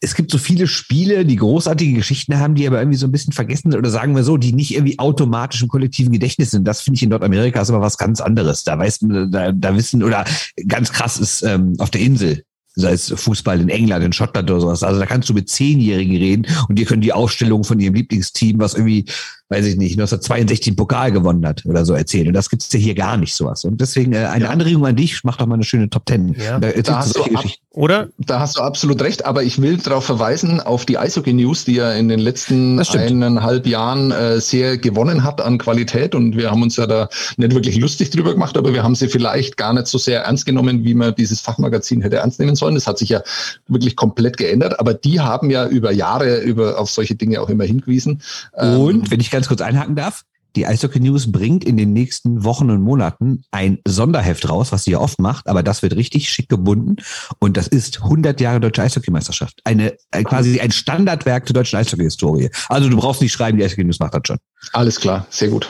[0.01, 3.33] es gibt so viele Spiele, die großartige Geschichten haben, die aber irgendwie so ein bisschen
[3.33, 6.65] vergessen sind oder sagen wir so, die nicht irgendwie automatisch im kollektiven Gedächtnis sind.
[6.65, 8.63] Das finde ich in Nordamerika ist immer was ganz anderes.
[8.65, 10.25] Da weiß man, da, da wissen oder
[10.69, 12.45] ganz krass ist ähm, auf der Insel
[12.77, 14.83] sei es Fußball in England, in Schottland oder sowas.
[14.83, 18.59] Also da kannst du mit Zehnjährigen reden und die können die Aufstellung von ihrem Lieblingsteam,
[18.59, 19.07] was irgendwie,
[19.49, 22.29] weiß ich nicht, 1962 einen Pokal gewonnen hat oder so erzählen.
[22.29, 23.65] Und das gibt's ja hier gar nicht sowas.
[23.65, 24.51] Und deswegen äh, eine ja.
[24.51, 26.35] Anregung an dich, mach doch mal eine schöne Top Ten.
[26.35, 26.59] Ja.
[26.59, 28.09] Da, da hast du ab, oder?
[28.19, 31.77] Da hast du absolut recht, aber ich will darauf verweisen, auf die Eishockey News, die
[31.77, 36.15] ja in den letzten eineinhalb Jahren äh, sehr gewonnen hat an Qualität.
[36.15, 37.09] Und wir haben uns ja da
[37.39, 40.45] nicht wirklich lustig drüber gemacht, aber wir haben sie vielleicht gar nicht so sehr ernst
[40.45, 42.75] genommen, wie man dieses Fachmagazin hätte ernst nehmen sollen sollen.
[42.75, 43.23] Das hat sich ja
[43.69, 47.65] wirklich komplett geändert, aber die haben ja über Jahre über, auf solche Dinge auch immer
[47.65, 48.23] hingewiesen.
[48.53, 50.25] Und, ähm, wenn ich ganz kurz einhaken darf,
[50.57, 54.93] die Eishockey News bringt in den nächsten Wochen und Monaten ein Sonderheft raus, was sie
[54.93, 56.97] ja oft macht, aber das wird richtig schick gebunden
[57.41, 59.61] und das ist 100 Jahre deutsche Eishockeymeisterschaft.
[59.65, 62.49] Eine, äh, quasi ein Standardwerk der deutschen Eishockey-Historie.
[62.71, 64.39] Also du brauchst nicht schreiben, die Eishockey News macht das schon.
[64.73, 65.69] Alles klar, sehr gut.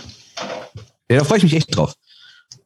[1.11, 1.95] Ja, da freue ich mich echt drauf.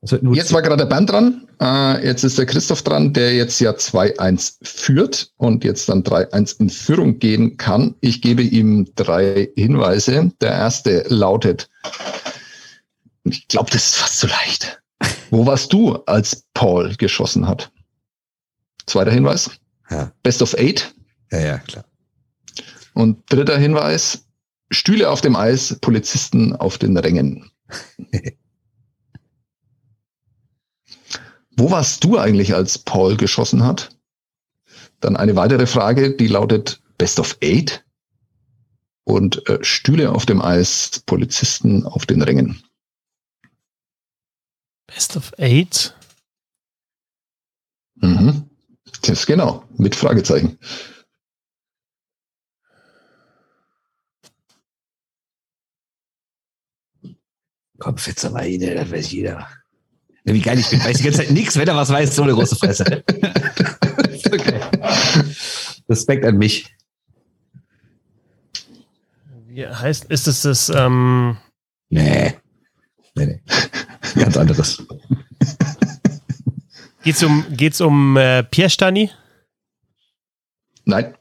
[0.02, 1.47] Jetzt war gerade der Bernd dran.
[1.60, 6.59] Äh, jetzt ist der Christoph dran, der jetzt ja 2-1 führt und jetzt dann 3-1
[6.59, 7.94] in Führung gehen kann.
[8.01, 10.32] Ich gebe ihm drei Hinweise.
[10.40, 11.68] Der erste lautet,
[13.24, 14.82] ich glaube, das ist fast zu leicht.
[15.31, 17.70] Wo warst du, als Paul geschossen hat?
[18.86, 19.51] Zweiter Hinweis.
[19.90, 20.12] Ja.
[20.22, 20.94] Best of Eight.
[21.31, 21.85] Ja, ja, klar.
[22.94, 24.24] Und dritter Hinweis,
[24.70, 27.51] Stühle auf dem Eis, Polizisten auf den Rängen.
[31.61, 33.95] Wo warst du eigentlich, als Paul geschossen hat?
[35.01, 37.85] Dann eine weitere Frage, die lautet Best of Eight
[39.05, 42.62] und äh, Stühle auf dem Eis, Polizisten auf den Rängen.
[44.87, 45.95] Best of Eight?
[47.97, 48.49] Mhm.
[49.03, 50.59] Das ist genau, mit Fragezeichen.
[57.78, 59.60] Komm, Fitzer mal hin, das weiß jeder.
[60.32, 60.82] Wie geil ich bin.
[60.82, 62.85] Weiß die ganze Zeit nichts, wenn er was weiß, so eine große Fresse.
[64.32, 64.61] okay.
[65.89, 66.74] Respekt an mich.
[69.48, 71.36] Wie heißt, ist es das, ähm
[71.89, 72.35] Nee.
[73.16, 73.40] Nee, nee.
[74.15, 74.82] Ganz anderes.
[77.02, 79.11] Geht's um, geht's um äh, Pierre Stani?
[80.85, 81.15] Nein.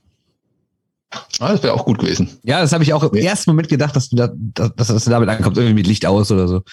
[1.40, 2.38] Ah, das wäre auch gut gewesen.
[2.44, 5.10] Ja, das habe ich auch im ersten Moment gedacht, dass du, da, dass, dass du
[5.10, 6.64] damit ankommst, irgendwie mit Licht aus oder so.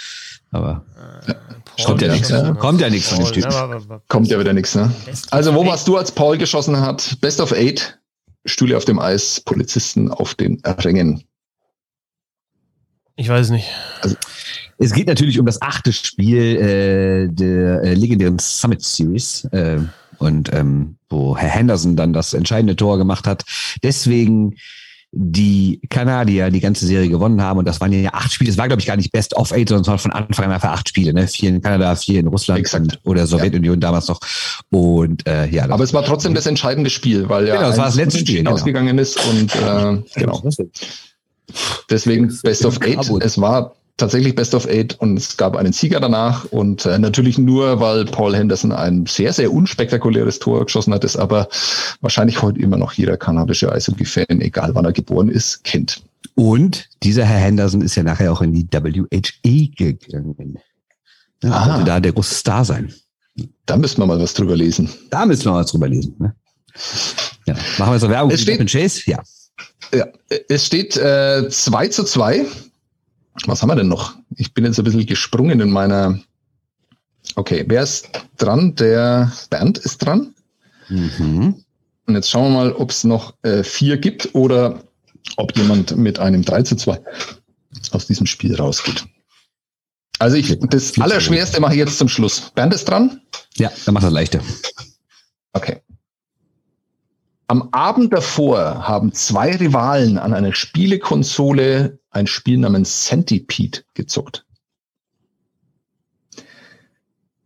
[0.51, 0.85] Aber.
[1.27, 1.35] Ja.
[1.85, 2.31] Kommt ja nichts.
[2.31, 2.57] Ne?
[2.59, 4.01] Kommt ja nichts von dem Typen.
[4.09, 4.75] Kommt ja wieder nichts.
[4.75, 4.91] Ne?
[5.31, 7.19] Also wo warst du, als Paul geschossen hat?
[7.21, 7.99] Best of Eight,
[8.45, 11.25] Stühle auf dem Eis, Polizisten auf den Rängen.
[13.17, 13.69] Ich weiß nicht.
[14.03, 14.17] Also,
[14.79, 19.45] es geht natürlich um das achte Spiel äh, der äh, legendären Summit Series.
[19.53, 19.79] Äh,
[20.19, 23.45] und ähm, wo Herr Henderson dann das entscheidende Tor gemacht hat.
[23.83, 24.55] Deswegen
[25.19, 27.59] die Kanadier die ganze Serie gewonnen haben.
[27.59, 28.51] Und das waren ja acht Spiele.
[28.51, 30.53] Es war, glaube ich, gar nicht Best of Eight, sondern es war von Anfang an
[30.53, 31.15] einfach acht Spiele.
[31.15, 31.27] Ne?
[31.27, 33.01] Vier in Kanada, vier in Russland Exakt.
[33.05, 33.81] oder Sowjetunion ja.
[33.81, 34.21] damals noch.
[34.71, 35.71] Und äh, ja.
[35.71, 38.37] Aber es war trotzdem das entscheidende Spiel, weil ja genau, es war das letzte Spiel
[38.37, 38.53] genau.
[38.53, 39.19] ausgegangen ist.
[39.27, 40.43] Und äh, genau.
[41.89, 43.09] Deswegen Best of Eight.
[43.23, 47.39] Es war tatsächlich Best of Eight und es gab einen Sieger danach und äh, natürlich
[47.39, 51.49] nur, weil Paul Henderson ein sehr, sehr unspektakuläres Tor geschossen hat, das aber
[52.01, 56.03] wahrscheinlich heute immer noch jeder kanadische Eishockey-Fan, egal wann er geboren ist, kennt.
[56.35, 60.59] Und dieser Herr Henderson ist ja nachher auch in die WHE gegangen.
[61.43, 61.83] Ja, ah.
[61.83, 62.93] da der große Star sein.
[63.67, 64.89] Da müssen wir mal was drüber lesen.
[65.11, 66.15] Da müssen wir mal was drüber lesen.
[66.19, 66.35] Ne?
[67.47, 67.55] Ja.
[67.79, 69.03] Machen wir so Werbung es steht, Chase?
[69.07, 69.23] Ja.
[69.95, 70.07] ja.
[70.49, 72.47] Es steht äh, 2 zu 2
[73.47, 74.17] was haben wir denn noch?
[74.37, 76.19] Ich bin jetzt ein bisschen gesprungen in meiner.
[77.35, 78.09] Okay, wer ist
[78.39, 78.75] dran?
[78.77, 80.35] Der Bernd ist dran.
[80.89, 81.63] Mhm.
[82.07, 84.81] Und jetzt schauen wir mal, ob es noch äh, vier gibt oder
[85.37, 87.01] ob jemand mit einem 3 zu 2
[87.91, 89.05] aus diesem Spiel rausgeht.
[90.19, 92.53] Also ich, das Allerschwerste mache ich jetzt zum Schluss.
[92.55, 93.21] Bernd ist dran?
[93.57, 94.41] Ja, dann macht das leichter.
[95.53, 95.81] Okay.
[97.49, 104.45] Am Abend davor haben zwei Rivalen an einer Spielekonsole ein Spiel namens Centipede gezockt.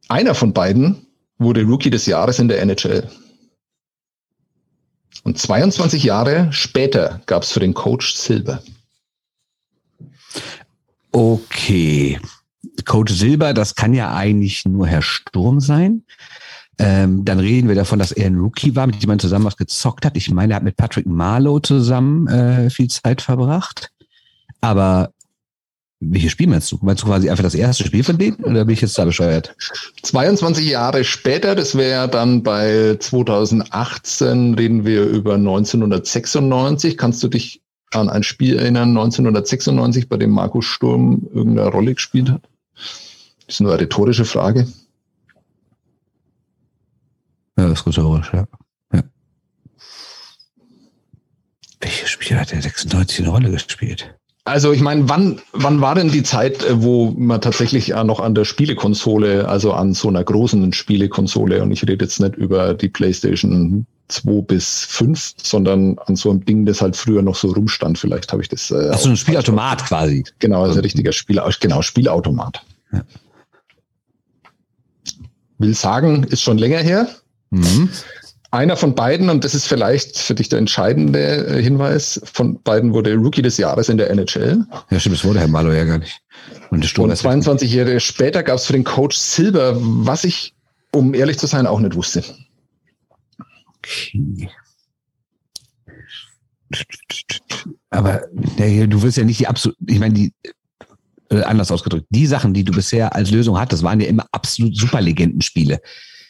[0.09, 1.07] Einer von beiden
[1.39, 3.11] wurde Rookie des Jahres in der NHL.
[5.23, 8.63] Und 22 Jahre später gab es für den Coach Silber.
[11.13, 12.19] Okay.
[12.87, 16.05] Coach Silber, das kann ja eigentlich nur Herr Sturm sein.
[16.83, 19.59] Ähm, dann reden wir davon, dass er ein Rookie war, mit dem man zusammen was
[19.59, 20.17] gezockt hat.
[20.17, 23.91] Ich meine, er hat mit Patrick Marlowe zusammen äh, viel Zeit verbracht.
[24.63, 25.13] Aber
[26.01, 26.79] welches Spiel meinst du?
[26.81, 29.55] Meinst du quasi einfach das erste Spiel von denen oder bin ich jetzt da bescheuert?
[30.03, 36.97] 22 Jahre später, das wäre dann bei 2018, reden wir über 1996.
[36.97, 42.31] Kannst du dich an ein Spiel erinnern, 1996, bei dem Markus Sturm irgendeine Rolle gespielt
[42.31, 42.43] hat?
[43.47, 44.67] Das ist nur eine rhetorische Frage.
[47.61, 48.47] Ja, das ist rhetorisch, ja.
[48.95, 49.03] ja.
[51.81, 54.15] Welches Spiel hat der 96 eine Rolle gespielt?
[54.47, 58.35] Also ich meine, wann, wann war denn die Zeit, äh, wo man tatsächlich noch an
[58.35, 62.89] der Spielekonsole, also an so einer großen Spielekonsole, und ich rede jetzt nicht über die
[62.89, 67.99] PlayStation 2 bis 5, sondern an so einem Ding, das halt früher noch so rumstand.
[67.99, 68.71] Vielleicht habe ich das.
[68.71, 70.25] Äh, Ach, so ein Spielautomat quasi.
[70.39, 72.65] Genau, also ein richtiger Spiel, genau, Spielautomat.
[72.91, 73.03] Ja.
[75.59, 77.07] Will sagen, ist schon länger her.
[77.51, 77.91] Mhm.
[78.53, 82.93] Einer von beiden, und das ist vielleicht für dich der entscheidende äh, Hinweis, von beiden
[82.93, 84.65] wurde Rookie des Jahres in der NHL.
[84.91, 86.21] Ja, stimmt, das wurde Herr Malo ja gar nicht.
[86.71, 90.55] Und, und 22 Jahre später gab es für den Coach Silber, was ich,
[90.93, 92.25] um ehrlich zu sein, auch nicht wusste.
[93.79, 94.49] Okay.
[97.91, 98.23] Aber
[98.59, 100.33] der, du wirst ja nicht die absolut, ich meine, die,
[101.31, 104.77] äh, anders ausgedrückt, die Sachen, die du bisher als Lösung hattest, waren ja immer absolut
[104.77, 105.81] super Legendenspiele.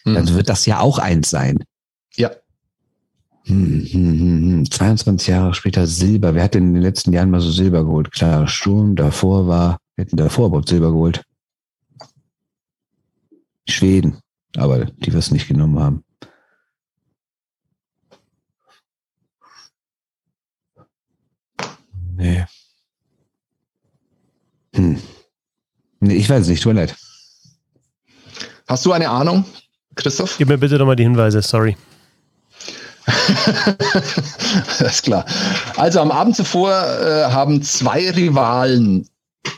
[0.04, 0.16] Mhm.
[0.16, 1.64] Also wird das ja auch eins sein.
[2.14, 2.30] Ja.
[3.44, 5.34] Hm, hm, hm, 22 hm.
[5.34, 6.34] Jahre später Silber.
[6.34, 8.12] Wer hat denn in den letzten Jahren mal so Silber geholt?
[8.12, 11.22] Klar, Sturm, davor war, wir hätten davor überhaupt Silber geholt.
[13.68, 14.18] Schweden,
[14.56, 16.04] aber die wir es nicht genommen haben.
[22.16, 22.44] Nee.
[24.74, 25.00] Hm.
[26.00, 26.96] Nee, ich weiß nicht, tut mir leid.
[28.68, 29.44] Hast du eine Ahnung,
[30.00, 30.36] Christoph?
[30.38, 31.76] Gib mir bitte nochmal die Hinweise, sorry.
[34.78, 35.24] das ist klar.
[35.76, 39.06] Also am Abend zuvor äh, haben zwei Rivalen,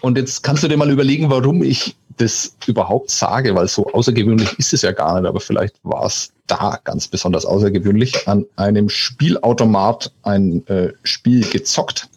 [0.00, 4.58] und jetzt kannst du dir mal überlegen, warum ich das überhaupt sage, weil so außergewöhnlich
[4.58, 8.88] ist es ja gar nicht, aber vielleicht war es da ganz besonders außergewöhnlich, an einem
[8.88, 12.08] Spielautomat ein äh, Spiel gezockt.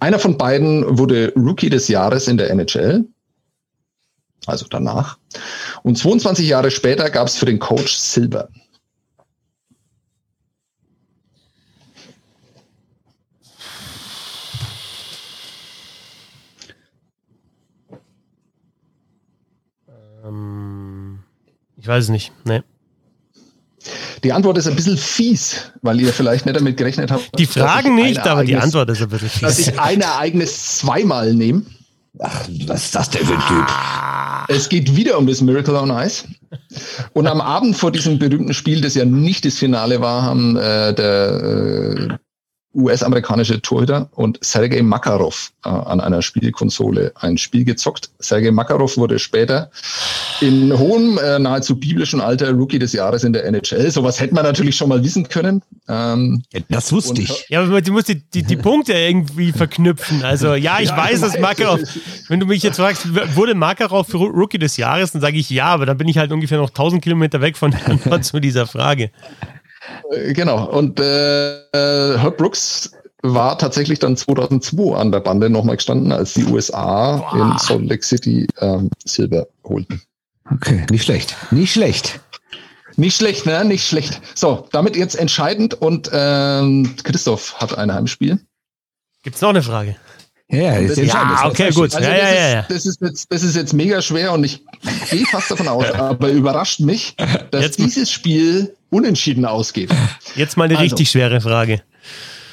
[0.00, 3.04] Einer von beiden wurde Rookie des Jahres in der NHL,
[4.46, 5.18] also danach.
[5.82, 8.48] Und 22 Jahre später gab es für den Coach Silber.
[20.24, 21.20] Ähm,
[21.76, 22.32] ich weiß es nicht.
[22.44, 22.62] Nee.
[24.22, 27.38] Die Antwort ist ein bisschen fies, weil ihr vielleicht nicht damit gerechnet habt.
[27.38, 29.40] Die Fragen nicht, aber die Antwort ist ein bisschen fies.
[29.42, 31.62] Dass ich ein Ereignis zweimal nehme.
[32.20, 33.66] Ach, was ist das denn für ein Typ?
[34.48, 36.24] Es geht wieder um das Miracle on Ice.
[37.12, 40.94] Und am Abend vor diesem berühmten Spiel, das ja nicht das Finale war, haben äh,
[40.94, 42.18] der äh,
[42.74, 48.10] US-amerikanische Torhüter und Sergei Makarov äh, an einer Spielkonsole ein Spiel gezockt.
[48.18, 49.70] Sergei Makarov wurde später
[50.40, 53.90] in hohem, äh, nahezu biblischen Alter Rookie des Jahres in der NHL.
[53.90, 55.62] Sowas hätte man natürlich schon mal wissen können.
[55.88, 57.46] Ähm, das wusste ich.
[57.48, 60.24] Ja, aber du musst die, die, die Punkte irgendwie verknüpfen.
[60.24, 61.80] Also ja, ich ja, weiß, dass Makarov,
[62.28, 63.06] wenn du mich jetzt fragst,
[63.36, 66.58] wurde Makarov Rookie des Jahres, dann sage ich ja, aber dann bin ich halt ungefähr
[66.58, 69.10] noch 1000 Kilometer weg von der Antwort zu dieser Frage.
[70.12, 70.70] Äh, genau.
[70.70, 72.92] Und äh, Herb Brooks
[73.22, 77.40] war tatsächlich dann 2002 an der Bande nochmal gestanden, als die USA Boah.
[77.40, 80.02] in Salt Lake City ähm, Silber holten.
[80.52, 81.34] Okay, nicht schlecht.
[81.50, 82.20] Nicht schlecht.
[82.96, 83.64] Nicht schlecht, ne?
[83.64, 84.20] Nicht schlecht.
[84.34, 88.38] So, damit jetzt entscheidend und ähm, Christoph hat ein Heimspiel.
[89.22, 89.96] Gibt's noch eine Frage?
[90.50, 91.94] Ja, ist ja, ja okay, gut.
[91.94, 92.60] Also ja, das, ja.
[92.60, 94.62] Ist, das, ist jetzt, das ist jetzt mega schwer und ich
[95.10, 97.16] gehe fast davon aus, aber überrascht mich,
[97.50, 99.90] dass jetzt dieses Spiel unentschieden ausgeht.
[100.36, 101.82] Jetzt mal eine also, richtig schwere Frage.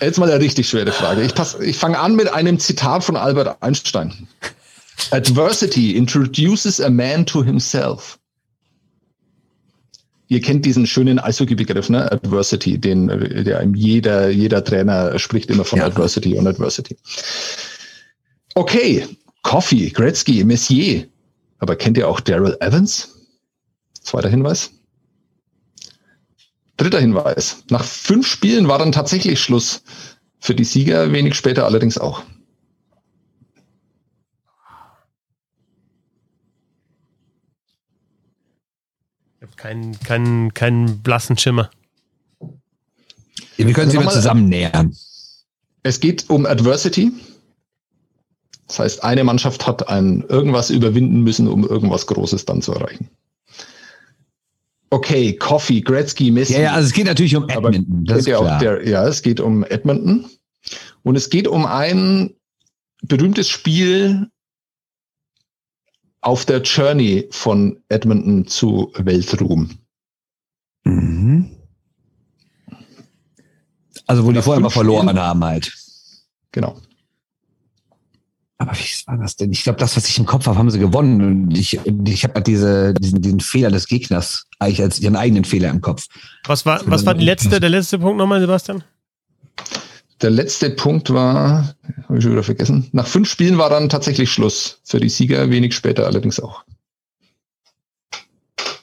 [0.01, 1.21] Jetzt mal eine richtig schwere Frage.
[1.21, 4.27] Ich, ich fange an mit einem Zitat von Albert Einstein.
[5.11, 8.17] Adversity introduces a man to himself.
[10.27, 12.09] Ihr kennt diesen schönen Eishockey-Begriff, ne?
[12.09, 15.81] Adversity, den der jeder, jeder Trainer spricht immer von.
[15.81, 16.95] Adversity und Adversity.
[18.55, 19.07] Okay,
[19.43, 21.07] Coffee, Gretzky, Messier.
[21.59, 23.17] Aber kennt ihr auch Daryl Evans?
[23.93, 24.71] Zweiter Hinweis.
[26.77, 27.63] Dritter Hinweis.
[27.69, 29.83] Nach fünf Spielen war dann tatsächlich Schluss.
[30.39, 32.23] Für die Sieger wenig später allerdings auch.
[39.35, 41.69] Ich habe keinen, keinen, keinen blassen Schimmer.
[43.57, 44.95] Wir können sie mal zusammen nähern.
[45.83, 47.11] Es geht um Adversity.
[48.71, 53.09] Das heißt, eine Mannschaft hat ein irgendwas überwinden müssen, um irgendwas Großes dann zu erreichen.
[54.89, 56.53] Okay, Coffee, Gretzky, Messi.
[56.53, 58.05] Ja, ja, also es geht natürlich um Edmonton.
[58.05, 58.59] Das ist ja, klar.
[58.59, 60.25] Der, ja, es geht um Edmonton.
[61.03, 62.33] Und es geht um ein
[63.01, 64.29] berühmtes Spiel
[66.21, 69.79] auf der Journey von Edmonton zu Weltruhm.
[70.85, 71.57] Mhm.
[74.07, 75.73] Also wo die vorher mal verloren haben halt.
[76.53, 76.79] Genau.
[78.61, 79.51] Aber wie war das denn?
[79.51, 81.21] Ich glaube, das, was ich im Kopf habe, haben sie gewonnen.
[81.47, 85.45] Und ich, ich habe halt diese, diesen, diesen Fehler des Gegners eigentlich als ihren eigenen
[85.45, 86.05] Fehler im Kopf.
[86.45, 88.83] Was war, was war die letzte, der letzte Punkt nochmal, Sebastian?
[90.21, 91.73] Der letzte Punkt war,
[92.07, 92.87] habe ich schon wieder vergessen.
[92.91, 94.79] Nach fünf Spielen war dann tatsächlich Schluss.
[94.83, 96.63] Für die Sieger wenig später allerdings auch.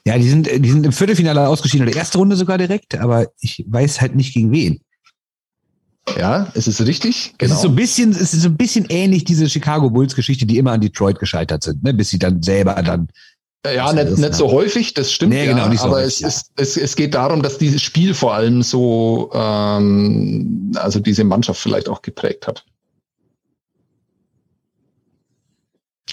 [0.04, 3.64] Ja, die sind, die sind im Viertelfinale ausgeschieden, oder erste Runde sogar direkt, aber ich
[3.68, 4.80] weiß halt nicht gegen wen.
[6.16, 7.34] Ja, es ist richtig.
[7.38, 7.52] Genau.
[7.52, 10.46] Es ist so ein bisschen, es ist so ein bisschen ähnlich diese Chicago Bulls Geschichte,
[10.46, 11.92] die immer an Detroit gescheitert sind, ne?
[11.92, 13.08] bis sie dann selber dann
[13.66, 15.32] ja, nicht, nicht so häufig, das stimmt.
[15.32, 16.28] Nee, genau, ja, nicht so aber häufig, es, ja.
[16.28, 21.60] ist, es, es geht darum, dass dieses Spiel vor allem so, ähm, also diese Mannschaft
[21.60, 22.64] vielleicht auch geprägt hat.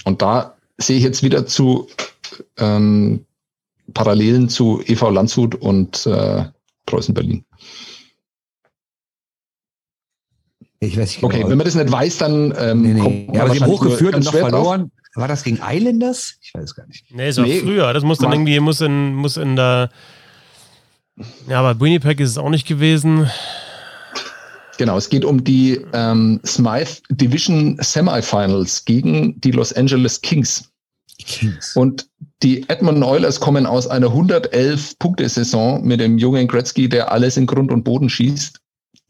[0.04, 1.88] Und da sehe ich jetzt wieder zu
[2.58, 3.24] ähm,
[3.94, 6.44] Parallelen zu EV Landshut und äh,
[6.84, 7.44] Preußen Berlin.
[10.80, 11.32] Ich weiß nicht genau.
[11.32, 13.30] Okay, wenn man das nicht weiß, dann ähm, nee, nee.
[13.32, 14.80] Ja, aber sie haben hochgeführt und noch verloren.
[14.80, 14.90] Drauf.
[15.16, 16.34] War das gegen Islanders?
[16.42, 17.06] Ich weiß gar nicht.
[17.10, 17.92] Nee, so nee, früher.
[17.94, 19.88] Das muss dann irgendwie, muss in, muss in der.
[21.48, 23.30] Ja, aber Winnipeg ist es auch nicht gewesen.
[24.76, 30.70] Genau, es geht um die ähm, Smythe Division Semifinals gegen die Los Angeles Kings.
[31.18, 31.74] Kings.
[31.74, 32.08] Und
[32.42, 37.72] die Edmonton Oilers kommen aus einer 111-Punkte-Saison mit dem jungen Gretzky, der alles in Grund
[37.72, 38.60] und Boden schießt.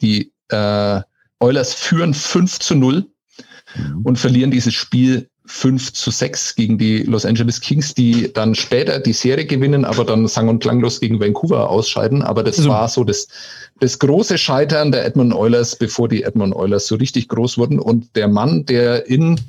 [0.03, 1.01] Die äh,
[1.41, 3.07] Oilers führen 5 zu 0
[3.77, 4.03] mhm.
[4.05, 8.99] und verlieren dieses Spiel 5 zu 6 gegen die Los Angeles Kings, die dann später
[8.99, 12.23] die Serie gewinnen, aber dann sang- und klanglos gegen Vancouver ausscheiden.
[12.23, 13.29] Aber das also, war so das,
[13.79, 17.79] das große Scheitern der Edmonton Oilers, bevor die Edmonton Oilers so richtig groß wurden.
[17.79, 19.41] Und der Mann, der in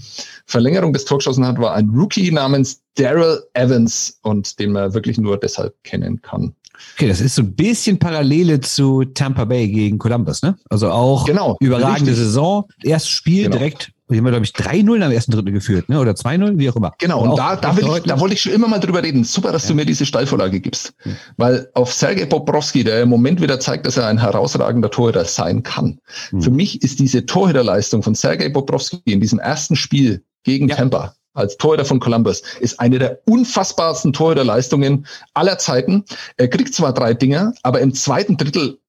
[0.46, 5.18] Verlängerung des Tor geschossen hat, war ein Rookie namens Daryl Evans und den man wirklich
[5.18, 6.56] nur deshalb kennen kann.
[6.96, 10.58] Okay, das ist so ein bisschen Parallele zu Tampa Bay gegen Columbus, ne?
[10.70, 12.18] Also auch genau, überragende richtig.
[12.18, 12.66] Saison.
[12.84, 13.58] Erstes Spiel genau.
[13.58, 16.00] direkt, wir haben, glaube ich, 3-0 am ersten Drittel geführt, ne?
[16.00, 16.94] Oder 2-0, wie auch immer.
[16.98, 19.24] Genau, und, und da, da, ich, da wollte ich schon immer mal drüber reden.
[19.24, 19.70] Super, dass ja.
[19.70, 20.94] du mir diese Steilvorlage gibst.
[21.04, 21.12] Ja.
[21.38, 25.64] Weil auf Sergei Bobrowski, der im Moment wieder zeigt, dass er ein herausragender Torhüter sein
[25.64, 26.00] kann.
[26.32, 26.42] Mhm.
[26.42, 30.76] Für mich ist diese Torhüterleistung von Sergei Bobrowski in diesem ersten Spiel gegen ja.
[30.76, 36.04] Tampa als Torhüter von Columbus, ist eine der unfassbarsten Torhüterleistungen aller Zeiten.
[36.38, 38.80] Er kriegt zwar drei Dinger, aber im zweiten Drittel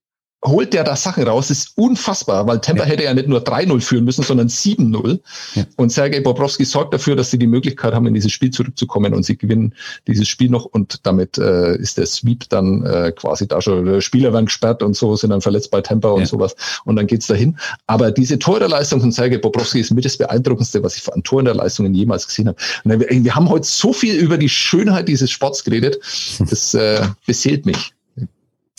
[0.44, 1.48] holt der da Sachen raus.
[1.48, 2.90] Das ist unfassbar, weil Tampa ja.
[2.90, 5.18] hätte ja nicht nur 3-0 führen müssen, sondern 7-0.
[5.54, 5.64] Ja.
[5.76, 9.24] Und Sergei Bobrowski sorgt dafür, dass sie die Möglichkeit haben, in dieses Spiel zurückzukommen und
[9.24, 9.74] sie gewinnen
[10.06, 13.86] dieses Spiel noch und damit äh, ist der Sweep dann äh, quasi da schon.
[13.86, 16.26] Äh, Spieler werden gesperrt und so, sind dann verletzt bei Tampa und ja.
[16.26, 16.54] sowas
[16.84, 17.58] und dann geht's dahin.
[17.86, 22.26] Aber diese Torhüterleistung von Sergei Bobrowski ist mit das Beeindruckendste, was ich an Torhüterleistungen jemals
[22.26, 22.58] gesehen habe.
[22.84, 25.98] Und wir haben heute so viel über die Schönheit dieses Sports geredet,
[26.38, 27.92] das äh, beseelt mich.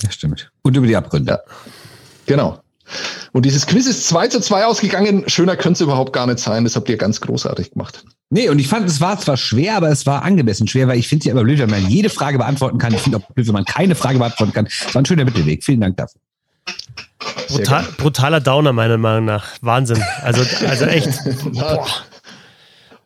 [0.02, 0.52] Das stimmt.
[0.62, 1.32] Und über die Abgründe.
[1.32, 1.40] Ja.
[2.26, 2.62] Genau.
[3.32, 5.24] Und dieses Quiz ist 2 zu 2 ausgegangen.
[5.28, 6.64] Schöner könnte es überhaupt gar nicht sein.
[6.64, 8.04] Das habt ihr ganz großartig gemacht.
[8.32, 11.08] Nee, und ich fand, es war zwar schwer, aber es war angemessen schwer, weil ich
[11.08, 12.94] finde es ja immer blöd, wenn man jede Frage beantworten kann.
[12.94, 14.68] Ich finde auch blöd, wenn man keine Frage beantworten kann.
[14.68, 15.64] Es war ein schöner Mittelweg.
[15.64, 16.22] Vielen Dank dafür.
[17.48, 19.48] Brutal, brutaler Downer, meiner Meinung nach.
[19.62, 20.04] Wahnsinn.
[20.22, 21.10] Also, also echt.
[21.54, 21.88] boah.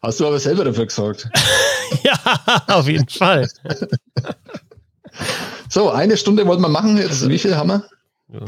[0.02, 1.30] Hast du aber selber dafür gesorgt.
[2.04, 2.20] ja,
[2.68, 3.48] auf jeden Fall.
[5.74, 6.98] so, eine Stunde wollten wir machen.
[6.98, 8.46] Jetzt, wie viel haben wir?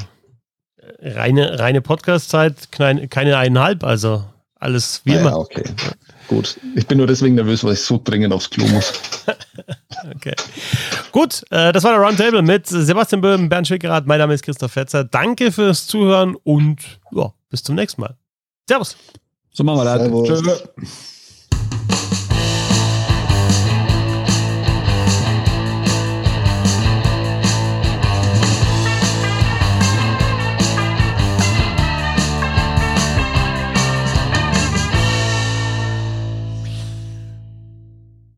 [1.02, 4.24] Reine, reine Podcast-Zeit, keine, keine eineinhalb, also
[4.60, 5.30] alles wie ah, immer.
[5.32, 5.64] Ja, okay.
[6.28, 6.60] Gut.
[6.76, 8.94] Ich bin nur deswegen nervös, weil ich so dringend aufs Klo muss.
[10.16, 10.36] okay.
[11.12, 14.06] Gut, äh, das war der Roundtable mit Sebastian Böhm, Bernd Schwickerath.
[14.06, 15.04] Mein Name ist Christoph Fetzer.
[15.04, 16.78] Danke fürs Zuhören und
[17.12, 18.16] ja, bis zum nächsten Mal.
[18.70, 18.96] Servus.
[19.52, 20.44] So machen wir das.
[20.44, 20.64] Tschüss.